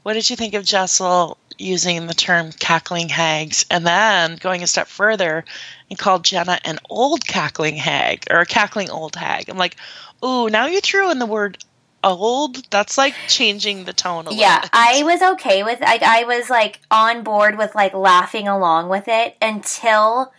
What 0.03 0.13
did 0.13 0.29
you 0.29 0.35
think 0.35 0.53
of 0.53 0.65
Jessel 0.65 1.37
using 1.57 2.07
the 2.07 2.13
term 2.13 2.51
cackling 2.51 3.09
hags 3.09 3.65
and 3.69 3.85
then 3.85 4.35
going 4.37 4.63
a 4.63 4.67
step 4.67 4.87
further 4.87 5.45
and 5.89 5.99
called 5.99 6.23
Jenna 6.23 6.59
an 6.65 6.79
old 6.89 7.27
cackling 7.27 7.75
hag 7.75 8.25
or 8.31 8.39
a 8.39 8.45
cackling 8.45 8.89
old 8.89 9.15
hag? 9.15 9.49
I'm 9.49 9.57
like, 9.57 9.75
ooh, 10.25 10.49
now 10.49 10.65
you 10.65 10.81
threw 10.81 11.11
in 11.11 11.19
the 11.19 11.25
word 11.25 11.63
old. 12.03 12.69
That's 12.71 12.97
like 12.97 13.13
changing 13.27 13.85
the 13.85 13.93
tone 13.93 14.27
a 14.27 14.33
yeah, 14.33 14.55
little. 14.55 14.69
I 14.73 15.03
was 15.03 15.21
okay 15.33 15.63
with 15.63 15.81
like 15.81 16.01
I 16.01 16.23
was 16.23 16.49
like 16.49 16.79
on 16.89 17.23
board 17.23 17.57
with 17.57 17.75
like 17.75 17.93
laughing 17.93 18.47
along 18.47 18.89
with 18.89 19.07
it 19.07 19.35
until 19.41 20.33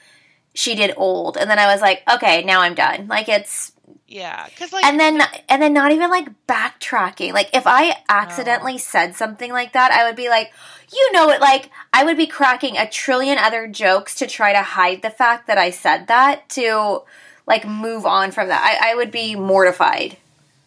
she 0.54 0.74
did 0.74 0.92
old, 0.96 1.36
and 1.36 1.48
then 1.48 1.58
I 1.58 1.72
was 1.72 1.80
like, 1.80 2.02
okay, 2.12 2.42
now 2.44 2.60
I'm 2.60 2.74
done. 2.74 3.06
Like 3.06 3.28
it's 3.28 3.72
Yeah, 4.06 4.46
because 4.48 4.72
like 4.72 4.84
and 4.84 5.00
then 5.00 5.22
and 5.48 5.62
then 5.62 5.72
not 5.72 5.92
even 5.92 6.10
like 6.10 6.28
backtracking. 6.46 7.32
Like 7.32 7.50
if 7.54 7.66
I 7.66 7.96
accidentally 8.08 8.74
oh. 8.74 8.78
said 8.78 9.14
something 9.14 9.52
like 9.52 9.72
that, 9.72 9.92
I 9.92 10.06
would 10.06 10.16
be 10.16 10.28
like, 10.28 10.52
you 10.92 11.12
know 11.12 11.30
it. 11.30 11.40
Like 11.40 11.70
I 11.92 12.04
would 12.04 12.16
be 12.16 12.26
cracking 12.26 12.76
a 12.76 12.88
trillion 12.88 13.38
other 13.38 13.66
jokes 13.68 14.14
to 14.16 14.26
try 14.26 14.52
to 14.52 14.62
hide 14.62 15.02
the 15.02 15.10
fact 15.10 15.46
that 15.46 15.58
I 15.58 15.70
said 15.70 16.08
that 16.08 16.48
to 16.50 17.02
like 17.46 17.66
move 17.66 18.06
on 18.06 18.30
from 18.30 18.48
that. 18.48 18.78
I, 18.82 18.92
I 18.92 18.94
would 18.94 19.10
be 19.10 19.34
mortified. 19.34 20.16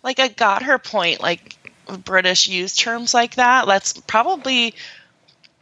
like 0.03 0.19
I 0.19 0.28
got 0.30 0.63
her 0.63 0.80
point. 0.80 1.21
Like 1.21 1.57
British 2.03 2.47
use 2.47 2.76
terms 2.76 3.13
like 3.13 3.36
that. 3.36 3.67
That's 3.67 3.93
probably 3.93 4.76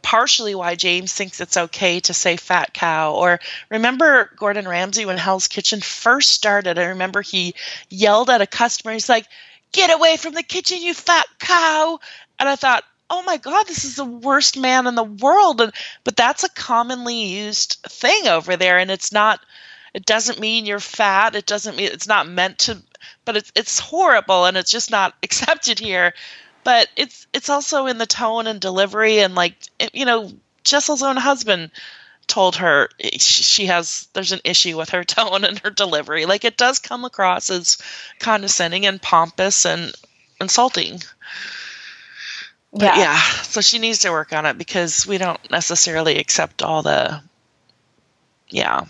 partially 0.04 0.54
why 0.54 0.76
James 0.76 1.12
thinks 1.12 1.40
it's 1.40 1.56
okay 1.56 1.98
to 2.00 2.14
say 2.14 2.36
fat 2.36 2.72
cow. 2.74 3.14
Or 3.14 3.40
remember 3.70 4.30
Gordon 4.36 4.68
Ramsay 4.68 5.06
when 5.06 5.18
Hell's 5.18 5.48
Kitchen 5.48 5.80
first 5.80 6.30
started? 6.30 6.78
I 6.78 6.84
remember 6.84 7.22
he 7.22 7.54
yelled 7.88 8.30
at 8.30 8.42
a 8.42 8.46
customer. 8.46 8.92
He's 8.92 9.08
like, 9.08 9.26
"Get 9.72 9.90
away 9.90 10.16
from 10.16 10.34
the 10.34 10.42
kitchen, 10.42 10.82
you 10.82 10.94
fat 10.94 11.26
cow!" 11.40 11.98
And 12.38 12.48
I 12.48 12.56
thought. 12.56 12.84
Oh 13.10 13.22
my 13.22 13.36
God! 13.36 13.66
This 13.66 13.84
is 13.84 13.96
the 13.96 14.04
worst 14.04 14.56
man 14.56 14.86
in 14.86 14.94
the 14.94 15.04
world, 15.04 15.60
and 15.60 15.74
but 16.04 16.16
that's 16.16 16.42
a 16.42 16.48
commonly 16.48 17.26
used 17.26 17.76
thing 17.86 18.28
over 18.28 18.56
there, 18.56 18.78
and 18.78 18.90
it's 18.90 19.12
not. 19.12 19.40
It 19.92 20.06
doesn't 20.06 20.40
mean 20.40 20.64
you're 20.64 20.80
fat. 20.80 21.36
It 21.36 21.44
doesn't 21.44 21.76
mean 21.76 21.90
it's 21.92 22.08
not 22.08 22.26
meant 22.26 22.60
to 22.60 22.82
but 23.24 23.36
it's 23.36 23.52
it's 23.54 23.78
horrible 23.78 24.44
and 24.46 24.56
it's 24.56 24.70
just 24.70 24.90
not 24.90 25.14
accepted 25.22 25.78
here. 25.78 26.14
But 26.64 26.88
it's 26.96 27.26
it's 27.32 27.48
also 27.48 27.86
in 27.86 27.98
the 27.98 28.06
tone 28.06 28.46
and 28.46 28.60
delivery 28.60 29.20
and 29.20 29.34
like 29.34 29.54
you 29.92 30.06
know 30.06 30.30
Jessel's 30.64 31.02
own 31.02 31.16
husband 31.16 31.70
told 32.26 32.56
her 32.56 32.88
eh, 33.00 33.10
she 33.18 33.42
she 33.42 33.66
has 33.66 34.08
there's 34.14 34.32
an 34.32 34.40
issue 34.44 34.76
with 34.76 34.90
her 34.90 35.04
tone 35.04 35.44
and 35.44 35.58
her 35.60 35.70
delivery. 35.70 36.26
Like 36.26 36.44
it 36.44 36.56
does 36.56 36.78
come 36.78 37.04
across 37.04 37.50
as 37.50 37.78
condescending 38.18 38.86
and 38.86 39.00
pompous 39.00 39.66
and 39.66 39.92
insulting. 40.40 41.00
But 42.72 42.96
yeah, 42.96 43.20
so 43.42 43.60
she 43.60 43.78
needs 43.78 44.00
to 44.00 44.10
work 44.10 44.32
on 44.32 44.46
it 44.46 44.58
because 44.58 45.06
we 45.06 45.18
don't 45.18 45.38
necessarily 45.50 46.18
accept 46.18 46.60
all 46.60 46.82
the 46.82 47.22
yeah. 48.48 48.86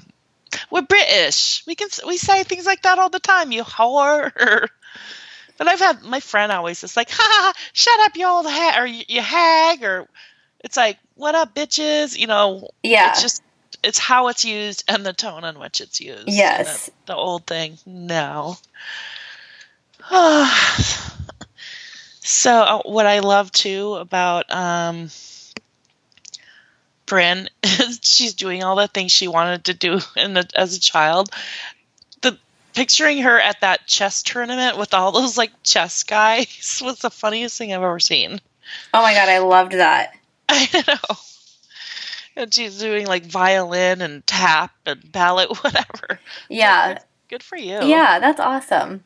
We're 0.71 0.83
British. 0.83 1.65
We 1.67 1.75
can 1.75 1.89
we 2.07 2.17
say 2.17 2.45
things 2.45 2.65
like 2.65 2.83
that 2.83 2.99
all 2.99 3.11
the 3.11 3.21
time. 3.21 3.53
You 3.53 3.65
whore. 3.65 4.69
But 5.57 5.69
I've 5.69 5.79
had 5.79 6.03
my 6.03 6.21
friend 6.21 6.51
always 6.51 6.83
is 6.83 6.97
like, 6.97 7.11
"Ha, 7.11 7.17
ha, 7.19 7.53
ha 7.53 7.61
shut 7.73 8.01
up, 8.01 8.17
you 8.17 8.27
old 8.27 8.47
hag," 8.47 8.83
or 8.83 8.87
"You 8.87 9.05
you 9.09 9.21
hag," 9.21 9.85
or 9.85 10.09
it's 10.61 10.77
like, 10.77 10.99
"What 11.15 11.35
up, 11.35 11.55
bitches?" 11.55 12.19
You 12.19 12.27
know. 12.27 12.69
Yeah. 12.83 13.11
It's 13.11 13.23
just 13.23 13.43
it's 13.83 13.99
how 13.99 14.29
it's 14.29 14.45
used 14.45 14.85
and 14.89 15.05
the 15.05 15.13
tone 15.13 15.45
in 15.45 15.59
which 15.59 15.81
it's 15.81 16.01
used. 16.01 16.29
Yes. 16.29 16.87
The, 16.87 16.93
the 17.13 17.17
old 17.17 17.47
thing. 17.47 17.79
No. 17.87 18.57
so 22.21 22.53
uh, 22.53 22.83
what 22.85 23.07
I 23.07 23.21
love 23.21 23.53
too 23.53 23.95
about 23.95 24.51
um 24.51 25.11
Brynn 27.07 27.49
is 27.63 28.01
she's 28.03 28.35
doing 28.35 28.63
all 28.63 28.77
the 28.77 28.89
things 28.89 29.13
she 29.13 29.29
wanted 29.29 29.65
to 29.65 29.75
do 29.75 30.01
in 30.17 30.35
the, 30.35 30.49
as 30.55 30.77
a 30.77 30.81
child. 30.81 31.31
Picturing 32.75 33.19
her 33.19 33.41
at 33.41 33.61
that 33.61 33.87
chess 33.87 34.23
tournament 34.23 34.77
with 34.77 34.95
all 34.95 35.13
those 35.13 35.39
like 35.39 35.53
chess 35.63 36.03
guys 36.03 36.81
was 36.85 36.99
the 36.99 37.11
funniest 37.11 37.57
thing 37.57 37.73
I've 37.73 37.83
ever 37.83 38.01
seen. 38.01 38.41
Oh 38.93 39.03
my 39.03 39.15
god, 39.15 39.29
I 39.29 39.39
loved 39.39 39.73
that. 39.73 40.15
I 40.49 40.85
know. 40.87 41.17
And 42.37 42.53
she's 42.53 42.79
doing 42.81 43.07
like 43.07 43.25
violin 43.25 44.03
and 44.03 44.27
tap 44.27 44.73
and 44.87 45.11
ballet, 45.13 45.47
whatever. 45.61 46.19
Yeah. 46.49 46.99
Good 47.29 47.43
for 47.43 47.57
you. 47.57 47.85
Yeah, 47.85 48.19
that's 48.19 48.41
awesome. 48.41 49.05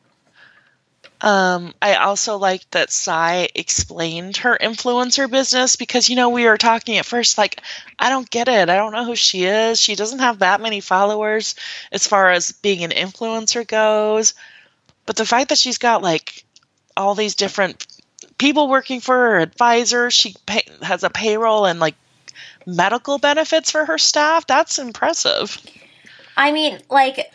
Um, 1.21 1.73
I 1.81 1.95
also 1.95 2.37
liked 2.37 2.71
that 2.71 2.91
Sai 2.91 3.49
explained 3.53 4.37
her 4.37 4.57
influencer 4.59 5.29
business 5.29 5.75
because 5.75 6.09
you 6.09 6.15
know 6.15 6.29
we 6.29 6.45
were 6.45 6.57
talking 6.57 6.97
at 6.97 7.05
first 7.05 7.37
like 7.37 7.61
I 7.97 8.09
don't 8.09 8.29
get 8.29 8.47
it. 8.47 8.69
I 8.69 8.77
don't 8.77 8.93
know 8.93 9.03
who 9.03 9.15
she 9.15 9.43
is. 9.43 9.81
She 9.81 9.95
doesn't 9.95 10.19
have 10.19 10.39
that 10.39 10.61
many 10.61 10.79
followers 10.79 11.55
as 11.91 12.07
far 12.07 12.29
as 12.29 12.53
being 12.53 12.83
an 12.83 12.91
influencer 12.91 13.67
goes. 13.67 14.33
But 15.05 15.17
the 15.17 15.25
fact 15.25 15.49
that 15.49 15.57
she's 15.57 15.77
got 15.77 16.01
like 16.01 16.45
all 16.95 17.15
these 17.15 17.35
different 17.35 17.85
people 18.37 18.69
working 18.69 19.01
for 19.01 19.15
her, 19.15 19.39
advisors, 19.39 20.13
she 20.13 20.35
pay, 20.45 20.63
has 20.81 21.03
a 21.03 21.09
payroll 21.09 21.65
and 21.65 21.81
like 21.81 21.95
medical 22.65 23.17
benefits 23.17 23.71
for 23.71 23.83
her 23.85 23.97
staff, 23.97 24.47
that's 24.47 24.79
impressive. 24.79 25.57
I 26.37 26.53
mean, 26.53 26.79
like 26.89 27.29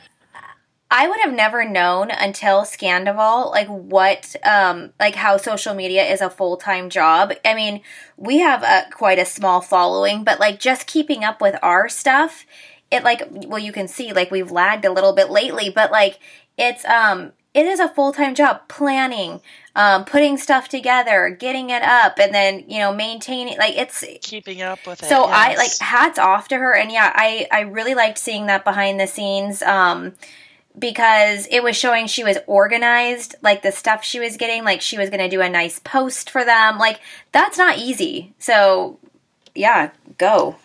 I 0.96 1.08
would 1.08 1.18
have 1.24 1.34
never 1.34 1.68
known 1.68 2.12
until 2.12 2.60
Scandoval, 2.62 3.50
like 3.50 3.66
what, 3.66 4.36
um, 4.44 4.92
like 5.00 5.16
how 5.16 5.36
social 5.38 5.74
media 5.74 6.04
is 6.04 6.20
a 6.20 6.30
full 6.30 6.56
time 6.56 6.88
job. 6.88 7.32
I 7.44 7.52
mean, 7.52 7.80
we 8.16 8.38
have 8.38 8.62
a 8.62 8.84
quite 8.92 9.18
a 9.18 9.26
small 9.26 9.60
following, 9.60 10.22
but 10.22 10.38
like 10.38 10.60
just 10.60 10.86
keeping 10.86 11.24
up 11.24 11.40
with 11.40 11.56
our 11.64 11.88
stuff, 11.88 12.46
it 12.92 13.02
like, 13.02 13.26
well, 13.28 13.58
you 13.58 13.72
can 13.72 13.88
see 13.88 14.12
like 14.12 14.30
we've 14.30 14.52
lagged 14.52 14.84
a 14.84 14.92
little 14.92 15.12
bit 15.12 15.30
lately, 15.30 15.68
but 15.68 15.90
like 15.90 16.20
it's, 16.56 16.84
um, 16.84 17.32
it 17.54 17.66
is 17.66 17.80
a 17.80 17.88
full 17.88 18.12
time 18.12 18.36
job 18.36 18.68
planning, 18.68 19.40
um, 19.74 20.04
putting 20.04 20.36
stuff 20.38 20.68
together, 20.68 21.28
getting 21.28 21.70
it 21.70 21.82
up, 21.82 22.20
and 22.20 22.32
then 22.32 22.64
you 22.68 22.78
know 22.78 22.92
maintaining. 22.92 23.58
Like 23.58 23.76
it's 23.76 24.04
Keeping 24.22 24.62
up 24.62 24.86
with 24.86 25.02
it. 25.02 25.06
so 25.06 25.24
I 25.24 25.54
like 25.56 25.76
hats 25.80 26.18
off 26.20 26.48
to 26.48 26.56
her, 26.56 26.74
and 26.74 26.90
yeah, 26.90 27.12
I 27.14 27.46
I 27.52 27.60
really 27.60 27.94
liked 27.94 28.18
seeing 28.18 28.46
that 28.46 28.64
behind 28.64 28.98
the 28.98 29.06
scenes. 29.06 29.62
Um, 29.62 30.14
because 30.78 31.46
it 31.50 31.62
was 31.62 31.76
showing 31.76 32.06
she 32.06 32.24
was 32.24 32.38
organized, 32.46 33.36
like 33.42 33.62
the 33.62 33.72
stuff 33.72 34.04
she 34.04 34.20
was 34.20 34.36
getting, 34.36 34.64
like 34.64 34.80
she 34.80 34.98
was 34.98 35.10
going 35.10 35.20
to 35.20 35.28
do 35.28 35.40
a 35.40 35.48
nice 35.48 35.78
post 35.78 36.30
for 36.30 36.44
them. 36.44 36.78
Like 36.78 37.00
that's 37.32 37.58
not 37.58 37.78
easy. 37.78 38.34
So, 38.38 38.98
yeah, 39.54 39.90
go. 40.18 40.56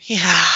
Yeah. 0.00 0.46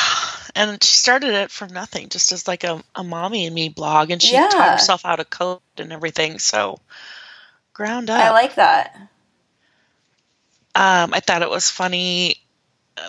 And 0.57 0.83
she 0.83 0.97
started 0.97 1.35
it 1.35 1.51
from 1.51 1.73
nothing, 1.73 2.09
just 2.11 2.33
as 2.33 2.49
like 2.49 2.65
a, 2.65 2.83
a 2.95 3.05
mommy 3.05 3.47
and 3.47 3.55
me 3.55 3.69
blog, 3.71 4.11
and 4.11 4.23
she 4.23 4.37
Yeah. 4.37 4.49
taught 4.49 4.73
herself 4.73 5.03
how 5.03 5.17
to 5.17 5.25
code 5.25 5.61
and 5.79 5.93
everything. 5.93 6.39
So, 6.39 6.79
ground 7.75 8.11
up. 8.11 8.21
I 8.21 8.31
like 8.31 8.55
that. 8.57 8.97
um, 10.75 11.13
I 11.15 11.21
thought 11.21 11.43
it 11.43 11.51
was 11.51 11.71
funny 11.71 12.37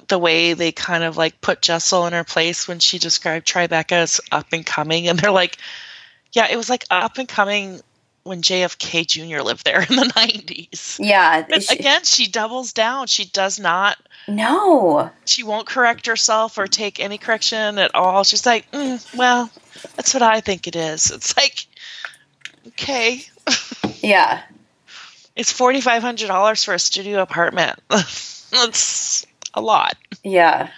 the 0.08 0.20
way 0.20 0.54
they 0.54 0.72
kind 0.72 1.04
of 1.04 1.18
like 1.18 1.42
put 1.42 1.62
Jessel 1.62 2.08
in 2.08 2.14
her 2.14 2.24
place 2.24 2.68
when 2.68 2.80
she 2.80 2.98
described 3.00 3.48
Tribeca 3.48 3.92
as 3.94 4.22
up 4.32 4.48
and 4.54 4.66
coming, 4.66 5.08
and 5.08 5.18
they're 5.20 5.32
like, 5.32 5.58
yeah, 6.32 6.48
it 6.50 6.58
was 6.58 6.70
like 6.70 6.86
up 6.90 7.18
and 7.18 7.28
coming 7.28 7.82
when 8.24 8.42
JFK 8.42 9.06
Jr. 9.06 9.42
lived 9.44 9.64
there 9.66 9.82
in 9.82 9.96
the 9.96 10.04
'90s. 10.16 10.98
Yeah. 11.00 11.46
She- 11.60 11.76
again, 11.78 12.04
she 12.04 12.28
doubles 12.28 12.74
down. 12.74 13.08
She 13.08 13.26
does 13.26 13.60
not 13.60 13.98
no. 14.28 15.12
she 15.26 15.44
won't 15.44 15.68
correct 15.68 16.08
herself 16.08 16.58
or 16.58 16.66
take 16.68 17.00
any 17.00 17.18
correction 17.20 17.78
at 17.78 17.94
all. 17.94 18.24
She's 18.24 18.46
like, 18.46 18.70
mm, 18.72 19.16
well, 19.16 19.52
that's 19.96 20.14
what 20.14 20.24
I 20.24 20.42
think 20.42 20.68
it 20.68 20.76
is. 20.76 21.12
It's 21.12 21.38
like, 21.38 21.68
okay, 22.70 23.22
Yeah. 24.02 24.42
it's 25.36 25.52
forty 25.52 25.82
five 25.82 26.02
hundred 26.02 26.28
dollars 26.28 26.64
for 26.64 26.74
a 26.74 26.80
studio 26.80 27.22
apartment. 27.22 27.80
that's 27.90 29.28
a 29.56 29.62
lot. 29.62 29.98
Yeah. 30.24 30.70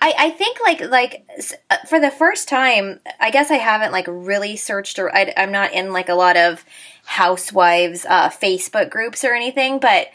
I, 0.00 0.14
I 0.18 0.30
think 0.30 0.58
like 0.60 0.80
like 0.80 1.26
uh, 1.70 1.76
for 1.88 1.98
the 1.98 2.10
first 2.10 2.48
time 2.48 3.00
I 3.18 3.30
guess 3.30 3.50
I 3.50 3.56
haven't 3.56 3.92
like 3.92 4.06
really 4.08 4.56
searched 4.56 4.98
or 4.98 5.14
I, 5.14 5.32
I'm 5.36 5.50
not 5.50 5.72
in 5.72 5.92
like 5.92 6.08
a 6.08 6.14
lot 6.14 6.36
of 6.36 6.64
housewives 7.04 8.06
uh, 8.06 8.28
Facebook 8.28 8.90
groups 8.90 9.24
or 9.24 9.32
anything 9.32 9.80
but 9.80 10.08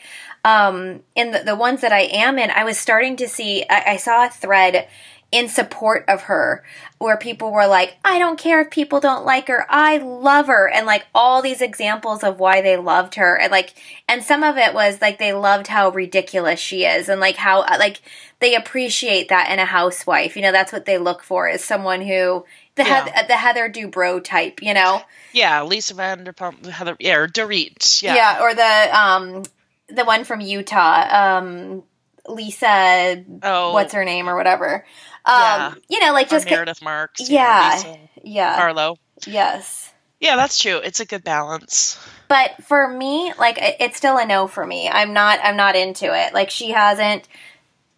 um, 0.46 1.02
in 1.16 1.32
the, 1.32 1.40
the 1.40 1.56
ones 1.56 1.82
that 1.82 1.92
I 1.92 2.02
am 2.02 2.38
in 2.38 2.52
I 2.52 2.64
was 2.64 2.78
starting 2.78 3.16
to 3.18 3.28
see 3.28 3.66
I, 3.70 3.94
I 3.94 3.98
saw 3.98 4.26
a 4.26 4.30
thread 4.30 4.88
in 5.34 5.50
support 5.50 6.06
of 6.08 6.22
her 6.22 6.64
where 7.00 7.18
people 7.18 7.52
were 7.52 7.66
like, 7.66 7.98
I 8.06 8.20
don't 8.20 8.38
care 8.38 8.62
if 8.62 8.70
people 8.70 9.00
don't 9.00 9.26
like 9.26 9.48
her. 9.48 9.66
I 9.68 9.98
love 9.98 10.46
her. 10.46 10.70
And 10.70 10.86
like 10.86 11.08
all 11.14 11.42
these 11.42 11.60
examples 11.60 12.24
of 12.24 12.40
why 12.40 12.62
they 12.62 12.78
loved 12.78 13.16
her. 13.16 13.36
And 13.36 13.52
like, 13.52 13.74
and 14.08 14.24
some 14.24 14.44
of 14.44 14.58
it 14.58 14.76
was 14.76 15.02
like 15.02 15.18
they 15.18 15.34
loved 15.34 15.66
how 15.68 15.90
ridiculous 15.90 16.60
she 16.60 16.86
is 16.86 17.10
and 17.10 17.20
like 17.20 17.36
how, 17.36 17.62
like, 17.62 18.02
they 18.42 18.54
appreciate 18.54 19.30
that 19.30 19.52
in 19.52 19.58
a 19.58 19.66
housewife. 19.66 20.36
You 20.36 20.44
know, 20.44 20.52
that's 20.52 20.72
what 20.72 20.86
they 20.86 21.00
look 21.00 21.24
for 21.24 21.50
is 21.50 21.64
someone 21.64 22.02
who, 22.02 22.46
the, 22.76 22.84
Yeah. 22.84 23.06
Heath- 23.06 23.28
the 23.28 23.36
Heather 23.38 23.70
Dubrow 23.70 24.24
type, 24.24 24.62
you 24.62 24.76
know? 24.76 25.02
Yeah, 25.32 25.64
Lisa 25.64 25.96
Vanderpump, 25.96 26.68
Heather, 26.68 26.96
yeah, 27.00 27.16
or 27.16 27.28
Dorit. 27.28 28.04
Yeah. 28.04 28.16
Yeah. 28.16 28.42
Or 28.44 28.54
the, 28.54 28.98
um, 29.00 29.44
the 29.90 30.06
one 30.06 30.26
from 30.26 30.42
Utah, 30.42 31.38
um, 31.38 31.84
Lisa, 32.28 33.24
Oh, 33.42 33.74
what's 33.74 33.94
her 33.94 34.06
name 34.06 34.30
or 34.30 34.36
whatever. 34.36 34.86
Um, 35.26 35.34
Yeah. 35.36 35.74
you 35.90 36.00
know, 36.00 36.12
like 36.14 36.28
or 36.28 36.32
just, 36.32 36.46
Meredith 36.50 36.82
Marks. 36.82 37.22
you 37.22 37.36
know, 37.38 37.42
yeah, 37.44 37.96
yeah, 38.24 38.56
Harlow. 38.56 38.98
yes. 39.26 39.92
Yeah, 40.20 40.36
that's 40.38 40.58
true. 40.58 40.78
It's 40.78 41.02
a 41.02 41.06
good 41.06 41.24
balance. 41.24 41.98
But 42.30 42.64
for 42.64 42.88
me, 42.88 43.34
like 43.38 43.58
it's 43.60 43.98
still 43.98 44.18
a 44.18 44.26
no 44.26 44.48
for 44.48 44.66
me. 44.66 44.88
I'm 44.90 45.12
not 45.14 45.40
I'm 45.44 45.58
not 45.58 45.76
into 45.76 46.06
it. 46.06 46.34
Like 46.34 46.50
she 46.50 46.72
hasn't 46.72 47.28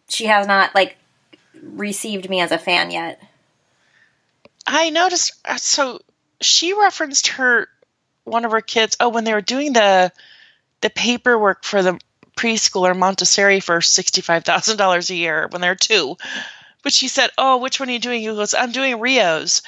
she 0.10 0.26
has 0.26 0.48
not 0.48 0.74
like 0.74 0.98
received 1.62 2.28
me 2.30 2.42
as 2.42 2.52
a 2.52 2.58
fan 2.58 2.90
yet. 2.92 3.22
I 4.68 4.90
noticed. 4.90 5.34
uh, 5.46 5.58
So 5.58 6.00
she 6.42 6.74
referenced 6.74 7.28
her 7.28 7.68
one 8.24 8.44
of 8.46 8.52
her 8.52 8.62
kids. 8.62 8.98
Oh, 9.00 9.10
when 9.10 9.24
they 9.24 9.34
were 9.34 9.42
doing 9.42 9.74
the 9.74 10.12
the 10.82 10.90
paperwork 10.90 11.64
for 11.64 11.84
the 11.84 12.00
preschooler 12.36 12.98
Montessori 12.98 13.60
for 13.60 13.82
sixty 13.82 14.22
five 14.22 14.44
thousand 14.44 14.78
dollars 14.78 15.10
a 15.12 15.16
year 15.16 15.48
when 15.52 15.62
they're 15.62 15.76
two. 15.76 16.18
But 16.86 16.94
she 16.94 17.08
said, 17.08 17.32
"Oh, 17.36 17.58
which 17.58 17.80
one 17.80 17.90
are 17.90 17.94
you 17.94 18.00
doing?" 18.00 18.22
He 18.22 18.28
goes, 18.28 18.54
"I'm 18.54 18.72
doing 18.72 19.00
Rio's." 19.00 19.64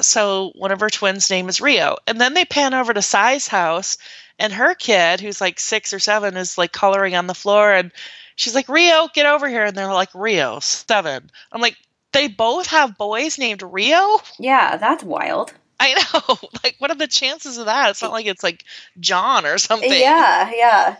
So 0.00 0.52
one 0.54 0.70
of 0.70 0.78
her 0.78 0.88
twins' 0.88 1.28
name 1.28 1.48
is 1.48 1.60
Rio, 1.60 1.96
and 2.06 2.20
then 2.20 2.34
they 2.34 2.44
pan 2.44 2.72
over 2.72 2.94
to 2.94 3.02
Sai's 3.02 3.48
house, 3.48 3.98
and 4.38 4.52
her 4.52 4.76
kid, 4.76 5.20
who's 5.20 5.40
like 5.40 5.58
six 5.58 5.92
or 5.92 5.98
seven, 5.98 6.36
is 6.36 6.56
like 6.56 6.70
coloring 6.70 7.16
on 7.16 7.26
the 7.26 7.34
floor, 7.34 7.72
and 7.72 7.90
she's 8.36 8.54
like, 8.54 8.68
"Rio, 8.68 9.08
get 9.12 9.26
over 9.26 9.48
here!" 9.48 9.64
And 9.64 9.76
they're 9.76 9.92
like, 9.92 10.10
"Rio, 10.14 10.60
seven. 10.60 11.30
I'm 11.50 11.60
like, 11.60 11.76
they 12.12 12.28
both 12.28 12.68
have 12.68 12.96
boys 12.96 13.38
named 13.38 13.62
Rio. 13.62 14.20
Yeah, 14.38 14.76
that's 14.76 15.02
wild. 15.02 15.52
I 15.80 15.94
know. 15.94 16.38
Like, 16.64 16.76
what 16.78 16.92
are 16.92 16.96
the 16.96 17.08
chances 17.08 17.58
of 17.58 17.66
that? 17.66 17.90
It's 17.90 18.02
not 18.02 18.12
like 18.12 18.26
it's 18.26 18.42
like 18.44 18.64
John 19.00 19.46
or 19.46 19.58
something. 19.58 19.90
Yeah, 19.90 20.50
yeah. 20.54 20.96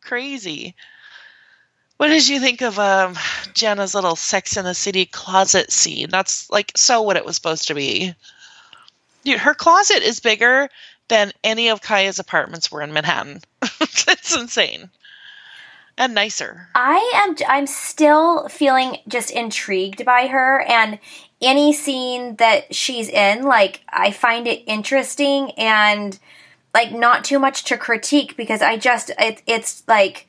Crazy. 0.00 0.74
What 1.98 2.08
did 2.08 2.28
you 2.28 2.38
think 2.38 2.62
of 2.62 2.78
um, 2.78 3.16
Jenna's 3.54 3.94
little 3.94 4.14
Sex 4.14 4.56
in 4.56 4.64
the 4.64 4.74
City 4.74 5.04
closet 5.04 5.72
scene? 5.72 6.08
That's 6.10 6.48
like 6.48 6.72
so 6.76 7.02
what 7.02 7.16
it 7.16 7.24
was 7.24 7.34
supposed 7.34 7.68
to 7.68 7.74
be. 7.74 8.14
Dude, 9.24 9.40
her 9.40 9.52
closet 9.52 10.02
is 10.04 10.20
bigger 10.20 10.68
than 11.08 11.32
any 11.42 11.68
of 11.68 11.82
Kaya's 11.82 12.20
apartments 12.20 12.70
were 12.70 12.82
in 12.82 12.92
Manhattan. 12.92 13.42
it's 13.80 14.36
insane. 14.36 14.90
And 15.96 16.14
nicer. 16.14 16.68
I 16.76 17.26
am 17.26 17.34
I'm 17.48 17.66
still 17.66 18.48
feeling 18.48 18.98
just 19.08 19.32
intrigued 19.32 20.04
by 20.04 20.28
her 20.28 20.60
and 20.60 21.00
any 21.42 21.72
scene 21.72 22.36
that 22.36 22.72
she's 22.72 23.08
in 23.08 23.42
like 23.42 23.80
I 23.88 24.12
find 24.12 24.46
it 24.46 24.62
interesting 24.68 25.50
and 25.58 26.16
like 26.72 26.92
not 26.92 27.24
too 27.24 27.40
much 27.40 27.64
to 27.64 27.76
critique 27.76 28.36
because 28.36 28.62
I 28.62 28.76
just 28.76 29.10
it, 29.18 29.42
it's 29.48 29.82
like 29.88 30.28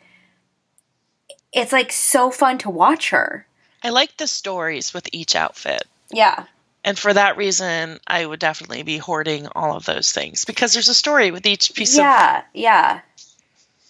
it's 1.53 1.71
like 1.71 1.91
so 1.91 2.31
fun 2.31 2.57
to 2.59 2.69
watch 2.69 3.09
her. 3.09 3.45
I 3.83 3.89
like 3.89 4.17
the 4.17 4.27
stories 4.27 4.93
with 4.93 5.09
each 5.11 5.35
outfit. 5.35 5.83
Yeah. 6.11 6.45
And 6.83 6.97
for 6.97 7.13
that 7.13 7.37
reason, 7.37 7.99
I 8.07 8.25
would 8.25 8.39
definitely 8.39 8.83
be 8.83 8.97
hoarding 8.97 9.47
all 9.47 9.75
of 9.75 9.85
those 9.85 10.11
things 10.11 10.45
because 10.45 10.73
there's 10.73 10.89
a 10.89 10.93
story 10.93 11.31
with 11.31 11.45
each 11.45 11.73
piece 11.73 11.95
of 11.95 11.99
Yeah, 11.99 12.43
yeah. 12.53 13.01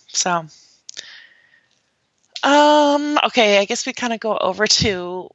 So, 0.07 0.45
um, 2.43 3.20
okay, 3.26 3.60
I 3.60 3.66
guess 3.66 3.86
we 3.86 3.93
kind 3.93 4.14
of 4.14 4.20
go 4.20 4.36
over 4.36 4.66
to 4.66 5.30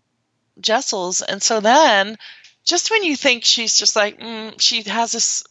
Jessel's, 0.60 1.22
and 1.22 1.40
so 1.42 1.60
then, 1.60 2.16
just 2.64 2.90
when 2.90 3.04
you 3.04 3.14
think 3.14 3.44
she's 3.44 3.76
just 3.76 3.94
like, 3.94 4.18
mm, 4.18 4.60
she 4.60 4.82
has 4.82 5.12
this 5.12 5.44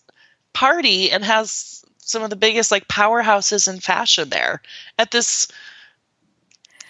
party 0.51 1.09
and 1.09 1.24
has 1.24 1.86
some 1.99 2.21
of 2.21 2.30
the 2.30 2.36
biggest 2.36 2.69
like 2.69 2.88
powerhouses 2.88 3.71
in 3.71 3.80
fashion 3.80 4.30
there 4.30 4.61
at 4.99 5.11
this 5.11 5.47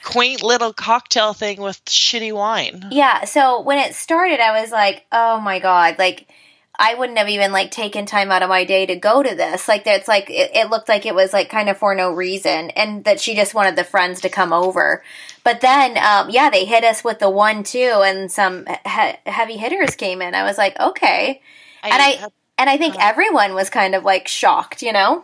quaint 0.03 0.43
little 0.43 0.73
cocktail 0.73 1.33
thing 1.33 1.61
with 1.61 1.83
shitty 1.85 2.33
wine. 2.33 2.87
Yeah, 2.91 3.25
so 3.25 3.61
when 3.61 3.77
it 3.79 3.95
started, 3.95 4.39
I 4.39 4.61
was 4.61 4.71
like, 4.71 5.05
oh 5.11 5.39
my 5.39 5.59
god, 5.59 5.97
like, 5.97 6.27
I 6.77 6.95
wouldn't 6.95 7.19
have 7.19 7.29
even, 7.29 7.51
like, 7.51 7.69
taken 7.69 8.07
time 8.07 8.31
out 8.31 8.41
of 8.41 8.49
my 8.49 8.65
day 8.65 8.87
to 8.87 8.95
go 8.95 9.21
to 9.21 9.35
this. 9.35 9.67
Like, 9.67 9.85
it's 9.85 10.07
like, 10.07 10.29
it, 10.31 10.51
it 10.55 10.69
looked 10.71 10.89
like 10.89 11.05
it 11.05 11.13
was, 11.13 11.31
like, 11.31 11.49
kind 11.49 11.69
of 11.69 11.77
for 11.77 11.93
no 11.93 12.11
reason, 12.11 12.71
and 12.71 13.03
that 13.03 13.21
she 13.21 13.35
just 13.35 13.53
wanted 13.53 13.75
the 13.75 13.83
friends 13.83 14.21
to 14.21 14.29
come 14.29 14.51
over. 14.51 15.03
But 15.43 15.61
then, 15.61 15.97
um, 15.97 16.31
yeah, 16.31 16.49
they 16.49 16.65
hit 16.65 16.83
us 16.83 17.03
with 17.03 17.19
the 17.19 17.29
one, 17.29 17.63
two, 17.63 18.01
and 18.03 18.31
some 18.31 18.65
he- 18.65 19.31
heavy 19.31 19.57
hitters 19.57 19.95
came 19.95 20.21
in. 20.21 20.33
I 20.33 20.43
was 20.43 20.57
like, 20.57 20.79
okay. 20.79 21.41
And 21.83 21.93
I- 21.93 22.27
And 22.57 22.69
I 22.69 22.77
think 22.77 22.95
everyone 22.99 23.55
was 23.55 23.69
kind 23.69 23.95
of, 23.95 24.03
like, 24.03 24.27
shocked, 24.27 24.81
you 24.83 24.93
know? 24.93 25.23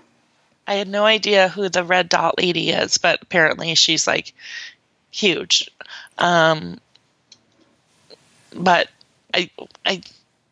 I 0.69 0.75
had 0.75 0.87
no 0.87 1.03
idea 1.03 1.49
who 1.49 1.67
the 1.67 1.83
red 1.83 2.09
dot 2.09 2.37
lady 2.37 2.69
is, 2.69 2.99
but 2.99 3.23
apparently 3.23 3.73
she's 3.73 4.05
like 4.05 4.33
huge. 5.09 5.67
Um, 6.19 6.79
but 8.55 8.87
I 9.33 9.49
I 9.83 10.03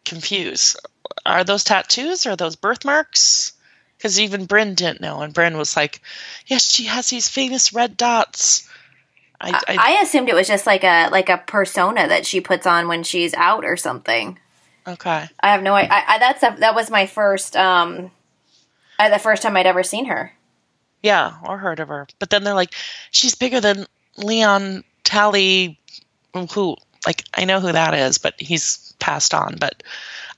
confuse. 0.05 0.75
Are 1.23 1.43
those 1.43 1.63
tattoos 1.63 2.25
or 2.25 2.31
are 2.31 2.35
those 2.35 2.55
birthmarks? 2.55 3.53
Because 3.95 4.19
even 4.19 4.47
Brynn 4.47 4.75
didn't 4.75 5.01
know, 5.01 5.21
and 5.21 5.35
Brynn 5.35 5.55
was 5.55 5.77
like, 5.77 6.01
"Yes, 6.47 6.67
she 6.67 6.85
has 6.85 7.09
these 7.09 7.27
famous 7.27 7.71
red 7.71 7.95
dots." 7.95 8.67
I, 9.39 9.51
I, 9.67 9.77
I 9.77 10.01
assumed 10.01 10.29
it 10.29 10.35
was 10.35 10.47
just 10.47 10.65
like 10.65 10.83
a 10.83 11.09
like 11.11 11.29
a 11.29 11.37
persona 11.37 12.07
that 12.07 12.25
she 12.25 12.41
puts 12.41 12.65
on 12.65 12.87
when 12.87 13.03
she's 13.03 13.35
out 13.35 13.63
or 13.65 13.77
something. 13.77 14.39
okay. 14.87 15.27
I 15.41 15.51
have 15.51 15.61
no 15.61 15.75
idea. 15.75 15.93
I, 15.93 16.15
I, 16.15 16.17
that's 16.17 16.41
a, 16.41 16.55
that 16.59 16.73
was 16.73 16.89
my 16.89 17.05
first 17.05 17.55
um, 17.55 18.09
uh, 18.99 19.09
the 19.09 19.19
first 19.19 19.43
time 19.43 19.57
I'd 19.57 19.65
ever 19.65 19.83
seen 19.83 20.05
her. 20.05 20.33
Yeah, 21.03 21.33
or 21.43 21.57
heard 21.57 21.79
of 21.79 21.89
her. 21.89 22.07
But 22.19 22.29
then 22.29 22.43
they're 22.43 22.53
like, 22.53 22.73
she's 23.11 23.35
bigger 23.35 23.61
than 23.61 23.85
Leon 24.17 24.83
Talley, 25.03 25.79
who, 26.33 26.75
like, 27.05 27.23
I 27.33 27.45
know 27.45 27.59
who 27.59 27.71
that 27.71 27.93
is, 27.93 28.17
but 28.17 28.39
he's 28.39 28.95
passed 28.99 29.33
on. 29.33 29.57
But 29.59 29.83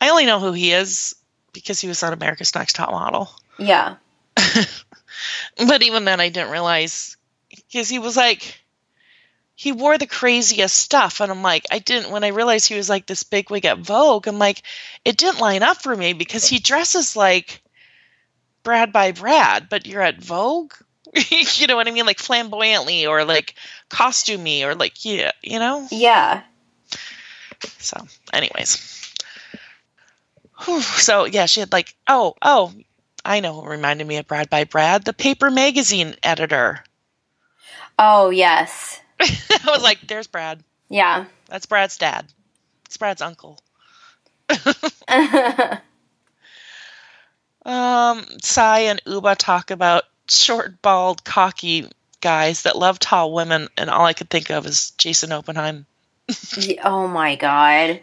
I 0.01 0.09
only 0.09 0.25
know 0.25 0.39
who 0.39 0.51
he 0.51 0.73
is 0.73 1.15
because 1.53 1.79
he 1.79 1.87
was 1.87 2.03
on 2.03 2.13
America's 2.13 2.53
Next 2.53 2.75
Top 2.75 2.91
Model. 2.91 3.29
Yeah, 3.57 3.95
But 5.57 5.83
even 5.83 6.05
then, 6.05 6.19
I 6.19 6.29
didn't 6.29 6.51
realize 6.51 7.17
because 7.49 7.89
he 7.89 7.99
was 7.99 8.15
like, 8.15 8.61
he 9.55 9.71
wore 9.71 9.97
the 9.97 10.07
craziest 10.07 10.75
stuff. 10.75 11.19
And 11.19 11.31
I'm 11.31 11.41
like, 11.41 11.65
I 11.71 11.79
didn't, 11.79 12.11
when 12.11 12.23
I 12.23 12.29
realized 12.29 12.67
he 12.67 12.75
was 12.75 12.89
like 12.89 13.05
this 13.05 13.23
big 13.23 13.49
wig 13.49 13.65
at 13.65 13.79
Vogue, 13.79 14.27
I'm 14.27 14.39
like, 14.39 14.63
it 15.03 15.17
didn't 15.17 15.41
line 15.41 15.63
up 15.63 15.81
for 15.81 15.95
me 15.95 16.13
because 16.13 16.47
he 16.47 16.59
dresses 16.59 17.15
like 17.15 17.61
Brad 18.63 18.91
by 18.91 19.11
Brad, 19.11 19.67
but 19.69 19.85
you're 19.85 20.01
at 20.01 20.21
Vogue. 20.21 20.73
you 21.31 21.67
know 21.67 21.75
what 21.75 21.87
I 21.87 21.91
mean? 21.91 22.05
Like 22.05 22.19
flamboyantly 22.19 23.05
or 23.05 23.25
like 23.25 23.55
costumey 23.89 24.63
or 24.63 24.75
like, 24.75 25.03
yeah, 25.03 25.31
you 25.41 25.59
know? 25.59 25.87
yeah. 25.91 26.43
So, 27.79 27.97
anyways. 28.31 29.13
Whew. 30.61 30.81
So, 30.81 31.25
yeah, 31.25 31.45
she 31.45 31.61
had 31.61 31.71
like, 31.71 31.95
oh, 32.07 32.35
oh, 32.41 32.73
I 33.23 33.39
know 33.39 33.61
reminded 33.63 34.07
me 34.07 34.17
of 34.17 34.27
Brad 34.27 34.49
by 34.49 34.63
Brad, 34.63 35.03
the 35.03 35.13
paper 35.13 35.51
magazine 35.51 36.15
editor. 36.23 36.83
Oh 37.97 38.29
yes, 38.29 39.01
I 39.19 39.59
was 39.65 39.83
like, 39.83 39.99
there's 40.07 40.27
Brad. 40.27 40.63
yeah. 40.89 41.25
That's 41.47 41.65
Brad's 41.65 41.97
dad. 41.97 42.25
It's 42.85 42.97
Brad's 42.97 43.21
uncle. 43.21 43.59
Um, 47.69 48.25
Sai 48.41 48.79
and 48.79 49.01
Ubah 49.05 49.35
talk 49.37 49.69
about 49.69 50.05
short, 50.27 50.81
bald, 50.81 51.23
cocky 51.23 51.87
guys 52.19 52.63
that 52.63 52.75
love 52.75 52.97
tall 52.97 53.31
women, 53.31 53.67
and 53.77 53.89
all 53.89 54.05
I 54.05 54.13
could 54.13 54.29
think 54.29 54.49
of 54.49 54.65
is 54.65 54.91
Jason 54.91 55.31
Oppenheim. 55.31 55.85
Oh 56.83 57.07
my 57.07 57.35
god. 57.35 58.01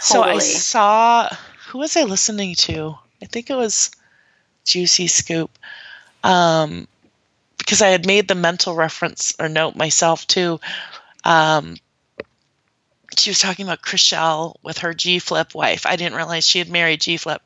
So 0.00 0.22
I 0.22 0.38
saw 0.38 1.28
who 1.68 1.78
was 1.78 1.96
I 1.96 2.02
listening 2.02 2.54
to? 2.54 2.96
I 3.20 3.26
think 3.26 3.50
it 3.50 3.56
was 3.56 3.90
Juicy 4.64 5.08
Scoop. 5.08 5.50
Um, 6.22 6.86
because 7.58 7.82
I 7.82 7.88
had 7.88 8.06
made 8.06 8.28
the 8.28 8.34
mental 8.34 8.74
reference 8.74 9.34
or 9.38 9.48
note 9.48 9.76
myself 9.76 10.26
too. 10.26 10.60
Um, 11.24 11.76
she 13.18 13.30
was 13.30 13.38
talking 13.38 13.66
about 13.66 13.82
Chrishell 13.82 14.56
with 14.62 14.78
her 14.78 14.94
G 14.94 15.18
Flip 15.18 15.54
wife. 15.54 15.86
I 15.86 15.96
didn't 15.96 16.16
realize 16.16 16.46
she 16.46 16.58
had 16.58 16.68
married 16.70 17.00
G 17.00 17.16
Flip. 17.16 17.42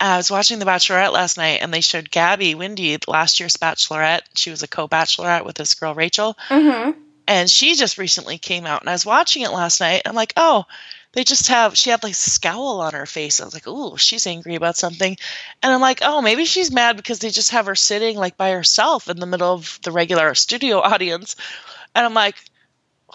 I 0.00 0.16
was 0.16 0.30
watching 0.30 0.58
The 0.58 0.64
Bachelorette 0.64 1.12
last 1.12 1.36
night, 1.36 1.60
and 1.62 1.72
they 1.72 1.80
showed 1.80 2.10
Gabby 2.10 2.54
Windey 2.54 2.98
last 3.06 3.38
year's 3.38 3.56
Bachelorette. 3.56 4.22
She 4.34 4.50
was 4.50 4.62
a 4.64 4.68
co-bachelorette 4.68 5.44
with 5.44 5.54
this 5.54 5.74
girl 5.74 5.94
Rachel, 5.94 6.36
Mhm. 6.48 6.96
and 7.28 7.48
she 7.50 7.76
just 7.76 7.98
recently 7.98 8.38
came 8.38 8.66
out, 8.66 8.80
and 8.82 8.90
I 8.90 8.94
was 8.94 9.06
watching 9.06 9.42
it 9.42 9.52
last 9.52 9.80
night. 9.80 10.02
I'm 10.04 10.16
like, 10.16 10.32
oh, 10.36 10.64
they 11.12 11.22
just 11.24 11.48
have 11.48 11.76
she 11.76 11.90
had 11.90 12.02
like 12.02 12.14
scowl 12.16 12.80
on 12.80 12.94
her 12.94 13.06
face. 13.06 13.38
I 13.40 13.44
was 13.44 13.54
like, 13.54 13.66
oh, 13.66 13.96
she's 13.96 14.26
angry 14.26 14.56
about 14.56 14.76
something, 14.76 15.16
and 15.62 15.72
I'm 15.72 15.80
like, 15.80 16.00
oh, 16.02 16.20
maybe 16.20 16.46
she's 16.46 16.72
mad 16.72 16.96
because 16.96 17.20
they 17.20 17.30
just 17.30 17.50
have 17.50 17.66
her 17.66 17.76
sitting 17.76 18.16
like 18.16 18.36
by 18.36 18.50
herself 18.50 19.08
in 19.08 19.18
the 19.20 19.26
middle 19.26 19.52
of 19.52 19.78
the 19.84 19.92
regular 19.92 20.34
studio 20.34 20.80
audience, 20.82 21.36
and 21.94 22.04
I'm 22.04 22.14
like, 22.14 22.34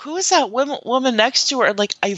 who 0.01 0.17
is 0.17 0.29
that 0.29 0.51
woman, 0.51 0.77
woman 0.85 1.15
next 1.15 1.49
to 1.49 1.61
her? 1.61 1.73
Like, 1.73 1.93
I 2.03 2.15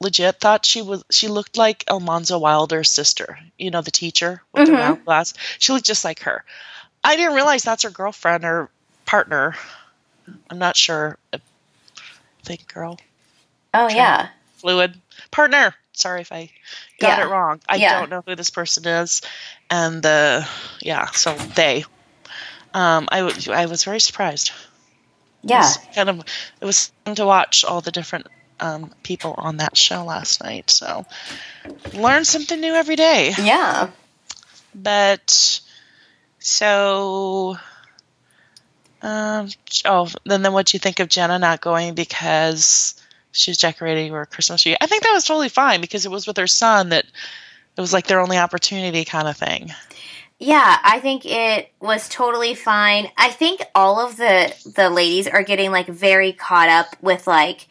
legit 0.00 0.38
thought 0.38 0.66
she 0.66 0.82
was. 0.82 1.04
She 1.10 1.28
looked 1.28 1.56
like 1.56 1.84
Almanzo 1.88 2.38
Wilder's 2.38 2.90
sister. 2.90 3.38
You 3.58 3.70
know, 3.70 3.80
the 3.80 3.90
teacher 3.90 4.42
with 4.52 4.64
mm-hmm. 4.64 4.72
the 4.72 4.78
round 4.78 5.04
glass. 5.04 5.34
She 5.58 5.72
looked 5.72 5.86
just 5.86 6.04
like 6.04 6.20
her. 6.20 6.44
I 7.02 7.16
didn't 7.16 7.34
realize 7.34 7.62
that's 7.62 7.84
her 7.84 7.90
girlfriend 7.90 8.44
or 8.44 8.70
partner. 9.06 9.56
I'm 10.50 10.58
not 10.58 10.76
sure. 10.76 11.18
I 11.32 11.38
think 12.44 12.72
girl. 12.72 12.98
Oh 13.74 13.88
yeah. 13.88 14.28
Fluid 14.56 14.94
partner. 15.30 15.74
Sorry 15.94 16.20
if 16.20 16.32
I 16.32 16.50
got 17.00 17.18
yeah. 17.18 17.26
it 17.26 17.30
wrong. 17.30 17.60
I 17.68 17.76
yeah. 17.76 18.00
don't 18.00 18.10
know 18.10 18.22
who 18.26 18.36
this 18.36 18.50
person 18.50 18.86
is, 18.86 19.22
and 19.70 20.02
the 20.02 20.46
yeah. 20.80 21.06
So 21.10 21.34
they. 21.34 21.84
Um, 22.74 23.06
I, 23.12 23.20
w- 23.20 23.52
I 23.52 23.66
was 23.66 23.84
very 23.84 24.00
surprised 24.00 24.50
yeah, 25.42 25.68
it 25.70 25.94
kind 25.94 26.08
of 26.08 26.20
it 26.60 26.64
was 26.64 26.92
fun 27.04 27.14
to 27.16 27.26
watch 27.26 27.64
all 27.64 27.80
the 27.80 27.90
different 27.90 28.26
um, 28.60 28.92
people 29.02 29.34
on 29.36 29.58
that 29.58 29.76
show 29.76 30.04
last 30.04 30.42
night. 30.42 30.70
So 30.70 31.04
learn 31.94 32.24
something 32.24 32.60
new 32.60 32.74
every 32.74 32.96
day. 32.96 33.34
Yeah. 33.38 33.90
But 34.74 35.60
so 36.38 37.58
um, 39.02 39.48
oh, 39.84 40.08
then 40.24 40.42
then 40.42 40.52
what 40.52 40.66
do 40.66 40.76
you 40.76 40.78
think 40.78 41.00
of 41.00 41.08
Jenna 41.08 41.38
not 41.38 41.60
going 41.60 41.94
because 41.94 42.94
she's 43.32 43.58
decorating 43.58 44.12
her 44.12 44.26
Christmas 44.26 44.62
tree? 44.62 44.76
I 44.80 44.86
think 44.86 45.02
that 45.02 45.12
was 45.12 45.24
totally 45.24 45.48
fine 45.48 45.80
because 45.80 46.06
it 46.06 46.10
was 46.10 46.26
with 46.26 46.36
her 46.36 46.46
son 46.46 46.90
that 46.90 47.04
it 47.76 47.80
was 47.80 47.92
like 47.92 48.06
their 48.06 48.20
only 48.20 48.38
opportunity 48.38 49.04
kind 49.04 49.26
of 49.26 49.36
thing. 49.36 49.72
Yeah, 50.42 50.76
I 50.82 50.98
think 50.98 51.24
it 51.24 51.70
was 51.78 52.08
totally 52.08 52.56
fine. 52.56 53.12
I 53.16 53.30
think 53.30 53.62
all 53.76 54.04
of 54.04 54.16
the 54.16 54.52
the 54.74 54.90
ladies 54.90 55.28
are 55.28 55.44
getting 55.44 55.70
like 55.70 55.86
very 55.86 56.32
caught 56.32 56.68
up 56.68 56.96
with 57.00 57.28
like 57.28 57.68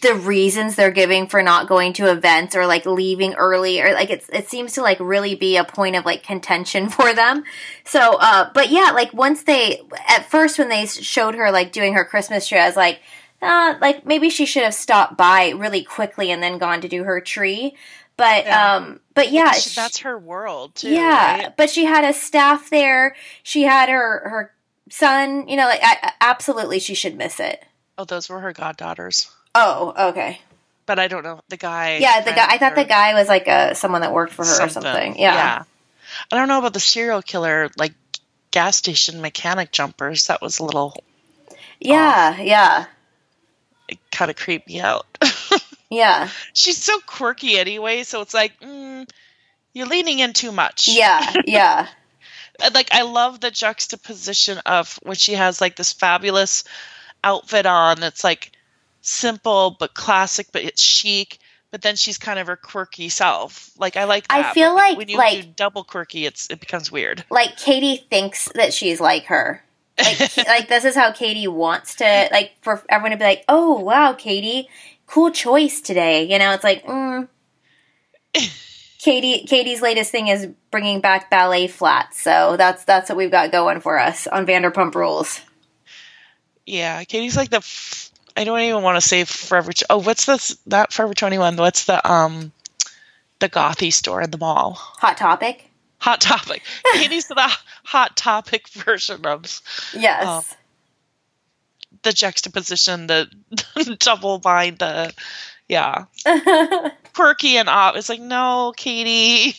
the 0.00 0.14
reasons 0.14 0.76
they're 0.76 0.92
giving 0.92 1.26
for 1.26 1.42
not 1.42 1.66
going 1.66 1.92
to 1.94 2.08
events 2.08 2.54
or 2.54 2.68
like 2.68 2.86
leaving 2.86 3.34
early 3.34 3.80
or 3.82 3.94
like 3.94 4.10
it's 4.10 4.28
it 4.28 4.48
seems 4.48 4.74
to 4.74 4.82
like 4.82 5.00
really 5.00 5.34
be 5.34 5.56
a 5.56 5.64
point 5.64 5.96
of 5.96 6.04
like 6.04 6.22
contention 6.22 6.88
for 6.96 7.12
them. 7.12 7.42
So 7.82 8.18
uh 8.20 8.50
but 8.54 8.70
yeah, 8.70 8.92
like 8.94 9.12
once 9.12 9.42
they 9.42 9.80
at 10.08 10.30
first 10.30 10.56
when 10.56 10.68
they 10.68 10.86
showed 10.86 11.34
her 11.34 11.50
like 11.50 11.72
doing 11.72 11.94
her 11.94 12.04
Christmas 12.04 12.46
tree, 12.46 12.58
I 12.60 12.66
was 12.66 12.76
like 12.76 13.00
uh, 13.42 13.74
like 13.80 14.06
maybe 14.06 14.30
she 14.30 14.46
should 14.46 14.62
have 14.62 14.74
stopped 14.74 15.16
by 15.16 15.50
really 15.50 15.82
quickly 15.82 16.30
and 16.30 16.42
then 16.42 16.58
gone 16.58 16.80
to 16.80 16.88
do 16.88 17.04
her 17.04 17.20
tree. 17.20 17.74
But 18.16 18.46
yeah. 18.46 18.76
um 18.76 19.00
but 19.14 19.30
yeah, 19.30 19.52
she, 19.52 19.74
that's 19.74 19.98
her 19.98 20.18
world 20.18 20.74
too. 20.74 20.90
Yeah, 20.90 21.38
right? 21.38 21.56
but 21.56 21.70
she 21.70 21.84
had 21.84 22.04
a 22.04 22.12
staff 22.12 22.70
there. 22.70 23.14
She 23.42 23.62
had 23.62 23.88
her 23.88 24.28
her 24.28 24.54
son, 24.90 25.48
you 25.48 25.56
know, 25.56 25.66
like 25.66 25.80
I, 25.82 26.12
absolutely 26.20 26.78
she 26.78 26.94
should 26.94 27.16
miss 27.16 27.40
it. 27.40 27.64
Oh, 27.98 28.04
those 28.04 28.28
were 28.28 28.40
her 28.40 28.52
goddaughters. 28.52 29.30
Oh, 29.54 30.10
okay. 30.10 30.40
But 30.86 30.98
I 30.98 31.08
don't 31.08 31.24
know 31.24 31.40
the 31.48 31.56
guy. 31.56 31.98
Yeah, 31.98 32.20
the 32.20 32.32
guy. 32.32 32.46
I 32.48 32.58
thought 32.58 32.76
the 32.76 32.84
guy 32.84 33.14
was 33.14 33.28
like 33.28 33.48
a 33.48 33.74
someone 33.74 34.02
that 34.02 34.12
worked 34.12 34.32
for 34.32 34.44
her 34.44 34.52
something. 34.52 34.84
or 34.84 34.92
something. 34.92 35.18
Yeah. 35.18 35.34
yeah. 35.34 35.62
I 36.30 36.36
don't 36.36 36.48
know 36.48 36.58
about 36.58 36.74
the 36.74 36.80
serial 36.80 37.22
killer 37.22 37.70
like 37.76 37.92
gas 38.50 38.76
station 38.76 39.20
mechanic 39.20 39.72
jumpers. 39.72 40.28
That 40.28 40.40
was 40.40 40.60
a 40.60 40.64
little. 40.64 40.94
Yeah, 41.80 42.36
off. 42.38 42.44
yeah. 42.44 42.86
It 43.88 43.98
kind 44.10 44.30
of 44.30 44.36
creeped 44.36 44.68
me 44.68 44.80
out. 44.80 45.06
Yeah. 45.90 46.28
She's 46.52 46.82
so 46.82 46.98
quirky 47.06 47.58
anyway, 47.58 48.02
so 48.02 48.20
it's 48.20 48.34
like, 48.34 48.58
mm, 48.60 49.08
you're 49.72 49.86
leaning 49.86 50.18
in 50.18 50.32
too 50.32 50.52
much. 50.52 50.88
Yeah, 50.88 51.34
yeah. 51.46 51.88
like, 52.74 52.92
I 52.92 53.02
love 53.02 53.40
the 53.40 53.50
juxtaposition 53.50 54.58
of 54.66 54.98
when 55.02 55.16
she 55.16 55.34
has 55.34 55.60
like 55.60 55.76
this 55.76 55.92
fabulous 55.92 56.64
outfit 57.22 57.66
on 57.66 58.00
that's 58.00 58.24
like 58.24 58.52
simple 59.06 59.76
but 59.78 59.94
classic, 59.94 60.48
but 60.52 60.62
it's 60.62 60.82
chic. 60.82 61.38
But 61.72 61.82
then 61.82 61.96
she's 61.96 62.16
kind 62.16 62.38
of 62.38 62.46
her 62.46 62.56
quirky 62.56 63.08
self. 63.08 63.70
Like 63.76 63.96
I 63.96 64.04
like. 64.04 64.28
That. 64.28 64.46
I 64.46 64.54
feel 64.54 64.74
like 64.74 64.96
when 64.96 65.08
you 65.08 65.18
like, 65.18 65.42
do 65.42 65.48
double 65.56 65.84
quirky, 65.84 66.24
it's 66.24 66.48
it 66.48 66.60
becomes 66.60 66.90
weird. 66.90 67.24
Like 67.28 67.56
Katie 67.56 68.06
thinks 68.08 68.48
that 68.54 68.72
she's 68.72 69.00
like 69.00 69.26
her. 69.26 69.62
Like, 69.98 70.36
like 70.46 70.68
this 70.68 70.84
is 70.84 70.94
how 70.94 71.12
Katie 71.12 71.48
wants 71.48 71.96
to 71.96 72.28
like 72.32 72.52
for 72.62 72.82
everyone 72.88 73.10
to 73.10 73.16
be 73.18 73.24
like, 73.24 73.44
oh 73.48 73.80
wow, 73.80 74.12
Katie, 74.12 74.68
cool 75.06 75.30
choice 75.30 75.80
today. 75.80 76.24
You 76.24 76.38
know, 76.38 76.52
it's 76.52 76.64
like, 76.64 76.84
mm. 76.84 77.28
Katie 78.98 79.44
Katie's 79.44 79.80
latest 79.80 80.10
thing 80.10 80.28
is 80.28 80.48
bringing 80.70 81.00
back 81.00 81.30
ballet 81.30 81.68
flats, 81.68 82.20
so 82.20 82.56
that's 82.56 82.84
that's 82.84 83.08
what 83.08 83.16
we've 83.16 83.30
got 83.30 83.52
going 83.52 83.80
for 83.80 83.98
us 84.00 84.26
on 84.26 84.46
Vanderpump 84.46 84.94
Rules. 84.96 85.40
Yeah, 86.66 87.04
Katie's 87.04 87.36
like 87.36 87.50
the. 87.50 87.58
F- 87.58 88.10
I 88.36 88.42
don't 88.42 88.58
even 88.58 88.82
want 88.82 88.96
to 88.96 89.00
say 89.00 89.24
Forever. 89.24 89.70
Oh, 89.88 89.98
what's 89.98 90.26
this? 90.26 90.56
That 90.66 90.92
Forever 90.92 91.14
Twenty 91.14 91.38
One. 91.38 91.56
What's 91.56 91.84
the 91.84 92.10
um, 92.10 92.50
the 93.38 93.48
gothy 93.48 93.92
store 93.92 94.22
in 94.22 94.32
the 94.32 94.38
mall? 94.38 94.74
Hot 94.76 95.16
Topic. 95.16 95.70
Hot 95.98 96.20
Topic. 96.20 96.62
Katie's 96.94 97.28
the 97.28 97.34
Hot 97.84 98.16
Topic 98.16 98.66
version 98.68 99.24
of. 99.24 99.60
Yes. 99.94 100.24
Uh, 100.26 100.42
the 102.06 102.12
juxtaposition, 102.12 103.08
the 103.08 103.28
double 103.98 104.38
bind, 104.38 104.78
the 104.78 105.12
yeah, 105.68 106.04
quirky 107.12 107.56
and 107.56 107.68
off. 107.68 107.96
It's 107.96 108.08
like 108.08 108.20
no, 108.20 108.72
Katie. 108.76 109.58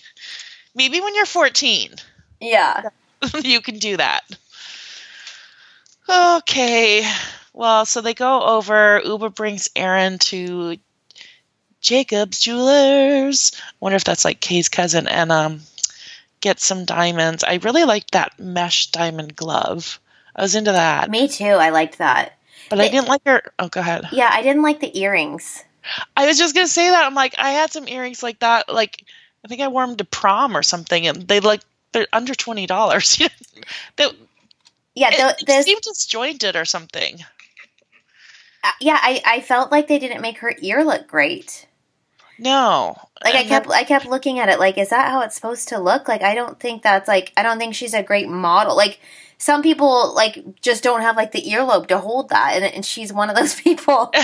Maybe 0.74 1.02
when 1.02 1.14
you're 1.14 1.26
14. 1.26 1.96
Yeah, 2.40 2.90
you 3.44 3.60
can 3.62 3.80
do 3.80 3.98
that. 3.98 4.22
Okay. 6.10 7.06
Well, 7.52 7.86
so 7.86 8.00
they 8.02 8.14
go 8.14 8.42
over. 8.42 9.02
Ubah 9.04 9.36
brings 9.36 9.70
Erin 9.76 10.20
to 10.20 10.78
Jacob's 11.82 12.40
Jewelers. 12.40 13.52
Wonder 13.82 13.98
if 13.98 14.06
that's 14.06 14.24
like 14.24 14.40
Kay's 14.40 14.70
cousin, 14.70 15.08
and 15.08 15.34
um, 15.34 15.62
get 16.40 16.62
some 16.62 16.86
diamonds. 16.86 17.44
I 17.44 17.56
really 17.56 17.84
liked 17.84 18.12
that 18.12 18.40
mesh 18.40 18.92
diamond 18.92 19.36
glove. 19.36 20.00
I 20.34 20.44
was 20.44 20.56
into 20.56 20.72
that. 20.72 21.10
Me 21.10 21.28
too. 21.28 21.46
I 21.46 21.72
liked 21.72 21.98
that. 21.98 22.37
But 22.70 22.80
I 22.80 22.90
didn't 22.90 23.08
like 23.08 23.22
her. 23.26 23.42
Oh, 23.60 23.70
go 23.70 23.80
ahead. 23.80 24.08
Yeah, 24.12 24.30
I 24.32 24.42
didn't 24.42 24.64
like 24.64 24.80
the 24.80 24.98
earrings. 25.00 25.64
I 26.16 26.26
was 26.26 26.38
just 26.38 26.54
gonna 26.54 26.68
say 26.68 26.90
that. 26.90 27.06
I'm 27.06 27.16
like, 27.16 27.36
I 27.38 27.52
had 27.52 27.72
some 27.72 27.88
earrings 27.88 28.22
like 28.22 28.40
that. 28.40 28.72
Like, 28.74 29.06
I 29.44 29.48
think 29.48 29.62
I 29.62 29.68
wore 29.68 29.86
them 29.86 29.96
to 29.98 30.06
prom 30.06 30.56
or 30.56 30.64
something, 30.64 31.08
and 31.08 31.28
they 31.28 31.40
like 31.40 31.62
they're 31.94 32.08
under 32.12 32.36
twenty 32.36 32.66
dollars. 32.66 33.18
they, 33.96 34.08
yeah, 34.96 35.12
the, 35.12 35.46
it, 35.48 35.64
seemed 35.64 35.82
disjointed 35.82 36.56
or 36.56 36.66
something. 36.66 37.20
Uh, 38.64 38.72
yeah, 38.82 39.00
I 39.02 39.22
I 39.26 39.42
felt 39.42 39.72
like 39.72 39.88
they 39.88 40.00
didn't 40.00 40.22
make 40.22 40.40
her 40.40 40.54
ear 40.62 40.84
look 40.84 41.08
great. 41.08 41.68
No. 42.40 42.96
Like 43.24 43.36
I 43.36 43.44
kept 43.44 43.70
I 43.70 43.84
kept 43.84 44.06
looking 44.06 44.40
at 44.40 44.50
it 44.50 44.60
like 44.60 44.78
is 44.78 44.90
that 44.90 45.10
how 45.10 45.22
it's 45.22 45.36
supposed 45.36 45.70
to 45.70 45.80
look? 45.80 46.08
Like 46.08 46.22
I 46.22 46.36
don't 46.36 46.60
think 46.60 46.84
that's 46.84 47.08
like 47.08 47.34
I 47.36 47.44
don't 47.44 47.58
think 47.58 47.74
she's 47.74 47.94
a 47.94 48.04
great 48.04 48.30
model. 48.30 48.76
Like 48.76 49.00
some 49.38 49.62
people 49.62 50.14
like 50.16 50.44
just 50.62 50.84
don't 50.84 51.02
have 51.02 51.16
like 51.16 51.32
the 51.32 51.42
earlobe 51.42 51.88
to 51.88 51.98
hold 51.98 52.30
that 52.30 52.54
and, 52.56 52.66
and 52.66 52.86
she's 52.86 53.14
one 53.14 53.30
of 53.30 53.36
those 53.36 53.56
people. 53.62 54.12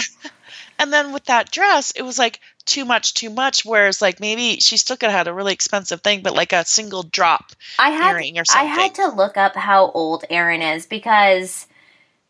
And 0.79 0.91
then 0.91 1.13
with 1.13 1.25
that 1.25 1.51
dress 1.51 1.91
it 1.91 2.01
was 2.01 2.17
like 2.17 2.39
too 2.65 2.83
much 2.83 3.13
too 3.13 3.29
much 3.29 3.63
whereas 3.63 4.01
like 4.01 4.19
maybe 4.19 4.57
she 4.59 4.77
still 4.77 4.97
could 4.97 5.11
have 5.11 5.17
had 5.19 5.27
a 5.27 5.33
really 5.33 5.53
expensive 5.53 6.01
thing 6.01 6.23
but 6.23 6.33
like 6.33 6.51
a 6.51 6.65
single 6.65 7.03
drop 7.03 7.51
I 7.77 7.91
had, 7.91 8.13
earring 8.13 8.39
or 8.39 8.43
something. 8.43 8.69
I 8.69 8.73
had 8.81 8.95
to 8.95 9.07
look 9.09 9.37
up 9.37 9.55
how 9.55 9.91
old 9.91 10.25
Erin 10.29 10.61
is 10.61 10.85
because 10.85 11.67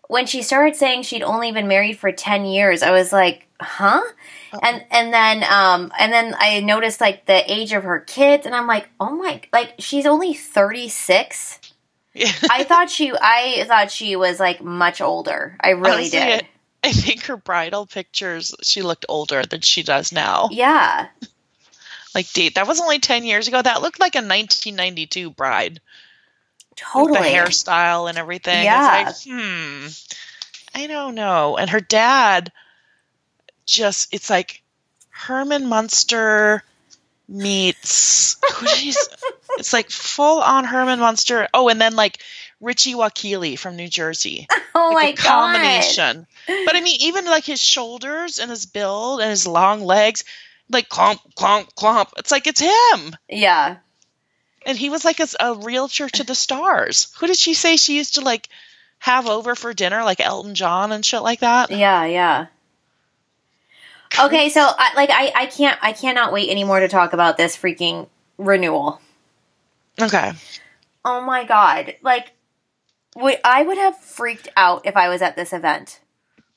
when 0.07 0.25
she 0.25 0.41
started 0.41 0.75
saying 0.75 1.03
she'd 1.03 1.23
only 1.23 1.51
been 1.51 1.67
married 1.67 1.97
for 1.97 2.11
10 2.11 2.45
years 2.45 2.83
i 2.83 2.91
was 2.91 3.13
like 3.13 3.47
huh? 3.59 4.01
Uh-uh. 4.51 4.59
and 4.61 4.85
and 4.91 5.13
then 5.13 5.43
um 5.45 5.91
and 5.97 6.11
then 6.11 6.35
i 6.37 6.59
noticed 6.59 6.99
like 6.99 7.25
the 7.25 7.51
age 7.51 7.71
of 7.71 7.83
her 7.83 8.01
kids 8.01 8.45
and 8.45 8.53
i'm 8.53 8.67
like 8.67 8.89
oh 8.99 9.15
my 9.15 9.41
like 9.51 9.73
she's 9.79 10.05
only 10.05 10.33
36 10.33 11.59
I 12.15 12.63
thought 12.63 12.89
she 12.89 13.11
I 13.19 13.65
thought 13.67 13.91
she 13.91 14.15
was 14.15 14.39
like 14.39 14.63
much 14.63 15.01
older. 15.01 15.57
I 15.59 15.71
really 15.71 15.93
Honestly, 15.93 16.19
did. 16.19 16.43
I, 16.83 16.89
I 16.89 16.91
think 16.91 17.23
her 17.23 17.37
bridal 17.37 17.85
pictures 17.85 18.53
she 18.61 18.81
looked 18.81 19.05
older 19.09 19.43
than 19.43 19.61
she 19.61 19.83
does 19.83 20.11
now. 20.11 20.49
Yeah. 20.51 21.07
like 22.13 22.31
date 22.33 22.55
that 22.55 22.67
was 22.67 22.79
only 22.79 22.99
10 22.99 23.23
years 23.25 23.47
ago. 23.47 23.61
That 23.61 23.81
looked 23.81 23.99
like 23.99 24.15
a 24.15 24.19
1992 24.19 25.31
bride. 25.31 25.81
Totally. 26.75 27.19
With 27.19 27.21
the 27.21 27.35
hairstyle 27.35 28.09
and 28.09 28.17
everything. 28.17 28.63
Yeah. 28.63 29.03
Like, 29.05 29.15
hmm. 29.27 29.87
I 30.75 30.87
don't 30.87 31.15
know. 31.15 31.57
And 31.57 31.69
her 31.69 31.79
dad 31.79 32.51
just 33.65 34.13
it's 34.13 34.29
like 34.29 34.61
Herman 35.09 35.67
Munster 35.67 36.63
meets 37.27 38.35
who 38.55 38.65
did 38.65 38.95
it's 39.57 39.73
like 39.73 39.89
full 39.89 40.39
on 40.39 40.65
Herman 40.65 40.99
Munster. 40.99 41.47
Oh, 41.53 41.69
and 41.69 41.79
then 41.79 41.95
like 41.95 42.19
Richie 42.59 42.93
Wakile 42.93 43.57
from 43.57 43.75
New 43.75 43.87
Jersey. 43.87 44.47
Oh 44.75 44.89
like 44.91 45.19
my 45.19 45.23
a 45.23 45.27
combination. 45.27 46.25
But 46.47 46.75
I 46.75 46.81
mean, 46.81 46.97
even 47.01 47.25
like 47.25 47.45
his 47.45 47.61
shoulders 47.61 48.39
and 48.39 48.49
his 48.49 48.65
build 48.65 49.21
and 49.21 49.29
his 49.29 49.45
long 49.45 49.81
legs, 49.81 50.23
like 50.67 50.89
clomp, 50.89 51.19
clomp, 51.35 51.71
clomp. 51.75 52.09
It's 52.17 52.31
like 52.31 52.47
it's 52.47 52.59
him. 52.59 53.15
Yeah. 53.29 53.77
And 54.65 54.75
he 54.75 54.89
was 54.89 55.05
like 55.05 55.19
a, 55.19 55.27
a 55.39 55.53
real 55.53 55.87
Church 55.87 56.19
of 56.19 56.25
the 56.25 56.33
Stars. 56.33 57.13
Who 57.19 57.27
did 57.27 57.37
she 57.37 57.53
say 57.53 57.77
she 57.77 57.97
used 57.97 58.15
to 58.15 58.21
like 58.21 58.49
have 58.97 59.27
over 59.27 59.53
for 59.53 59.75
dinner, 59.75 60.03
like 60.03 60.19
Elton 60.19 60.55
John 60.55 60.91
and 60.91 61.05
shit 61.05 61.21
like 61.21 61.41
that? 61.41 61.69
Yeah, 61.69 62.05
yeah. 62.05 62.47
Okay, 64.19 64.49
so 64.49 64.61
I, 64.61 64.93
like 64.95 65.09
I, 65.11 65.31
I 65.35 65.45
can't 65.45 65.77
I 65.81 65.91
cannot 65.91 66.33
wait 66.33 66.49
anymore 66.49 66.79
to 66.79 66.87
talk 66.87 67.13
about 67.13 67.37
this 67.37 67.55
freaking 67.55 68.07
renewal. 68.37 69.01
Okay. 70.01 70.31
Oh 71.05 71.21
my 71.21 71.43
god. 71.43 71.95
Like 72.01 72.31
would 73.15 73.37
I 73.43 73.63
would 73.63 73.77
have 73.77 73.97
freaked 73.97 74.47
out 74.57 74.85
if 74.85 74.95
I 74.95 75.09
was 75.09 75.21
at 75.21 75.35
this 75.35 75.53
event. 75.53 75.99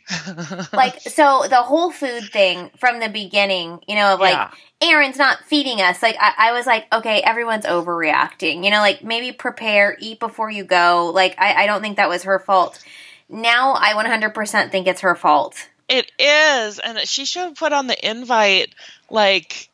like 0.73 1.01
so 1.01 1.47
the 1.49 1.63
whole 1.63 1.91
food 1.91 2.25
thing 2.31 2.71
from 2.79 3.01
the 3.01 3.09
beginning, 3.09 3.81
you 3.89 3.97
know, 3.97 4.15
of 4.15 4.21
like 4.21 4.35
Yeah. 4.35 4.51
Erin's 4.81 5.19
not 5.19 5.39
feeding 5.45 5.81
us. 5.81 6.03
Like 6.03 6.17
I, 6.21 6.51
I 6.51 6.53
was 6.53 6.65
like, 6.67 6.87
okay, 6.93 7.23
everyone's 7.23 7.67
overreacting. 7.67 8.65
You 8.65 8.71
know, 8.71 8.79
like 8.79 9.03
maybe 9.03 9.33
prepare, 9.33 9.97
eat 9.99 10.21
before 10.21 10.51
you 10.51 10.65
go. 10.65 11.11
Like 11.13 11.35
I, 11.39 11.65
I 11.65 11.67
don't 11.67 11.83
think 11.83 11.97
that 11.97 12.09
was 12.09 12.23
her 12.23 12.39
fault. 12.39 12.83
Now 13.29 13.75
I 13.75 13.95
100% 13.95 14.71
think 14.71 14.87
it's 14.87 15.01
her 15.01 15.17
fault. 15.17 15.69
It 15.89 16.11
is, 16.19 16.79
and 16.79 16.99
she 17.01 17.25
should 17.25 17.43
have 17.43 17.55
put 17.57 17.73
on 17.73 17.87
the 17.87 18.09
invite 18.09 18.75
like 19.11 19.69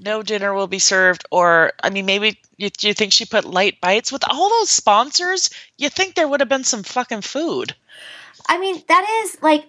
no 0.00 0.22
dinner 0.22 0.54
will 0.54 0.66
be 0.66 0.78
served, 0.78 1.24
or 1.30 1.72
I 1.82 1.90
mean, 1.90 2.06
maybe 2.06 2.38
you, 2.56 2.70
you 2.80 2.94
think 2.94 3.12
she 3.12 3.26
put 3.26 3.44
light 3.44 3.80
bites 3.80 4.10
with 4.10 4.24
all 4.28 4.48
those 4.48 4.70
sponsors? 4.70 5.50
You 5.76 5.88
think 5.88 6.14
there 6.14 6.26
would 6.26 6.40
have 6.40 6.48
been 6.48 6.64
some 6.64 6.82
fucking 6.82 7.22
food? 7.22 7.74
I 8.48 8.58
mean, 8.58 8.82
that 8.88 9.22
is 9.24 9.38
like 9.42 9.64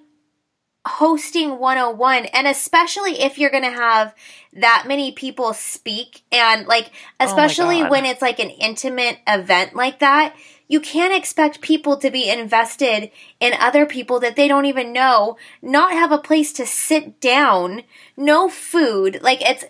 hosting 0.86 1.60
101 1.60 2.26
and 2.26 2.48
especially 2.48 3.22
if 3.22 3.38
you're 3.38 3.52
going 3.52 3.62
to 3.62 3.70
have 3.70 4.16
that 4.52 4.86
many 4.88 5.12
people 5.12 5.54
speak 5.54 6.24
and 6.32 6.66
like 6.66 6.90
oh 7.20 7.26
especially 7.26 7.82
God. 7.82 7.92
when 7.92 8.06
it's 8.06 8.22
like 8.22 8.40
an 8.40 8.50
intimate 8.50 9.20
event 9.28 9.76
like 9.76 10.00
that 10.00 10.36
you 10.68 10.80
can't 10.80 11.14
expect 11.14 11.62
people 11.62 11.98
to 11.98 12.10
be 12.10 12.28
invested 12.28 13.12
in 13.40 13.54
other 13.60 13.86
people 13.86 14.20
that 14.22 14.36
they 14.36 14.48
don't 14.48 14.66
even 14.66 14.92
know 14.92 15.38
not 15.62 15.92
have 15.92 16.12
a 16.12 16.18
place 16.18 16.52
to 16.52 16.66
sit 16.66 17.22
down 17.22 17.84
no 18.18 18.50
food 18.50 19.20
like 19.22 19.40
it's 19.48 19.64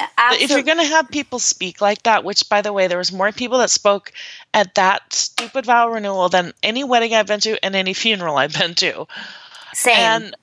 absolutely 0.00 0.44
if 0.44 0.50
you're 0.50 0.62
going 0.62 0.86
to 0.86 0.94
have 0.94 1.08
people 1.10 1.38
speak 1.38 1.80
like 1.80 2.02
that, 2.04 2.24
which 2.24 2.48
by 2.48 2.62
the 2.62 2.72
way, 2.72 2.86
there 2.86 2.98
was 2.98 3.12
more 3.12 3.32
people 3.32 3.58
that 3.58 3.70
spoke 3.70 4.12
at 4.52 4.74
that 4.74 5.12
stupid 5.12 5.66
vow 5.66 5.90
renewal 5.90 6.28
than 6.28 6.52
any 6.62 6.84
wedding 6.84 7.14
I've 7.14 7.26
been 7.26 7.40
to 7.40 7.64
and 7.64 7.74
any 7.74 7.94
funeral 7.94 8.36
I've 8.36 8.58
been 8.58 8.74
to. 8.76 9.06
same 9.72 9.96
And 9.96 10.36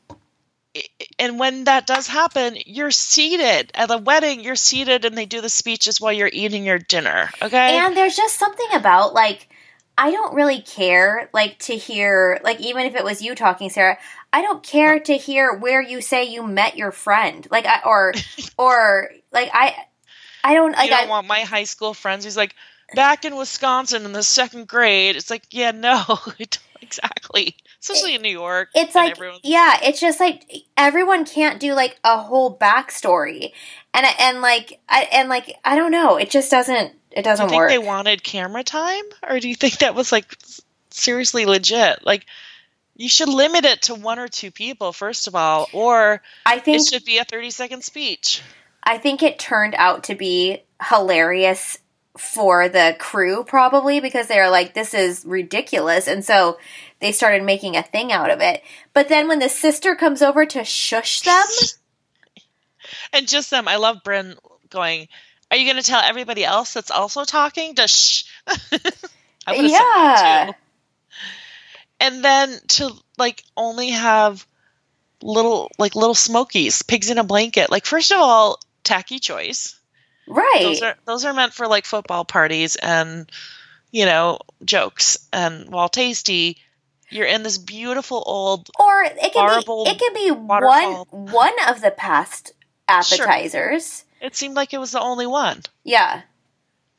and 1.19 1.39
when 1.39 1.65
that 1.65 1.85
does 1.85 2.07
happen, 2.07 2.57
you're 2.65 2.91
seated 2.91 3.71
at 3.75 3.89
the 3.89 3.97
wedding. 3.97 4.43
You're 4.43 4.55
seated, 4.55 5.05
and 5.05 5.15
they 5.15 5.25
do 5.25 5.41
the 5.41 5.49
speeches 5.49 6.01
while 6.01 6.11
you're 6.11 6.29
eating 6.31 6.65
your 6.65 6.79
dinner. 6.79 7.29
Okay, 7.41 7.77
And 7.77 7.95
there's 7.95 8.15
just 8.15 8.39
something 8.39 8.67
about 8.73 9.13
like 9.13 9.47
I 9.97 10.11
don't 10.11 10.33
really 10.33 10.61
care 10.61 11.29
like 11.33 11.59
to 11.59 11.75
hear 11.75 12.39
like 12.43 12.59
even 12.59 12.85
if 12.85 12.95
it 12.95 13.03
was 13.03 13.21
you 13.21 13.35
talking 13.35 13.69
Sarah, 13.69 13.97
I 14.31 14.41
don't 14.41 14.63
care 14.63 14.99
to 14.99 15.17
hear 15.17 15.53
where 15.53 15.81
you 15.81 16.01
say 16.01 16.23
you 16.23 16.45
met 16.45 16.75
your 16.77 16.91
friend. 16.91 17.47
Like 17.51 17.65
I 17.65 17.81
or 17.85 18.13
or 18.57 19.09
like 19.31 19.49
I 19.53 19.75
I 20.43 20.55
don't 20.55 20.71
like 20.71 20.89
you 20.89 20.95
don't 20.95 21.07
I 21.07 21.09
want 21.09 21.27
my 21.27 21.41
high 21.41 21.65
school 21.65 21.93
friends. 21.93 22.23
He's 22.23 22.37
like 22.37 22.55
back 22.95 23.25
in 23.25 23.35
Wisconsin 23.35 24.05
in 24.05 24.13
the 24.13 24.23
second 24.23 24.67
grade. 24.67 25.15
It's 25.15 25.29
like, 25.29 25.43
yeah, 25.51 25.71
no, 25.71 26.03
exactly. 26.81 27.55
Especially 27.79 28.15
in 28.15 28.21
New 28.21 28.29
York. 28.29 28.69
it's 28.75 28.95
like 28.95 29.17
yeah, 29.43 29.77
it's 29.83 29.99
just 29.99 30.19
like 30.19 30.45
everyone 30.77 31.25
can't 31.25 31.59
do 31.59 31.73
like 31.73 31.99
a 32.03 32.17
whole 32.17 32.57
backstory. 32.57 33.51
And 33.93 34.05
and 34.19 34.41
like 34.41 34.79
I 34.89 35.07
and 35.11 35.29
like 35.29 35.57
I 35.63 35.75
don't 35.75 35.91
know, 35.91 36.17
it 36.17 36.29
just 36.29 36.49
doesn't 36.49 36.93
it 37.14 37.24
Do 37.24 37.30
you 37.30 37.36
doesn't 37.36 37.49
think 37.49 37.59
work. 37.61 37.70
they 37.70 37.78
wanted 37.80 38.24
camera 38.24 38.64
time, 38.64 39.03
or 39.28 39.39
do 39.39 39.47
you 39.49 39.55
think 39.55 39.80
that 39.80 39.95
was 39.95 40.11
like 40.11 40.38
seriously 40.89 41.45
legit? 41.45 42.05
Like, 42.05 42.26
you 42.95 43.09
should 43.09 43.30
limit 43.30 43.66
it 43.66 43.84
to 43.84 43.95
one 43.95 44.20
or 44.20 44.28
two 44.28 44.51
people, 44.51 44.93
first 44.93 45.28
of 45.28 45.36
all, 45.36 45.68
or 45.74 46.22
I 46.45 46.59
think 46.59 46.82
it 46.82 46.88
should 46.88 47.05
be 47.05 47.18
a 47.20 47.24
thirty-second 47.26 47.84
speech. 47.84 48.41
I 48.84 48.97
think 48.97 49.24
it 49.24 49.39
turned 49.39 49.76
out 49.78 50.05
to 50.05 50.16
be 50.16 50.64
hilarious 50.89 51.78
for 52.18 52.70
the 52.70 52.95
crew, 52.99 53.43
probably 53.43 53.99
because 53.99 54.28
they 54.28 54.38
were 54.39 54.49
like, 54.49 54.74
this 54.74 54.93
is 54.93 55.24
ridiculous. 55.26 56.07
And 56.07 56.24
so 56.24 56.59
they 56.99 57.11
started 57.11 57.43
making 57.43 57.76
a 57.76 57.82
thing 57.82 58.11
out 58.11 58.30
of 58.30 58.39
it. 58.41 58.61
But 58.93 59.09
then 59.09 59.28
when 59.28 59.39
the 59.39 59.49
sister 59.49 59.95
comes 59.95 60.22
over 60.22 60.45
to 60.45 60.64
shush 60.64 61.22
them, 61.22 61.45
And 63.14 63.28
just 63.28 63.49
them. 63.49 63.68
I 63.68 63.78
love 63.78 63.97
Brynn 64.05 64.38
going. 64.70 65.07
Are 65.53 65.55
you 65.55 65.65
going 65.65 65.81
to 65.81 65.87
tell 65.87 66.01
everybody 66.01 66.43
else 66.43 66.73
that's 66.73 66.89
also 66.89 67.25
talking 67.25 67.75
to 67.75 67.87
shh? 67.87 68.23
I 68.47 69.55
would've 69.55 69.69
said 69.69 69.79
that 69.79 70.47
yeah. 70.47 70.51
And 71.99 72.25
then 72.25 72.57
to 72.69 72.91
like 73.19 73.43
only 73.55 73.91
have 73.91 74.47
little 75.21 75.69
like 75.77 75.93
little 75.93 76.15
smokies, 76.15 76.81
pigs 76.81 77.11
in 77.11 77.19
a 77.19 77.23
blanket. 77.23 77.69
Like 77.69 77.85
first 77.85 78.11
of 78.11 78.17
all, 78.17 78.59
tacky 78.83 79.19
choice. 79.19 79.79
Right. 80.27 80.61
Those 80.63 80.81
are 80.81 80.95
those 81.05 81.23
are 81.23 81.33
meant 81.35 81.53
for 81.53 81.67
like 81.67 81.85
football 81.85 82.25
parties 82.25 82.75
and 82.75 83.29
you 83.91 84.07
know 84.07 84.39
jokes. 84.65 85.29
And 85.31 85.69
while 85.69 85.87
tasty, 85.87 86.57
you're 87.11 87.27
in 87.27 87.43
this 87.43 87.59
beautiful 87.59 88.23
old 88.25 88.71
or 88.79 89.03
it 89.03 89.33
can 89.33 89.61
be 89.61 89.91
it 89.91 89.99
can 89.99 90.13
be 90.15 90.31
waterfall. 90.31 91.05
one 91.11 91.31
one 91.31 91.53
of 91.69 91.79
the 91.81 91.91
past 91.91 92.53
appetizers. 92.87 94.03
It 94.24 94.36
seemed 94.36 94.55
like 94.55 94.74
it 94.74 94.80
was 94.80 94.91
the 94.91 95.01
only 95.01 95.28
one. 95.28 95.61
Yeah. 95.84 96.21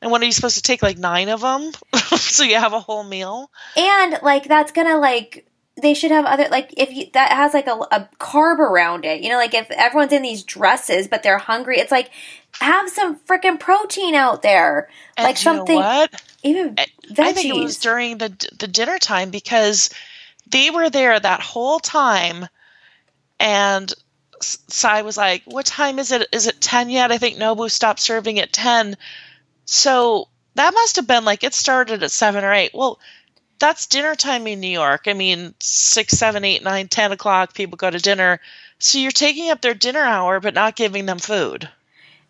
And 0.03 0.13
when 0.13 0.21
are 0.21 0.27
you 0.27 0.33
supposed 0.33 0.57
to 0.57 0.63
take 0.63 0.83
like 0.83 0.99
nine 0.99 1.31
of 1.31 1.41
them 1.41 1.73
so 2.17 2.45
you 2.45 2.57
have 2.57 2.75
a 2.75 2.81
whole 2.81 3.03
meal? 3.03 3.51
And 3.77 4.19
like 4.23 4.45
that's 4.47 4.71
gonna 4.73 4.99
like 4.99 5.47
they 5.81 5.95
should 5.95 6.11
have 6.11 6.27
other 6.27 6.47
like 6.51 6.75
if 6.77 6.93
you 6.93 7.07
that 7.15 7.33
has 7.33 7.55
like 7.55 7.67
a, 7.67 7.73
a 7.73 8.09
carb 8.21 8.59
around 8.59 9.07
it. 9.07 9.23
You 9.23 9.31
know, 9.31 9.39
like 9.39 9.55
if 9.55 9.71
everyone's 9.71 10.13
in 10.13 10.21
these 10.23 10.43
dresses 10.43 11.09
but 11.09 11.23
they're 11.23 11.39
hungry, 11.39 11.79
it's 11.79 11.91
like 11.91 12.11
have 12.61 12.91
some 12.91 13.19
freaking 13.21 13.59
protein 13.59 14.15
out 14.15 14.43
there, 14.43 14.91
And 15.17 15.25
like 15.25 15.39
something 15.39 15.77
what? 15.77 16.23
even 16.43 16.75
I- 16.77 16.87
veggies. 17.11 17.19
I 17.21 17.33
think 17.33 17.55
it 17.55 17.59
was 17.59 17.79
during 17.79 18.19
the 18.19 18.29
the 18.59 18.69
dinner 18.69 18.99
time 18.99 19.31
because 19.31 19.89
they 20.47 20.69
were 20.71 20.91
there 20.91 21.19
that 21.19 21.41
whole 21.41 21.81
time, 21.81 22.47
and 23.41 23.91
Sai 24.69 25.03
was 25.03 25.17
like, 25.17 25.43
"What 25.45 25.67
time 25.67 25.99
is 25.99 26.13
it? 26.13 26.29
Is 26.33 26.47
it 26.47 26.61
ten 26.61 26.91
yet?" 26.91 27.13
I 27.13 27.19
think 27.19 27.39
Nobu 27.39 27.71
stopped 27.71 28.01
serving 28.01 28.39
at 28.39 28.53
ten, 28.53 28.97
so 29.65 30.29
that 30.55 30.75
must 30.75 30.97
have 30.97 31.07
been 31.07 31.25
like 31.25 31.45
it 31.45 31.55
started 31.55 32.03
at 32.03 32.11
seven 32.11 32.45
or 32.45 32.53
eight. 32.53 32.73
Well, 32.75 32.99
that's 33.59 33.87
dinner 33.87 34.15
time 34.15 34.47
in 34.47 34.61
New 34.61 34.69
York. 34.69 35.03
I 35.07 35.13
mean, 35.13 35.55
six, 35.59 36.15
seven, 36.19 36.45
eight, 36.45 36.63
nine, 36.63 36.89
ten 36.89 37.13
o'clock, 37.13 37.55
people 37.55 37.77
go 37.77 37.91
to 37.91 37.99
dinner. 37.99 38.41
So 38.79 38.99
you're 38.99 39.11
taking 39.11 39.51
up 39.51 39.61
their 39.61 39.75
dinner 39.75 40.03
hour, 40.03 40.41
but 40.41 40.55
not 40.55 40.77
giving 40.77 41.07
them 41.07 41.19
food. 41.19 41.69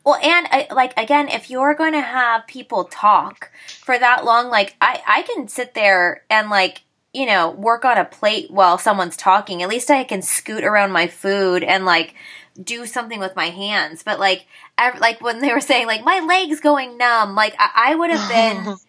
Well, 0.04 0.20
and 0.22 0.46
I, 0.50 0.68
like 0.70 0.92
again, 0.98 1.28
if 1.28 1.50
you're 1.50 1.74
going 1.74 1.94
to 1.94 2.00
have 2.00 2.46
people 2.46 2.84
talk 2.84 3.50
for 3.80 3.98
that 3.98 4.24
long, 4.24 4.50
like 4.50 4.76
I, 4.80 5.02
I 5.06 5.22
can 5.22 5.48
sit 5.48 5.74
there 5.74 6.22
and 6.28 6.50
like 6.50 6.82
you 7.14 7.24
know 7.24 7.50
work 7.50 7.84
on 7.84 7.96
a 7.96 8.04
plate 8.04 8.50
while 8.50 8.76
someone's 8.76 9.16
talking. 9.16 9.62
At 9.62 9.68
least 9.70 9.90
I 9.90 10.04
can 10.04 10.20
scoot 10.20 10.64
around 10.64 10.92
my 10.92 11.06
food 11.06 11.62
and 11.62 11.86
like 11.86 12.14
do 12.62 12.84
something 12.86 13.20
with 13.20 13.34
my 13.36 13.46
hands. 13.46 14.02
But 14.02 14.18
like, 14.20 14.46
ev- 14.76 15.00
like 15.00 15.20
when 15.20 15.40
they 15.40 15.52
were 15.52 15.60
saying 15.60 15.86
like 15.86 16.04
my 16.04 16.20
legs 16.20 16.60
going 16.60 16.98
numb, 16.98 17.34
like 17.34 17.54
I, 17.58 17.92
I 17.92 17.94
would 17.94 18.10
have 18.10 18.28
been. 18.28 18.76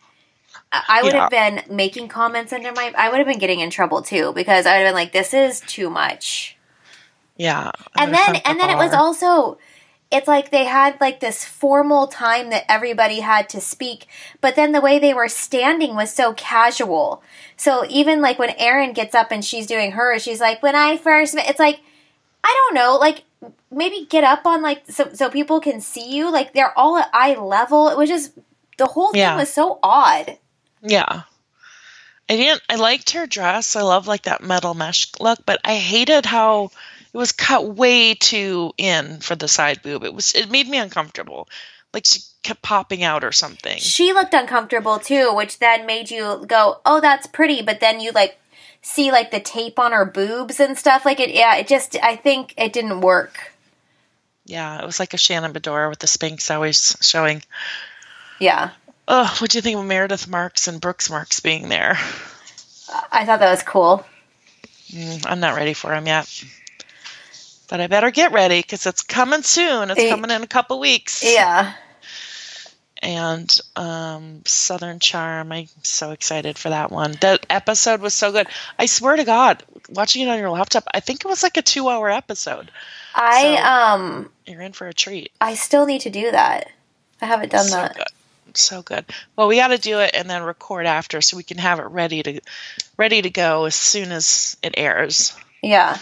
I 0.71 0.83
I 0.87 1.03
would 1.03 1.13
have 1.13 1.29
been 1.29 1.61
making 1.69 2.07
comments 2.07 2.51
under 2.51 2.71
my. 2.71 2.91
I 2.97 3.09
would 3.09 3.19
have 3.19 3.27
been 3.27 3.39
getting 3.39 3.59
in 3.59 3.69
trouble 3.69 4.01
too 4.01 4.33
because 4.33 4.65
I 4.65 4.77
would 4.77 4.85
have 4.85 4.87
been 4.89 4.95
like, 4.95 5.13
"This 5.13 5.33
is 5.33 5.61
too 5.61 5.89
much." 5.89 6.57
Yeah. 7.37 7.71
and 7.97 8.13
then 8.13 8.37
and 8.37 8.59
then 8.59 8.69
it 8.69 8.77
was 8.77 8.93
also 8.93 9.57
it's 10.11 10.27
like 10.27 10.51
they 10.51 10.65
had 10.65 10.99
like 11.01 11.19
this 11.19 11.43
formal 11.43 12.07
time 12.07 12.49
that 12.49 12.63
everybody 12.69 13.19
had 13.21 13.49
to 13.49 13.59
speak 13.59 14.07
but 14.41 14.55
then 14.55 14.71
the 14.71 14.81
way 14.81 14.99
they 14.99 15.13
were 15.13 15.27
standing 15.27 15.95
was 15.95 16.13
so 16.13 16.33
casual 16.33 17.23
so 17.57 17.85
even 17.89 18.21
like 18.21 18.37
when 18.39 18.51
Erin 18.57 18.93
gets 18.93 19.15
up 19.15 19.31
and 19.31 19.43
she's 19.43 19.67
doing 19.67 19.91
hers 19.91 20.21
she's 20.23 20.39
like 20.39 20.61
when 20.63 20.75
i 20.75 20.95
first 20.97 21.33
met 21.35 21.49
it's 21.49 21.59
like 21.59 21.79
i 22.43 22.53
don't 22.53 22.75
know 22.75 22.97
like 22.97 23.23
maybe 23.71 24.05
get 24.09 24.23
up 24.23 24.45
on 24.45 24.61
like 24.61 24.83
so 24.89 25.09
so 25.13 25.29
people 25.29 25.59
can 25.59 25.81
see 25.81 26.15
you 26.15 26.31
like 26.31 26.53
they're 26.53 26.77
all 26.77 26.97
at 26.97 27.09
eye 27.13 27.35
level 27.35 27.89
it 27.89 27.97
was 27.97 28.09
just 28.09 28.31
the 28.77 28.85
whole 28.85 29.11
thing 29.11 29.21
Yeah. 29.21 29.35
was 29.37 29.51
so 29.51 29.79
odd 29.83 30.37
Yeah. 30.81 31.23
I 32.27 32.35
didn't 32.37 32.61
I 32.69 32.75
liked 32.75 33.11
her 33.11 33.27
dress. 33.27 33.75
I 33.75 33.83
love 33.83 34.07
like 34.07 34.23
that 34.23 34.41
metal 34.41 34.73
mesh 34.73 35.11
look, 35.19 35.39
but 35.45 35.59
I 35.63 35.75
hated 35.75 36.25
how 36.25 36.71
it 37.15 37.17
was 37.17 37.31
cut 37.31 37.65
way 37.65 38.13
too 38.13 38.73
in 38.77 39.21
for 39.21 39.35
the 39.35 39.47
side 39.47 39.81
boob. 39.81 40.03
It 40.03 40.13
was 40.13 40.35
it 40.35 40.51
made 40.51 40.67
me 40.67 40.77
uncomfortable. 40.77 41.47
like 41.93 42.05
she 42.05 42.19
kept 42.43 42.61
popping 42.61 43.03
out 43.03 43.23
or 43.23 43.31
something. 43.31 43.77
She 43.77 44.11
looked 44.11 44.33
uncomfortable 44.33 44.99
too, 44.99 45.33
which 45.33 45.59
then 45.59 45.85
made 45.85 46.11
you 46.11 46.43
go, 46.45 46.81
"Oh, 46.85 46.99
that's 46.99 47.25
pretty," 47.25 47.61
but 47.61 47.79
then 47.79 48.01
you 48.01 48.11
like 48.11 48.37
see 48.81 49.13
like 49.13 49.31
the 49.31 49.39
tape 49.39 49.79
on 49.79 49.93
her 49.93 50.03
boobs 50.03 50.59
and 50.59 50.77
stuff 50.77 51.05
like 51.05 51.21
it 51.21 51.33
yeah, 51.33 51.55
it 51.55 51.69
just 51.69 51.95
I 52.03 52.17
think 52.17 52.53
it 52.57 52.73
didn't 52.73 52.99
work. 52.99 53.53
Yeah, 54.43 54.81
it 54.81 54.85
was 54.85 54.99
like 54.99 55.13
a 55.13 55.17
Shannon 55.17 55.53
Beador 55.53 55.89
with 55.89 55.99
the 55.99 56.07
Spanx 56.07 56.53
always 56.53 56.97
showing. 56.99 57.43
Yeah. 58.39 58.71
Oh, 59.07 59.33
what 59.39 59.51
do 59.51 59.57
you 59.57 59.61
think 59.61 59.79
of 59.79 59.85
Meredith 59.85 60.27
Marks 60.27 60.67
and 60.67 60.81
Brooks 60.81 61.09
Marks 61.09 61.39
being 61.39 61.69
there? 61.69 61.97
I 63.09 63.25
thought 63.25 63.39
that 63.39 63.51
was 63.51 63.63
cool. 63.63 64.05
Mm, 64.89 65.25
I'm 65.25 65.39
not 65.39 65.55
ready 65.55 65.73
for 65.73 65.93
him 65.93 66.07
yet. 66.07 66.27
But 67.67 67.81
I 67.81 67.87
better 67.87 68.11
get 68.11 68.31
ready 68.31 68.61
because 68.61 68.85
it's 68.85 69.01
coming 69.03 69.41
soon. 69.41 69.89
It's 69.91 70.09
coming 70.09 70.31
in 70.31 70.43
a 70.43 70.47
couple 70.47 70.79
weeks. 70.79 71.23
Yeah. 71.23 71.73
And 73.01 73.59
um, 73.75 74.41
Southern 74.45 74.99
Charm, 74.99 75.51
I'm 75.51 75.67
so 75.83 76.11
excited 76.11 76.57
for 76.57 76.69
that 76.69 76.91
one. 76.91 77.11
The 77.11 77.39
episode 77.49 78.01
was 78.01 78.13
so 78.13 78.31
good. 78.31 78.47
I 78.79 78.85
swear 78.87 79.15
to 79.15 79.23
God, 79.23 79.63
watching 79.89 80.23
it 80.23 80.29
on 80.29 80.39
your 80.39 80.49
laptop, 80.49 80.85
I 80.93 81.01
think 81.01 81.23
it 81.23 81.27
was 81.27 81.43
like 81.43 81.57
a 81.57 81.61
two 81.61 81.87
hour 81.89 82.09
episode. 82.09 82.71
I 83.13 83.41
So- 83.57 83.63
um 83.63 84.31
You're 84.45 84.61
in 84.61 84.73
for 84.73 84.87
a 84.87 84.93
treat. 84.93 85.31
I 85.41 85.55
still 85.55 85.85
need 85.85 86.01
to 86.01 86.09
do 86.09 86.31
that. 86.31 86.69
I 87.21 87.25
haven't 87.25 87.51
done 87.51 87.65
so 87.65 87.75
that. 87.77 87.95
good. 87.95 88.57
So 88.57 88.81
good. 88.81 89.05
Well, 89.35 89.47
we 89.47 89.57
got 89.57 89.67
to 89.67 89.77
do 89.77 89.99
it 89.99 90.11
and 90.13 90.29
then 90.29 90.41
record 90.43 90.85
after 90.85 91.21
so 91.21 91.35
we 91.35 91.43
can 91.43 91.57
have 91.57 91.79
it 91.79 91.87
ready 91.87 92.23
to 92.23 92.39
ready 92.97 93.21
to 93.21 93.29
go 93.29 93.65
as 93.65 93.75
soon 93.75 94.11
as 94.13 94.55
it 94.63 94.75
airs. 94.77 95.35
Yeah. 95.61 95.97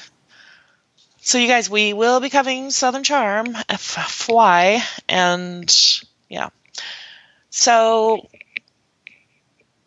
So, 1.25 1.37
you 1.37 1.47
guys, 1.47 1.69
we 1.69 1.93
will 1.93 2.19
be 2.19 2.29
covering 2.29 2.69
Southern 2.69 3.03
Charm, 3.03 3.53
FY, 3.55 4.83
and 5.07 6.01
yeah. 6.27 6.49
So, 7.49 8.27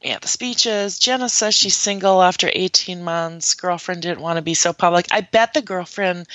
yeah, 0.01 0.18
the 0.18 0.28
speeches. 0.28 0.99
Jenna 0.99 1.28
says 1.28 1.55
she's 1.55 1.76
single 1.76 2.22
after 2.22 2.49
18 2.51 3.03
months. 3.05 3.55
Girlfriend 3.55 4.01
didn't 4.03 4.20
want 4.20 4.37
to 4.37 4.43
be 4.43 4.55
so 4.55 4.72
public. 4.72 5.09
I 5.11 5.20
bet 5.20 5.53
the 5.53 5.61
girlfriend 5.62 6.26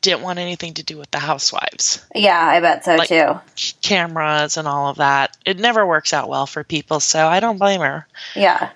didn't 0.00 0.22
want 0.22 0.38
anything 0.40 0.74
to 0.74 0.82
do 0.82 0.96
with 0.96 1.10
the 1.10 1.18
housewives, 1.18 2.04
Yeah, 2.14 2.38
I 2.40 2.60
bet 2.60 2.84
so 2.84 2.94
Like- 2.96 3.08
too. 3.08 3.40
cameras, 3.82 4.56
and 4.56 4.66
all 4.66 4.88
of 4.88 4.96
that. 4.96 5.36
It 5.44 5.58
never 5.58 5.86
works 5.86 6.12
out 6.12 6.28
well 6.28 6.46
for 6.46 6.64
people, 6.64 7.00
so 7.00 7.26
I 7.28 7.40
don't 7.40 7.58
blame 7.58 7.80
her. 7.80 8.06
Yeah. 8.34 8.70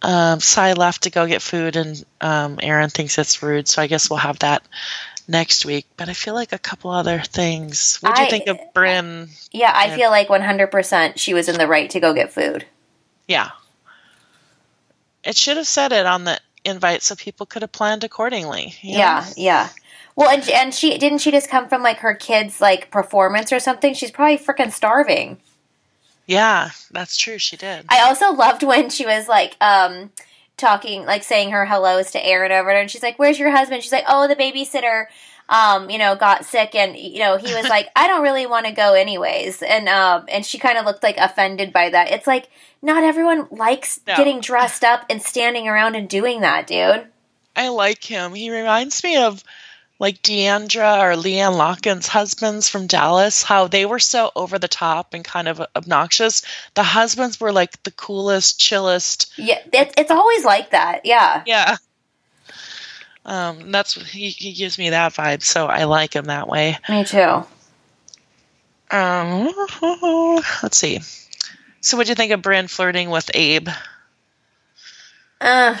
Um, 0.00 0.40
Sai 0.40 0.74
left 0.74 1.02
to 1.02 1.10
go 1.10 1.26
get 1.26 1.42
food, 1.42 1.76
and 1.76 2.04
um, 2.20 2.58
Erin 2.62 2.90
thinks 2.90 3.18
it's 3.18 3.42
rude, 3.42 3.66
so 3.68 3.82
I 3.82 3.86
guess 3.88 4.08
we'll 4.08 4.18
have 4.20 4.38
that 4.40 4.62
next 5.26 5.64
week. 5.66 5.86
But 5.96 6.08
I 6.08 6.12
feel 6.12 6.34
like 6.34 6.52
a 6.52 6.58
couple 6.58 6.90
other 6.90 7.20
things. 7.20 7.96
What 8.00 8.14
do 8.14 8.22
you 8.22 8.30
think 8.30 8.46
of 8.46 8.58
Brynn? 8.74 9.28
Yeah, 9.50 9.72
I 9.74 9.86
Yeah. 9.86 9.96
feel 9.96 10.10
like 10.10 10.28
100% 10.28 11.18
she 11.18 11.34
was 11.34 11.48
in 11.48 11.58
the 11.58 11.66
right 11.66 11.90
to 11.90 12.00
go 12.00 12.14
get 12.14 12.32
food. 12.32 12.64
Yeah. 13.26 13.50
It 15.24 15.36
should 15.36 15.56
have 15.56 15.66
said 15.66 15.92
it 15.92 16.06
on 16.06 16.24
the 16.24 16.40
invite 16.64 17.02
so 17.02 17.14
people 17.16 17.44
could 17.46 17.62
have 17.62 17.72
planned 17.72 18.04
accordingly. 18.04 18.74
you 18.80 18.92
know? 18.94 18.98
Yeah, 18.98 19.26
yeah. 19.36 19.68
Well, 20.16 20.30
and 20.30 20.48
and 20.48 20.74
she 20.74 20.98
didn't 20.98 21.18
she 21.18 21.30
just 21.30 21.48
come 21.48 21.68
from 21.68 21.82
like 21.82 21.98
her 21.98 22.14
kids 22.14 22.60
like 22.60 22.90
performance 22.90 23.52
or 23.52 23.60
something? 23.60 23.94
She's 23.94 24.10
probably 24.10 24.38
freaking 24.38 24.72
starving. 24.72 25.38
Yeah, 26.28 26.70
that's 26.92 27.16
true. 27.16 27.38
She 27.38 27.56
did. 27.56 27.86
I 27.88 28.02
also 28.02 28.32
loved 28.32 28.62
when 28.62 28.90
she 28.90 29.04
was 29.04 29.26
like 29.26 29.56
um 29.60 30.10
talking 30.56 31.06
like 31.06 31.24
saying 31.24 31.50
her 31.50 31.64
hellos 31.64 32.12
to 32.12 32.24
Erin 32.24 32.52
over 32.52 32.70
there 32.70 32.80
and 32.80 32.90
she's 32.90 33.02
like, 33.02 33.18
"Where's 33.18 33.38
your 33.38 33.50
husband?" 33.50 33.82
She's 33.82 33.92
like, 33.92 34.04
"Oh, 34.06 34.28
the 34.28 34.36
babysitter 34.36 35.06
um, 35.48 35.88
you 35.88 35.96
know, 35.96 36.14
got 36.14 36.44
sick 36.44 36.74
and 36.74 36.96
you 36.96 37.20
know, 37.20 37.38
he 37.38 37.54
was 37.54 37.68
like, 37.70 37.88
"I 37.96 38.06
don't 38.06 38.22
really 38.22 38.46
want 38.46 38.66
to 38.66 38.72
go 38.72 38.94
anyways." 38.94 39.62
And 39.62 39.88
um 39.88 40.26
and 40.28 40.44
she 40.44 40.58
kind 40.58 40.78
of 40.78 40.84
looked 40.84 41.02
like 41.02 41.16
offended 41.16 41.72
by 41.72 41.90
that. 41.90 42.10
It's 42.10 42.26
like 42.26 42.50
not 42.82 43.02
everyone 43.02 43.48
likes 43.50 44.00
No. 44.06 44.16
getting 44.16 44.40
dressed 44.40 44.84
up 44.84 45.06
and 45.10 45.22
standing 45.22 45.66
around 45.66 45.94
and 45.94 46.08
doing 46.08 46.42
that, 46.42 46.66
dude. 46.66 47.06
I 47.56 47.68
like 47.68 48.04
him. 48.04 48.34
He 48.34 48.50
reminds 48.50 49.02
me 49.02 49.16
of 49.16 49.42
like 49.98 50.22
D'Andra 50.22 50.98
or 51.00 51.14
LeeAnne 51.14 51.56
Locken's 51.56 52.06
husbands 52.06 52.68
from 52.68 52.86
Dallas, 52.86 53.42
how 53.42 53.66
they 53.66 53.84
were 53.84 53.98
so 53.98 54.30
over 54.36 54.58
the 54.58 54.68
top 54.68 55.14
and 55.14 55.24
kind 55.24 55.48
of 55.48 55.60
obnoxious. 55.74 56.42
The 56.74 56.84
husbands 56.84 57.40
were 57.40 57.52
like 57.52 57.82
the 57.82 57.90
coolest, 57.90 58.60
chillest. 58.60 59.32
Yeah, 59.36 59.58
it, 59.72 59.94
it's 59.98 60.10
always 60.10 60.44
like 60.44 60.70
that. 60.70 61.00
Yeah. 61.04 61.42
Yeah. 61.46 61.76
Um, 63.24 63.72
that's 63.72 63.94
he, 63.94 64.30
he 64.30 64.52
gives 64.52 64.78
me 64.78 64.90
that 64.90 65.12
vibe, 65.12 65.42
so 65.42 65.66
I 65.66 65.84
like 65.84 66.14
him 66.14 66.26
that 66.26 66.48
way. 66.48 66.78
Me 66.88 67.04
too. 67.04 67.44
Um, 68.90 69.52
let's 70.62 70.78
see. 70.78 71.00
So, 71.80 71.96
what 71.96 72.06
do 72.06 72.10
you 72.10 72.14
think 72.14 72.32
of 72.32 72.40
Brynn 72.40 72.70
flirting 72.70 73.10
with 73.10 73.30
Abe? 73.34 73.68
Uh, 75.40 75.76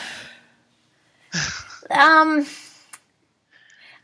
um, 1.90 2.46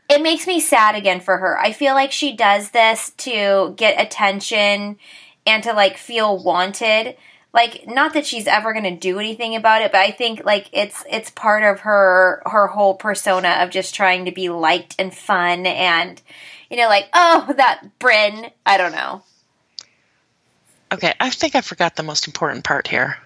it 0.07 0.21
makes 0.21 0.45
me 0.45 0.59
sad 0.59 0.95
again 0.95 1.19
for 1.19 1.37
her. 1.37 1.59
I 1.59 1.71
feel 1.71 1.93
like 1.93 2.11
she 2.11 2.35
does 2.35 2.71
this 2.71 3.11
to 3.17 3.73
get 3.75 3.99
attention 3.99 4.97
and 5.45 5.63
to 5.63 5.73
like 5.73 5.97
feel 5.97 6.41
wanted. 6.41 7.15
Like, 7.53 7.87
not 7.87 8.13
that 8.13 8.25
she's 8.25 8.47
ever 8.47 8.73
going 8.73 8.83
to 8.83 8.95
do 8.95 9.17
anything 9.17 9.55
about 9.55 9.81
it, 9.81 9.91
but 9.91 10.01
I 10.01 10.11
think 10.11 10.43
like 10.43 10.69
it's 10.73 11.03
it's 11.09 11.29
part 11.31 11.63
of 11.63 11.81
her 11.81 12.43
her 12.45 12.67
whole 12.67 12.95
persona 12.95 13.59
of 13.61 13.69
just 13.69 13.95
trying 13.95 14.25
to 14.25 14.31
be 14.31 14.49
liked 14.49 14.95
and 14.99 15.15
fun 15.15 15.65
and 15.65 16.21
you 16.69 16.77
know 16.77 16.87
like 16.87 17.07
oh 17.13 17.53
that 17.55 17.83
Brynn. 17.99 18.51
I 18.65 18.77
don't 18.77 18.91
know. 18.91 19.23
Okay, 20.91 21.13
I 21.19 21.29
think 21.29 21.55
I 21.55 21.61
forgot 21.61 21.95
the 21.95 22.03
most 22.03 22.27
important 22.27 22.63
part 22.63 22.87
here. 22.87 23.17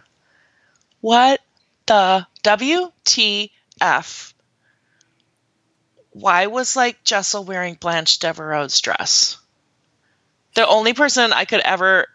What 1.02 1.42
the 1.88 2.26
WTF? 2.44 4.34
Why 6.20 6.48
was 6.48 6.76
like 6.76 7.04
Jessel 7.04 7.44
wearing 7.44 7.76
Blanche 7.76 8.20
Devereaux's 8.20 8.82
dress? 8.82 9.38
The 10.56 10.68
only 10.68 10.94
person 10.94 11.32
I 11.32 11.46
could 11.46 11.62
ever 11.62 12.08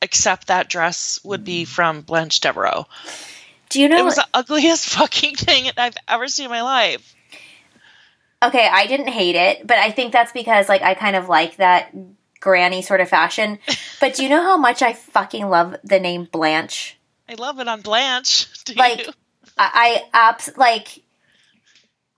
accept 0.00 0.46
that 0.46 0.68
dress 0.68 1.20
would 1.24 1.44
be 1.44 1.64
mm-hmm. 1.64 1.70
from 1.70 2.00
Blanche 2.00 2.40
Devereaux. 2.40 2.86
Do 3.68 3.80
you 3.80 3.88
know? 3.88 3.98
It 3.98 4.04
was 4.04 4.16
the 4.16 4.26
ugliest 4.32 4.88
fucking 4.96 5.36
thing 5.36 5.70
I've 5.76 5.96
ever 6.08 6.28
seen 6.28 6.46
in 6.46 6.50
my 6.50 6.62
life. 6.62 7.14
Okay, 8.42 8.66
I 8.66 8.86
didn't 8.86 9.08
hate 9.08 9.36
it, 9.36 9.66
but 9.66 9.76
I 9.76 9.90
think 9.90 10.12
that's 10.12 10.32
because 10.32 10.68
like 10.68 10.82
I 10.82 10.94
kind 10.94 11.14
of 11.14 11.28
like 11.28 11.56
that 11.56 11.94
granny 12.40 12.80
sort 12.80 13.00
of 13.00 13.08
fashion. 13.08 13.58
But 14.00 14.14
do 14.14 14.22
you 14.22 14.30
know 14.30 14.42
how 14.42 14.56
much 14.56 14.80
I 14.80 14.94
fucking 14.94 15.48
love 15.48 15.76
the 15.84 16.00
name 16.00 16.24
Blanche? 16.24 16.98
I 17.28 17.34
love 17.34 17.60
it 17.60 17.68
on 17.68 17.82
Blanche. 17.82 18.48
Do 18.64 18.72
Like 18.74 19.06
you? 19.06 19.12
I, 19.58 20.02
I 20.12 20.30
abs 20.30 20.50
like 20.56 21.02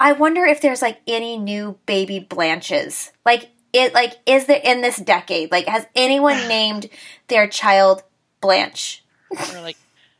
I 0.02 0.12
wonder 0.12 0.44
if 0.44 0.60
there's 0.60 0.82
like 0.82 1.00
any 1.06 1.36
new 1.38 1.78
baby 1.86 2.18
Blanches. 2.18 3.12
Like 3.24 3.50
it 3.72 3.94
like 3.94 4.14
is 4.26 4.46
there 4.46 4.60
in 4.62 4.80
this 4.82 4.96
decade? 4.96 5.50
Like 5.52 5.66
has 5.66 5.86
anyone 5.94 6.36
named 6.48 6.88
their 7.28 7.46
child 7.48 8.02
Blanche? 8.40 9.04
or 9.30 9.60
like 9.60 9.76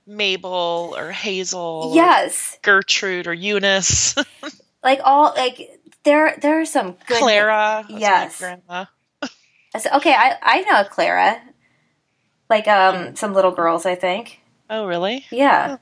Mabel 0.07 0.95
or 0.97 1.11
Hazel. 1.11 1.91
or 1.91 1.95
Yes. 1.95 2.59
Gertrude 2.62 3.26
or 3.26 3.35
Eunice. 3.35 4.14
Like 4.85 5.01
all 5.05 5.33
like 5.37 5.78
there 6.03 6.37
there 6.43 6.61
are 6.61 6.64
some 6.64 6.97
good 7.07 7.18
Clara. 7.18 7.85
Yes. 7.89 8.39
grandma. 8.41 8.87
So- 9.78 9.91
Okay, 9.99 10.12
I 10.12 10.37
I 10.43 10.61
know 10.62 10.80
a 10.80 10.85
Clara. 10.85 11.41
Like 12.51 12.66
um 12.66 13.14
some 13.14 13.33
little 13.33 13.53
girls, 13.53 13.87
I 13.87 13.95
think. 13.95 14.41
Oh, 14.68 14.87
really? 14.87 15.24
Yeah. 15.30 15.76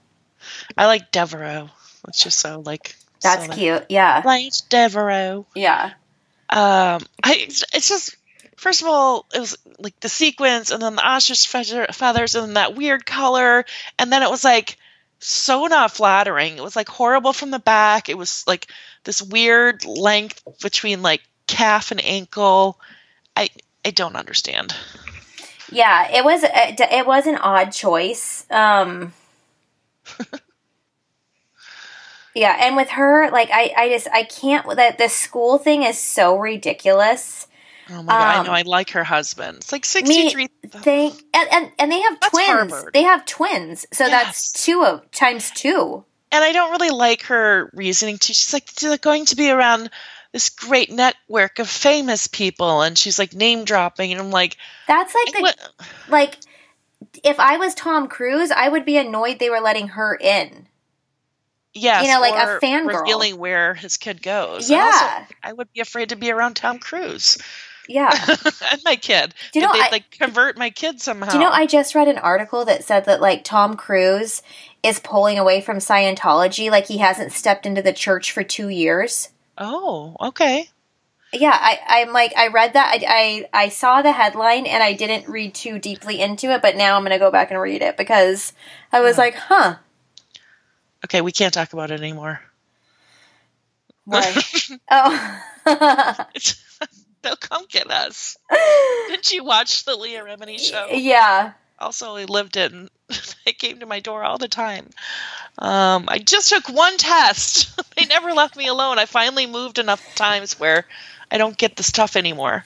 I 0.76 0.84
like 0.84 1.10
Devereaux. 1.12 1.70
It's 2.08 2.22
just 2.22 2.38
so 2.38 2.60
like. 2.64 2.94
That's 3.20 3.46
so, 3.46 3.52
cute. 3.52 3.86
Yeah. 3.88 4.20
Blanche 4.22 4.68
Devereaux. 4.68 5.46
Yeah. 5.54 5.92
Um, 6.48 7.02
I 7.22 7.46
it's 7.72 7.88
just 7.88 8.16
first 8.56 8.82
of 8.82 8.88
all 8.88 9.26
it 9.32 9.40
was 9.40 9.56
like 9.78 9.98
the 10.00 10.08
sequence 10.08 10.70
and 10.70 10.82
then 10.82 10.96
the 10.96 11.06
ostrich 11.06 11.46
feather, 11.46 11.86
feathers 11.92 12.34
and 12.34 12.48
then 12.48 12.54
that 12.54 12.74
weird 12.74 13.06
color 13.06 13.64
and 13.98 14.12
then 14.12 14.22
it 14.22 14.30
was 14.30 14.42
like 14.44 14.76
so 15.20 15.66
not 15.66 15.92
flattering. 15.92 16.56
It 16.56 16.62
was 16.62 16.76
like 16.76 16.88
horrible 16.88 17.32
from 17.32 17.50
the 17.50 17.58
back. 17.58 18.08
It 18.08 18.18
was 18.18 18.44
like 18.46 18.66
this 19.04 19.22
weird 19.22 19.84
length 19.84 20.42
between 20.60 21.02
like 21.02 21.20
calf 21.46 21.90
and 21.90 22.02
ankle. 22.02 22.80
I 23.36 23.50
I 23.84 23.90
don't 23.90 24.16
understand. 24.16 24.74
Yeah, 25.70 26.10
it 26.10 26.24
was 26.24 26.42
it 26.42 27.06
was 27.06 27.26
an 27.26 27.36
odd 27.36 27.70
choice. 27.70 28.44
Um 28.50 29.12
Yeah, 32.34 32.56
and 32.60 32.76
with 32.76 32.90
her 32.90 33.30
like 33.30 33.50
I 33.52 33.72
I 33.76 33.88
just 33.88 34.08
I 34.12 34.22
can't 34.24 34.76
that 34.76 34.98
the 34.98 35.08
school 35.08 35.58
thing 35.58 35.82
is 35.82 35.98
so 35.98 36.36
ridiculous. 36.38 37.46
Oh 37.90 38.02
my 38.04 38.12
god! 38.12 38.20
I 38.22 38.38
Um, 38.38 38.46
know. 38.46 38.52
I 38.52 38.62
like 38.62 38.90
her 38.90 39.02
husband. 39.04 39.58
It's 39.58 39.72
like 39.72 39.84
sixty 39.84 40.30
three. 40.30 40.48
They 40.84 41.06
and, 41.34 41.48
and 41.52 41.72
and 41.78 41.90
they 41.92 42.00
have 42.00 42.20
That's 42.20 42.32
twins. 42.32 42.72
Harvard. 42.72 42.92
They 42.94 43.02
have 43.02 43.26
twins. 43.26 43.84
So 43.92 44.06
Yes. 44.06 44.10
that's 44.12 44.52
two 44.64 44.84
of 44.84 45.10
times 45.10 45.50
two. 45.50 46.04
and 46.30 46.44
I 46.44 46.52
don't 46.52 46.70
really 46.70 46.90
like 46.90 47.22
her 47.24 47.68
reasoning 47.74 48.18
too. 48.18 48.32
She's 48.32 48.52
like 48.52 48.72
they're 48.74 48.96
going 48.98 49.24
to 49.26 49.36
be 49.36 49.50
around 49.50 49.90
this 50.32 50.48
great 50.50 50.92
network 50.92 51.58
of 51.58 51.68
famous 51.68 52.28
people, 52.28 52.82
and 52.82 52.96
she's 52.96 53.18
like 53.18 53.34
name 53.34 53.64
dropping, 53.64 54.12
and 54.12 54.20
I'm 54.20 54.30
like, 54.30 54.56
That's 54.86 55.12
like 55.12 55.32
the 55.34 55.40
what? 55.40 55.58
like 56.08 56.36
if 57.24 57.40
I 57.40 57.56
was 57.56 57.74
Tom 57.74 58.06
Cruise, 58.06 58.52
I 58.52 58.68
would 58.68 58.84
be 58.84 58.96
annoyed 58.98 59.40
they 59.40 59.50
were 59.50 59.60
letting 59.60 59.88
her 59.88 60.14
in. 60.14 60.68
Yes, 61.74 62.04
You 62.06 62.12
know, 62.12 62.20
like 62.20 62.34
a 62.34 62.58
fangirl. 62.64 63.00
revealing 63.00 63.38
where 63.38 63.74
his 63.74 63.96
kid 63.96 64.22
goes. 64.22 64.68
Yeah. 64.70 64.82
also, 65.20 65.34
I 65.42 65.52
would 65.52 65.72
be 65.72 65.80
afraid 65.80 66.08
to 66.08 66.16
be 66.16 66.30
around 66.30 66.54
Tom 66.56 66.78
Cruise 66.80 67.38
Yeah. 67.88 68.10
and 68.72 68.80
my 68.84 68.96
kid. 68.96 69.34
Do 69.52 69.60
you 69.60 69.66
know, 69.66 69.72
they 69.72 69.80
I- 69.80 69.88
like 69.90 70.10
convert 70.10 70.58
my 70.58 70.70
kid 70.70 71.00
somehow? 71.00 71.30
Do 71.30 71.36
you 71.38 71.42
know 71.44 71.50
I 71.50 71.66
just 71.66 71.94
read 71.94 72.08
an 72.08 72.18
article 72.18 72.64
that 72.64 72.82
said 72.84 73.04
that 73.04 73.20
like 73.20 73.44
Tom 73.44 73.76
Cruise 73.76 74.42
is 74.82 74.98
pulling 74.98 75.38
away 75.38 75.60
from 75.60 75.78
Scientology, 75.78 76.70
like 76.70 76.86
he 76.86 76.98
hasn't 76.98 77.32
stepped 77.32 77.66
into 77.66 77.82
the 77.82 77.92
church 77.92 78.32
for 78.32 78.42
two 78.42 78.68
years. 78.68 79.28
oh, 79.58 80.16
okay. 80.20 80.68
Yeah, 81.32 81.56
I, 81.56 81.78
I'm 81.86 82.12
like 82.12 82.32
I 82.36 82.48
read 82.48 82.72
that 82.72 82.92
I, 82.92 83.46
I 83.54 83.64
I 83.66 83.68
saw 83.68 84.02
the 84.02 84.10
headline 84.10 84.66
and 84.66 84.82
I 84.82 84.94
didn't 84.94 85.28
read 85.28 85.54
too 85.54 85.78
deeply 85.78 86.20
into 86.20 86.50
it, 86.52 86.60
but 86.62 86.74
now 86.76 86.96
I'm 86.96 87.04
gonna 87.04 87.20
go 87.20 87.30
back 87.30 87.52
and 87.52 87.60
read 87.60 87.82
it 87.82 87.96
because 87.96 88.52
I 88.92 89.00
was 89.00 89.16
like, 89.16 89.34
huh, 89.36 89.76
Okay, 91.04 91.20
we 91.20 91.32
can't 91.32 91.52
talk 91.54 91.72
about 91.72 91.90
it 91.90 92.00
anymore. 92.00 92.40
why? 94.04 94.34
oh, 94.90 95.40
They'll 97.22 97.36
come 97.36 97.64
get 97.68 97.90
us. 97.90 98.36
Didn't 99.08 99.30
you 99.32 99.44
watch 99.44 99.84
the 99.84 99.94
Leah 99.96 100.24
Remini 100.24 100.58
show? 100.58 100.88
yeah, 100.92 101.52
Also, 101.78 102.16
I 102.16 102.24
lived 102.24 102.56
in. 102.56 102.88
and 103.08 103.34
they 103.44 103.52
came 103.52 103.80
to 103.80 103.86
my 103.86 104.00
door 104.00 104.24
all 104.24 104.38
the 104.38 104.48
time. 104.48 104.88
Um, 105.58 106.06
I 106.08 106.18
just 106.18 106.48
took 106.48 106.68
one 106.70 106.96
test. 106.96 107.78
they 107.96 108.06
never 108.06 108.32
left 108.32 108.56
me 108.56 108.68
alone. 108.68 108.98
I 108.98 109.04
finally 109.04 109.46
moved 109.46 109.78
enough 109.78 110.14
times 110.14 110.58
where 110.58 110.86
I 111.30 111.36
don't 111.36 111.56
get 111.58 111.76
the 111.76 111.82
stuff 111.82 112.16
anymore. 112.16 112.64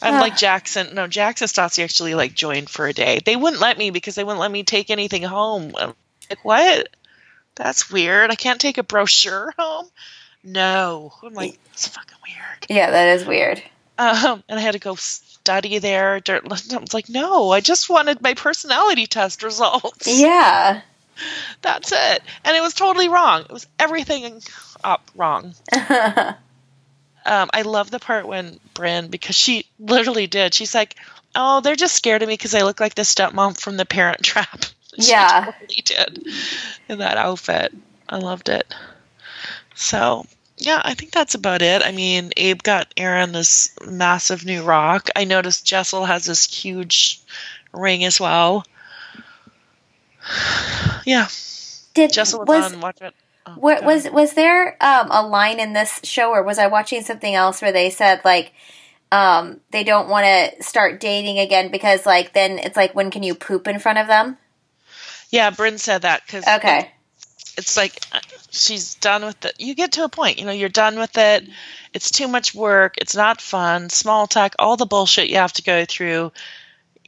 I'm 0.00 0.14
Ah. 0.14 0.20
like 0.20 0.36
Jackson. 0.38 0.94
No, 0.94 1.06
Jackson 1.06 1.46
Stassi 1.48 1.84
actually 1.84 2.14
like 2.14 2.32
joined 2.32 2.70
for 2.70 2.86
a 2.86 2.94
day. 2.94 3.20
They 3.24 3.36
wouldn't 3.36 3.60
let 3.60 3.76
me 3.76 3.90
because 3.90 4.14
they 4.14 4.24
wouldn't 4.24 4.40
let 4.40 4.50
me 4.50 4.62
take 4.62 4.88
anything 4.88 5.22
home. 5.22 5.74
I'm 5.78 5.94
like, 6.30 6.42
what? 6.44 6.88
That's 7.56 7.90
weird. 7.90 8.30
I 8.30 8.34
can't 8.34 8.60
take 8.60 8.78
a 8.78 8.82
brochure 8.82 9.52
home. 9.58 9.86
No, 10.44 11.12
I'm 11.22 11.34
like, 11.34 11.58
it's 11.72 11.88
fucking 11.88 12.18
weird. 12.26 12.66
yeah, 12.68 12.90
that 12.92 13.18
is 13.18 13.26
weird. 13.26 13.62
Um, 13.98 14.44
and 14.48 14.58
I 14.58 14.62
had 14.62 14.72
to 14.72 14.78
go 14.78 14.94
study 14.94 15.78
there. 15.78 16.20
I 16.28 16.40
was 16.44 16.94
like, 16.94 17.08
no, 17.08 17.50
I 17.50 17.60
just 17.60 17.90
wanted 17.90 18.22
my 18.22 18.34
personality 18.34 19.06
test 19.06 19.42
results. 19.42 20.06
Yeah, 20.06 20.82
That's 21.62 21.92
it. 21.92 22.22
And 22.44 22.56
it 22.56 22.60
was 22.60 22.74
totally 22.74 23.08
wrong. 23.08 23.42
It 23.42 23.52
was 23.52 23.66
everything 23.78 24.42
up 24.84 25.10
wrong. 25.16 25.54
Um, 27.28 27.50
I 27.52 27.62
love 27.62 27.90
the 27.90 27.98
part 27.98 28.28
when 28.28 28.60
Brynn, 28.72 29.10
because 29.10 29.34
she 29.34 29.66
literally 29.80 30.28
did. 30.28 30.54
She's 30.54 30.76
like, 30.76 30.94
"Oh, 31.34 31.60
they're 31.60 31.74
just 31.74 31.96
scared 31.96 32.22
of 32.22 32.28
me 32.28 32.34
because 32.34 32.54
I 32.54 32.62
look 32.62 32.78
like 32.78 32.94
the 32.94 33.02
stepmom 33.02 33.58
from 33.58 33.76
The 33.76 33.84
Parent 33.84 34.22
Trap." 34.22 34.64
She 34.98 35.10
Yeah. 35.10 35.52
totally 35.52 35.82
did 35.84 36.26
in 36.88 36.98
that 36.98 37.16
outfit. 37.16 37.72
I 38.08 38.16
loved 38.18 38.48
it. 38.48 38.72
So 39.74 40.26
yeah, 40.58 40.80
I 40.84 40.94
think 40.94 41.12
that's 41.12 41.34
about 41.34 41.60
it. 41.60 41.82
I 41.84 41.92
mean, 41.92 42.32
Abe 42.36 42.62
got 42.62 42.92
Erin 42.96 43.32
this 43.32 43.70
massive 43.86 44.44
new 44.44 44.62
rock. 44.62 45.10
I 45.14 45.24
noticed 45.24 45.66
Jessel 45.66 46.06
has 46.06 46.24
this 46.24 46.46
huge 46.46 47.20
ring 47.72 48.04
as 48.04 48.20
well. 48.20 48.64
Yeah, 51.04 51.28
did 51.94 52.12
Jessel 52.12 52.40
was, 52.40 52.48
was 52.48 52.72
on. 52.74 52.80
Watch 52.80 53.00
it. 53.00 53.14
Oh, 53.46 53.54
was 53.60 54.10
was 54.10 54.32
there 54.32 54.76
um, 54.82 55.08
a 55.12 55.24
line 55.24 55.60
in 55.60 55.72
this 55.72 56.00
show, 56.02 56.32
or 56.32 56.42
was 56.42 56.58
I 56.58 56.66
watching 56.66 57.02
something 57.02 57.32
else 57.32 57.62
where 57.62 57.70
they 57.70 57.90
said 57.90 58.22
like 58.24 58.52
um, 59.12 59.60
they 59.70 59.84
don't 59.84 60.08
want 60.08 60.26
to 60.26 60.62
start 60.64 61.00
dating 61.00 61.38
again 61.38 61.70
because 61.70 62.04
like 62.06 62.32
then 62.32 62.58
it's 62.58 62.76
like 62.76 62.92
when 62.92 63.12
can 63.12 63.22
you 63.22 63.36
poop 63.36 63.68
in 63.68 63.78
front 63.78 63.98
of 63.98 64.08
them? 64.08 64.36
Yeah, 65.30 65.50
Brynn 65.50 65.78
said 65.78 66.02
that 66.02 66.22
because 66.26 66.46
Okay, 66.46 66.90
it's 67.56 67.76
like 67.76 67.98
uh, 68.12 68.20
she's 68.50 68.94
done 68.96 69.24
with 69.24 69.44
it. 69.44 69.54
You 69.58 69.74
get 69.74 69.92
to 69.92 70.04
a 70.04 70.08
point, 70.08 70.38
you 70.38 70.44
know, 70.44 70.52
you're 70.52 70.68
done 70.68 70.98
with 70.98 71.16
it. 71.18 71.44
It's 71.92 72.10
too 72.10 72.28
much 72.28 72.54
work. 72.54 72.94
It's 72.98 73.16
not 73.16 73.40
fun. 73.40 73.88
Small 73.90 74.26
talk, 74.26 74.54
all 74.58 74.76
the 74.76 74.86
bullshit 74.86 75.28
you 75.28 75.36
have 75.36 75.52
to 75.54 75.62
go 75.62 75.84
through. 75.84 76.32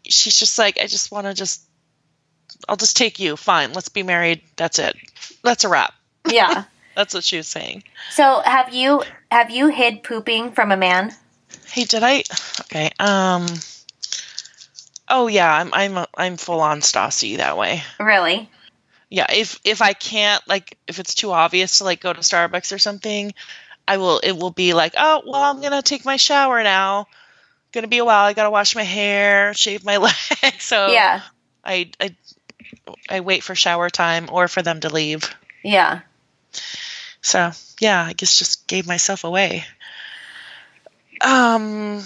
She's 0.05 0.39
just 0.39 0.59
like, 0.59 0.79
I 0.81 0.87
just 0.87 1.13
want 1.13 1.27
to 1.27 1.35
just, 1.35 1.63
I'll 2.69 2.77
just 2.77 2.97
take 2.97 3.19
you. 3.21 3.37
Fine, 3.37 3.73
let's 3.75 3.91
be 3.91 4.03
married. 4.03 4.41
That's 4.57 4.79
it. 4.79 4.97
That's 5.43 5.65
a 5.65 5.69
wrap. 5.69 5.95
yeah. 6.29 6.65
That's 6.97 7.15
what 7.15 7.23
she 7.23 7.37
was 7.37 7.47
saying. 7.47 7.85
so 8.11 8.43
have 8.45 8.75
you 8.75 9.05
have 9.31 9.51
you 9.51 9.69
hid 9.69 10.03
pooping 10.03 10.51
from 10.51 10.73
a 10.73 10.77
man? 10.77 11.13
Hey, 11.69 11.85
did 11.85 12.03
I? 12.03 12.25
Okay. 12.63 12.91
Um. 12.99 13.47
Oh 15.11 15.27
yeah, 15.27 15.53
I'm 15.53 15.73
I'm 15.73 16.07
I'm 16.17 16.37
full 16.37 16.61
on 16.61 16.81
Stassi 16.81 17.37
that 17.39 17.57
way. 17.57 17.83
Really? 17.99 18.51
yeah 19.11 19.27
if 19.33 19.59
if 19.65 19.81
i 19.81 19.93
can't 19.93 20.47
like 20.47 20.77
if 20.87 20.99
it's 20.99 21.15
too 21.15 21.33
obvious 21.33 21.79
to 21.79 21.85
like 21.85 22.01
go 22.01 22.13
to 22.13 22.21
starbucks 22.21 22.75
or 22.75 22.79
something 22.79 23.33
i 23.87 23.97
will 23.97 24.19
it 24.19 24.33
will 24.33 24.51
be 24.51 24.75
like 24.75 24.93
oh 24.99 25.23
well 25.25 25.43
i'm 25.43 25.61
gonna 25.63 25.83
take 25.83 26.05
my 26.05 26.17
shower 26.17 26.63
now. 26.63 27.07
Gonna 27.73 27.87
be 27.89 27.99
a 27.99 28.05
while. 28.05 28.25
I 28.25 28.33
gotta 28.33 28.51
wash 28.51 28.75
my 28.75 28.83
hair 28.83 29.53
shave 29.53 29.85
my 29.85 29.97
legs. 30.43 30.65
So 30.65 30.91
Yeah, 30.91 31.21
I, 31.65 31.91
I 32.01 32.17
i 33.11 33.21
wait 33.21 33.43
for 33.43 33.55
shower 33.55 33.91
time 33.91 34.29
or 34.33 34.49
for 34.49 34.63
them 34.63 34.81
to 34.81 34.89
leave. 34.93 35.35
Yeah. 35.63 36.01
so 37.21 37.51
yeah 37.81 38.05
i 38.05 38.13
guess 38.15 38.39
just 38.39 38.67
gave 38.67 38.87
myself 38.87 39.25
away. 39.25 39.65
Um 41.21 42.03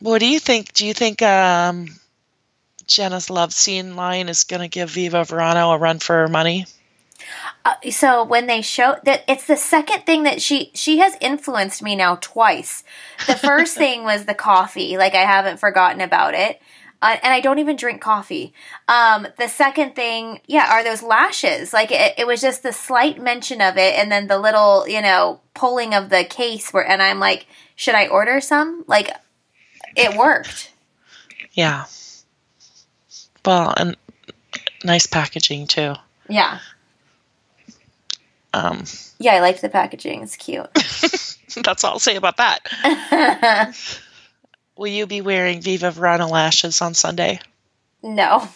what 0.00 0.18
do 0.18 0.26
you 0.26 0.38
think? 0.38 0.72
Do 0.74 0.86
you 0.86 0.92
think 0.92 1.22
um 1.22 1.88
jenna's 2.86 3.28
LoveSeen 3.28 3.94
line 3.94 4.28
is 4.28 4.44
gonna 4.44 4.68
give 4.68 4.90
viva 4.90 5.24
verano 5.24 5.70
a 5.70 5.78
run 5.78 5.98
for 5.98 6.14
her 6.14 6.28
money 6.28 6.66
Uh, 7.64 7.74
so 7.90 8.22
when 8.22 8.46
they 8.46 8.62
show 8.62 8.96
that 9.04 9.24
it's 9.26 9.46
the 9.46 9.56
second 9.56 10.06
thing 10.06 10.22
that 10.22 10.40
she 10.40 10.70
she 10.74 10.98
has 10.98 11.16
influenced 11.20 11.82
me 11.82 11.96
now 11.96 12.16
twice. 12.20 12.84
The 13.26 13.34
first 13.34 13.76
thing 13.82 14.04
was 14.04 14.24
the 14.24 14.34
coffee, 14.34 14.96
like 14.96 15.14
I 15.14 15.24
haven't 15.24 15.58
forgotten 15.58 16.00
about 16.00 16.34
it. 16.34 16.60
Uh, 17.02 17.16
and 17.22 17.32
I 17.32 17.40
don't 17.40 17.58
even 17.58 17.76
drink 17.76 18.00
coffee. 18.00 18.54
Um, 18.88 19.26
the 19.38 19.48
second 19.48 19.94
thing, 19.94 20.40
yeah, 20.46 20.72
are 20.72 20.82
those 20.82 21.02
lashes. 21.02 21.72
Like 21.72 21.90
it, 21.92 22.14
it 22.18 22.26
was 22.26 22.40
just 22.40 22.62
the 22.62 22.72
slight 22.72 23.20
mention 23.20 23.60
of 23.60 23.76
it, 23.76 23.98
and 23.98 24.10
then 24.10 24.28
the 24.28 24.38
little, 24.38 24.88
you 24.88 25.02
know, 25.02 25.40
pulling 25.54 25.92
of 25.94 26.08
the 26.08 26.24
case. 26.24 26.72
Where 26.72 26.86
and 26.86 27.02
I'm 27.02 27.18
like, 27.20 27.46
should 27.74 27.94
I 27.94 28.06
order 28.06 28.40
some? 28.40 28.84
Like, 28.86 29.10
it 29.96 30.16
worked. 30.16 30.72
Yeah. 31.52 31.84
Well, 33.46 33.72
and 33.76 33.96
nice 34.84 35.06
packaging 35.06 35.68
too. 35.68 35.94
Yeah, 36.28 36.58
Um, 38.52 38.84
yeah, 39.18 39.34
I 39.34 39.40
like 39.40 39.60
the 39.60 39.68
packaging. 39.68 40.22
It's 40.22 40.36
cute. 40.36 40.72
that's 41.62 41.84
all 41.84 41.92
I'll 41.92 41.98
say 41.98 42.16
about 42.16 42.38
that. 42.38 43.76
Will 44.76 44.88
you 44.88 45.06
be 45.06 45.20
wearing 45.20 45.60
Viva 45.62 45.90
Verona 45.90 46.26
lashes 46.26 46.82
on 46.82 46.94
Sunday? 46.94 47.40
No. 48.02 48.48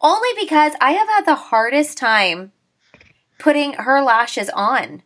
Only 0.00 0.28
because 0.40 0.72
I 0.80 0.92
have 0.92 1.08
had 1.08 1.26
the 1.26 1.34
hardest 1.34 1.98
time 1.98 2.52
putting 3.38 3.74
her 3.74 4.02
lashes 4.02 4.48
on. 4.50 5.02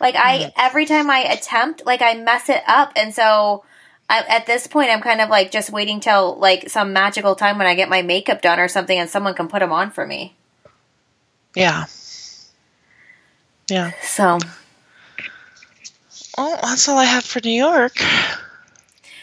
Like 0.00 0.14
I 0.16 0.52
every 0.56 0.84
time 0.86 1.08
I 1.10 1.20
attempt, 1.20 1.86
like 1.86 2.02
I 2.02 2.14
mess 2.14 2.48
it 2.48 2.62
up 2.66 2.92
and 2.96 3.14
so 3.14 3.64
I, 4.08 4.24
at 4.28 4.46
this 4.46 4.66
point 4.66 4.90
I'm 4.90 5.00
kind 5.00 5.20
of 5.20 5.28
like 5.30 5.50
just 5.50 5.70
waiting 5.70 6.00
till 6.00 6.36
like 6.36 6.68
some 6.68 6.92
magical 6.92 7.34
time 7.34 7.58
when 7.58 7.66
I 7.66 7.74
get 7.74 7.88
my 7.88 8.02
makeup 8.02 8.42
done 8.42 8.58
or 8.58 8.68
something 8.68 8.98
and 8.98 9.08
someone 9.08 9.34
can 9.34 9.48
put 9.48 9.60
them 9.60 9.72
on 9.72 9.90
for 9.90 10.06
me. 10.06 10.34
Yeah. 11.54 11.86
Yeah. 13.68 13.92
So, 14.02 14.38
Well, 16.36 16.58
that's 16.62 16.88
all 16.88 16.98
I 16.98 17.04
have 17.04 17.24
for 17.24 17.40
New 17.42 17.50
York. 17.50 17.96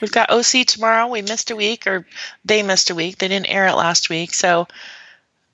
We've 0.02 0.12
got 0.12 0.32
OC 0.32 0.66
tomorrow. 0.66 1.08
We 1.08 1.22
missed 1.22 1.52
a 1.52 1.56
week, 1.56 1.86
or 1.86 2.06
they 2.46 2.64
missed 2.64 2.90
a 2.90 2.96
week. 2.96 3.18
They 3.18 3.28
didn't 3.28 3.50
air 3.50 3.68
it 3.68 3.76
last 3.76 4.10
week, 4.10 4.34
so 4.34 4.68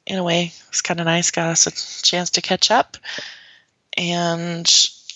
in 0.06 0.18
a 0.18 0.24
way, 0.24 0.54
it's 0.70 0.82
kind 0.82 1.00
of 1.00 1.08
nice. 1.08 1.32
Got 1.32 1.50
us 1.50 1.68
a 1.68 1.72
chance 2.04 2.32
to 2.32 2.42
catch 2.42 2.70
up, 2.70 2.98
and 3.98 4.68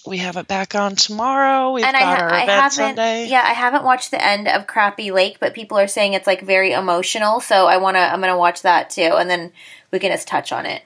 we 0.10 0.18
have 0.18 0.36
it 0.38 0.48
back 0.48 0.76
on 0.76 0.96
tomorrow. 0.96 1.72
We've 1.72 1.86
and 1.86 1.96
I, 1.96 2.00
got 2.00 2.18
ha- 2.18 2.24
our 2.26 2.34
I 2.34 2.44
event 2.44 2.50
haven't 2.62 2.72
Sunday. 2.72 3.28
yeah, 3.28 3.44
I 3.46 3.54
haven't 3.54 3.84
watched 3.86 4.12
the 4.12 4.24
end 4.26 4.48
of 4.48 4.68
Crappie 4.68 5.12
Lake, 5.14 5.38
but 5.40 5.54
people 5.54 5.78
are 5.78 5.88
saying 5.88 6.14
it's 6.14 6.28
like 6.28 6.42
very 6.42 6.72
emotional, 6.74 7.40
so 7.40 7.68
I 7.68 7.78
want 7.78 7.96
to 7.96 8.02
I'm 8.02 8.20
going 8.20 8.34
to 8.34 8.38
watch 8.38 8.64
that 8.64 8.90
too 8.90 9.02
and 9.18 9.30
then 9.30 9.52
we 9.92 10.00
can 10.00 10.12
just 10.12 10.28
touch 10.28 10.52
on 10.52 10.66
it. 10.66 10.82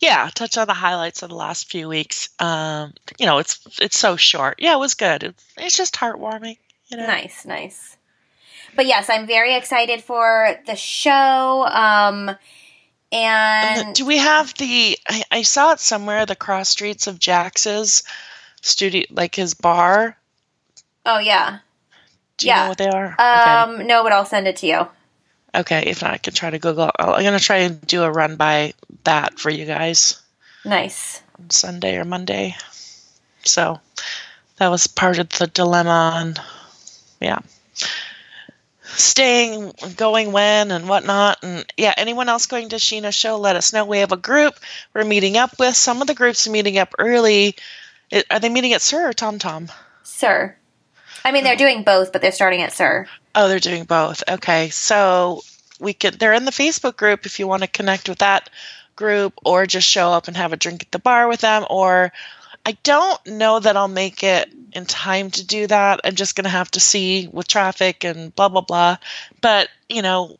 yeah, 0.00 0.28
touch 0.34 0.56
on 0.56 0.66
the 0.66 0.74
highlights 0.74 1.22
of 1.22 1.28
the 1.28 1.34
last 1.34 1.70
few 1.70 1.88
weeks. 1.88 2.28
Um, 2.38 2.94
you 3.18 3.26
know, 3.26 3.38
it's 3.38 3.60
it's 3.80 3.98
so 3.98 4.16
short. 4.16 4.56
Yeah, 4.58 4.74
it 4.74 4.80
was 4.80 4.94
good. 4.94 5.22
It's, 5.22 5.44
it's 5.56 5.76
just 5.76 5.94
heartwarming. 5.94 6.56
You 6.88 6.96
know, 6.96 7.06
Nice, 7.06 7.44
nice. 7.44 7.96
But 8.76 8.86
yes, 8.86 9.10
I'm 9.10 9.26
very 9.26 9.54
excited 9.56 10.02
for 10.02 10.56
the 10.66 10.76
show. 10.76 11.66
Um, 11.66 12.36
And 13.12 13.94
do 13.94 14.06
we 14.06 14.18
have 14.18 14.54
the? 14.54 14.96
I, 15.08 15.22
I 15.30 15.42
saw 15.42 15.72
it 15.72 15.80
somewhere. 15.80 16.26
The 16.26 16.36
cross 16.36 16.68
streets 16.68 17.06
of 17.06 17.18
Jax's 17.18 18.04
studio, 18.62 19.04
like 19.10 19.34
his 19.34 19.54
bar. 19.54 20.16
Oh 21.04 21.18
yeah. 21.18 21.58
Do 22.36 22.46
you 22.46 22.50
Yeah. 22.52 22.62
know 22.62 22.68
what 22.68 22.78
they 22.78 22.88
are? 22.88 23.16
Um, 23.18 23.86
no, 23.86 24.02
but 24.02 24.12
I'll 24.12 24.24
send 24.24 24.46
it 24.46 24.56
to 24.56 24.66
you. 24.66 24.78
okay. 25.54 25.80
Okay. 25.80 25.90
If 25.90 26.02
not, 26.02 26.12
I 26.12 26.18
can 26.18 26.32
try 26.34 26.50
to 26.50 26.58
Google. 26.58 26.90
I'm 26.98 27.24
gonna 27.24 27.40
try 27.40 27.58
and 27.58 27.80
do 27.86 28.02
a 28.04 28.10
run 28.10 28.36
by 28.36 28.74
that 29.04 29.38
for 29.40 29.50
you 29.50 29.66
guys 29.66 30.20
Nice. 30.64 31.20
on 31.38 31.50
Sunday 31.50 31.96
or 31.96 32.04
Monday. 32.04 32.54
So 33.44 33.80
that 34.58 34.68
was 34.68 34.86
part 34.86 35.18
of 35.18 35.28
the 35.30 35.46
dilemma, 35.48 36.12
and 36.16 36.40
yeah, 37.20 37.38
staying, 38.90 39.72
going 39.96 40.32
when, 40.32 40.70
and 40.70 40.88
whatnot, 40.88 41.38
and 41.42 41.64
yeah. 41.76 41.94
Anyone 41.96 42.28
else 42.28 42.46
going 42.46 42.70
to 42.70 42.76
Scheana 42.76 43.12
show? 43.12 43.38
Let 43.38 43.56
us 43.56 43.72
know. 43.72 43.84
We 43.84 43.98
have 43.98 44.12
a 44.12 44.16
group 44.16 44.54
we're 44.94 45.04
meeting 45.04 45.36
up 45.36 45.58
with. 45.58 45.76
Some 45.76 46.00
of 46.00 46.06
the 46.06 46.14
groups 46.14 46.46
are 46.46 46.50
meeting 46.50 46.78
up 46.78 46.94
early. 46.98 47.56
Are 48.30 48.40
they 48.40 48.48
meeting 48.48 48.72
at 48.72 48.82
SUR 48.82 49.10
or 49.10 49.12
Tom 49.12 49.38
Tom? 49.38 49.68
SUR. 50.02 50.56
I 51.24 51.32
mean, 51.32 51.44
they're 51.44 51.56
doing 51.56 51.82
both, 51.82 52.12
but 52.12 52.22
they're 52.22 52.32
starting 52.32 52.62
at 52.62 52.72
SUR. 52.72 53.06
Oh, 53.34 53.48
they're 53.48 53.60
doing 53.60 53.84
both. 53.84 54.22
Okay, 54.28 54.70
so 54.70 55.42
we 55.78 55.92
could. 55.92 56.14
They're 56.14 56.34
in 56.34 56.44
the 56.44 56.50
Facebook 56.50 56.96
group 56.96 57.26
if 57.26 57.38
you 57.38 57.46
want 57.46 57.62
to 57.62 57.68
connect 57.68 58.08
with 58.08 58.18
that 58.18 58.50
group, 58.96 59.34
or 59.44 59.66
just 59.66 59.88
show 59.88 60.10
up 60.10 60.28
and 60.28 60.36
have 60.36 60.52
a 60.52 60.56
drink 60.56 60.82
at 60.82 60.92
the 60.92 60.98
bar 60.98 61.28
with 61.28 61.40
them. 61.40 61.64
Or 61.70 62.12
I 62.64 62.72
don't 62.82 63.26
know 63.26 63.58
that 63.58 63.76
I'll 63.76 63.88
make 63.88 64.22
it 64.22 64.52
in 64.72 64.86
time 64.86 65.30
to 65.32 65.44
do 65.46 65.66
that. 65.66 66.00
I'm 66.04 66.14
just 66.14 66.36
gonna 66.36 66.48
have 66.50 66.70
to 66.72 66.80
see 66.80 67.28
with 67.32 67.48
traffic 67.48 68.04
and 68.04 68.34
blah 68.34 68.48
blah 68.48 68.60
blah. 68.60 68.96
But 69.40 69.68
you 69.88 70.02
know, 70.02 70.38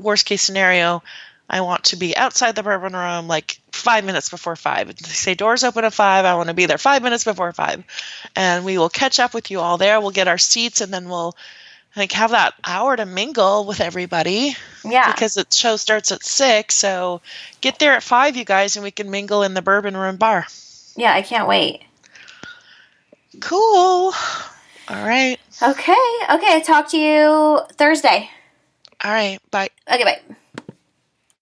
worst 0.00 0.26
case 0.26 0.42
scenario, 0.42 1.02
I 1.48 1.60
want 1.62 1.84
to 1.84 1.96
be 1.96 2.16
outside 2.16 2.54
the 2.54 2.62
bourbon 2.62 2.94
room 2.94 3.28
like 3.28 3.60
five 3.72 4.04
minutes 4.04 4.30
before 4.30 4.56
five. 4.56 4.90
If 4.90 4.96
They 4.98 5.08
say 5.10 5.34
doors 5.34 5.64
open 5.64 5.84
at 5.84 5.92
five. 5.94 6.24
I 6.24 6.34
want 6.34 6.48
to 6.48 6.54
be 6.54 6.66
there 6.66 6.78
five 6.78 7.02
minutes 7.02 7.24
before 7.24 7.52
five, 7.52 7.84
and 8.34 8.64
we 8.64 8.78
will 8.78 8.88
catch 8.88 9.20
up 9.20 9.34
with 9.34 9.50
you 9.50 9.60
all 9.60 9.78
there. 9.78 10.00
We'll 10.00 10.10
get 10.10 10.28
our 10.28 10.38
seats, 10.38 10.80
and 10.80 10.92
then 10.92 11.08
we'll 11.08 11.36
like 11.96 12.12
have 12.12 12.30
that 12.32 12.54
hour 12.64 12.94
to 12.94 13.06
mingle 13.06 13.64
with 13.64 13.80
everybody 13.80 14.54
Yeah. 14.84 15.10
because 15.12 15.34
the 15.34 15.46
show 15.50 15.76
starts 15.76 16.12
at 16.12 16.22
six. 16.24 16.74
So 16.74 17.22
get 17.60 17.78
there 17.78 17.94
at 17.94 18.02
five, 18.02 18.36
you 18.36 18.44
guys, 18.44 18.76
and 18.76 18.84
we 18.84 18.90
can 18.90 19.10
mingle 19.10 19.42
in 19.42 19.54
the 19.54 19.62
bourbon 19.62 19.96
room 19.96 20.16
bar. 20.16 20.46
Yeah, 20.96 21.12
I 21.14 21.22
can't 21.22 21.48
wait. 21.48 21.82
Cool. 23.40 24.12
All 24.88 25.04
right. 25.06 25.38
Okay. 25.62 26.06
Okay. 26.30 26.62
Talk 26.62 26.90
to 26.90 26.98
you 26.98 27.60
Thursday. 27.74 28.30
All 29.04 29.12
right. 29.12 29.38
Bye. 29.50 29.68
Okay, 29.92 30.04
bye. 30.04 30.36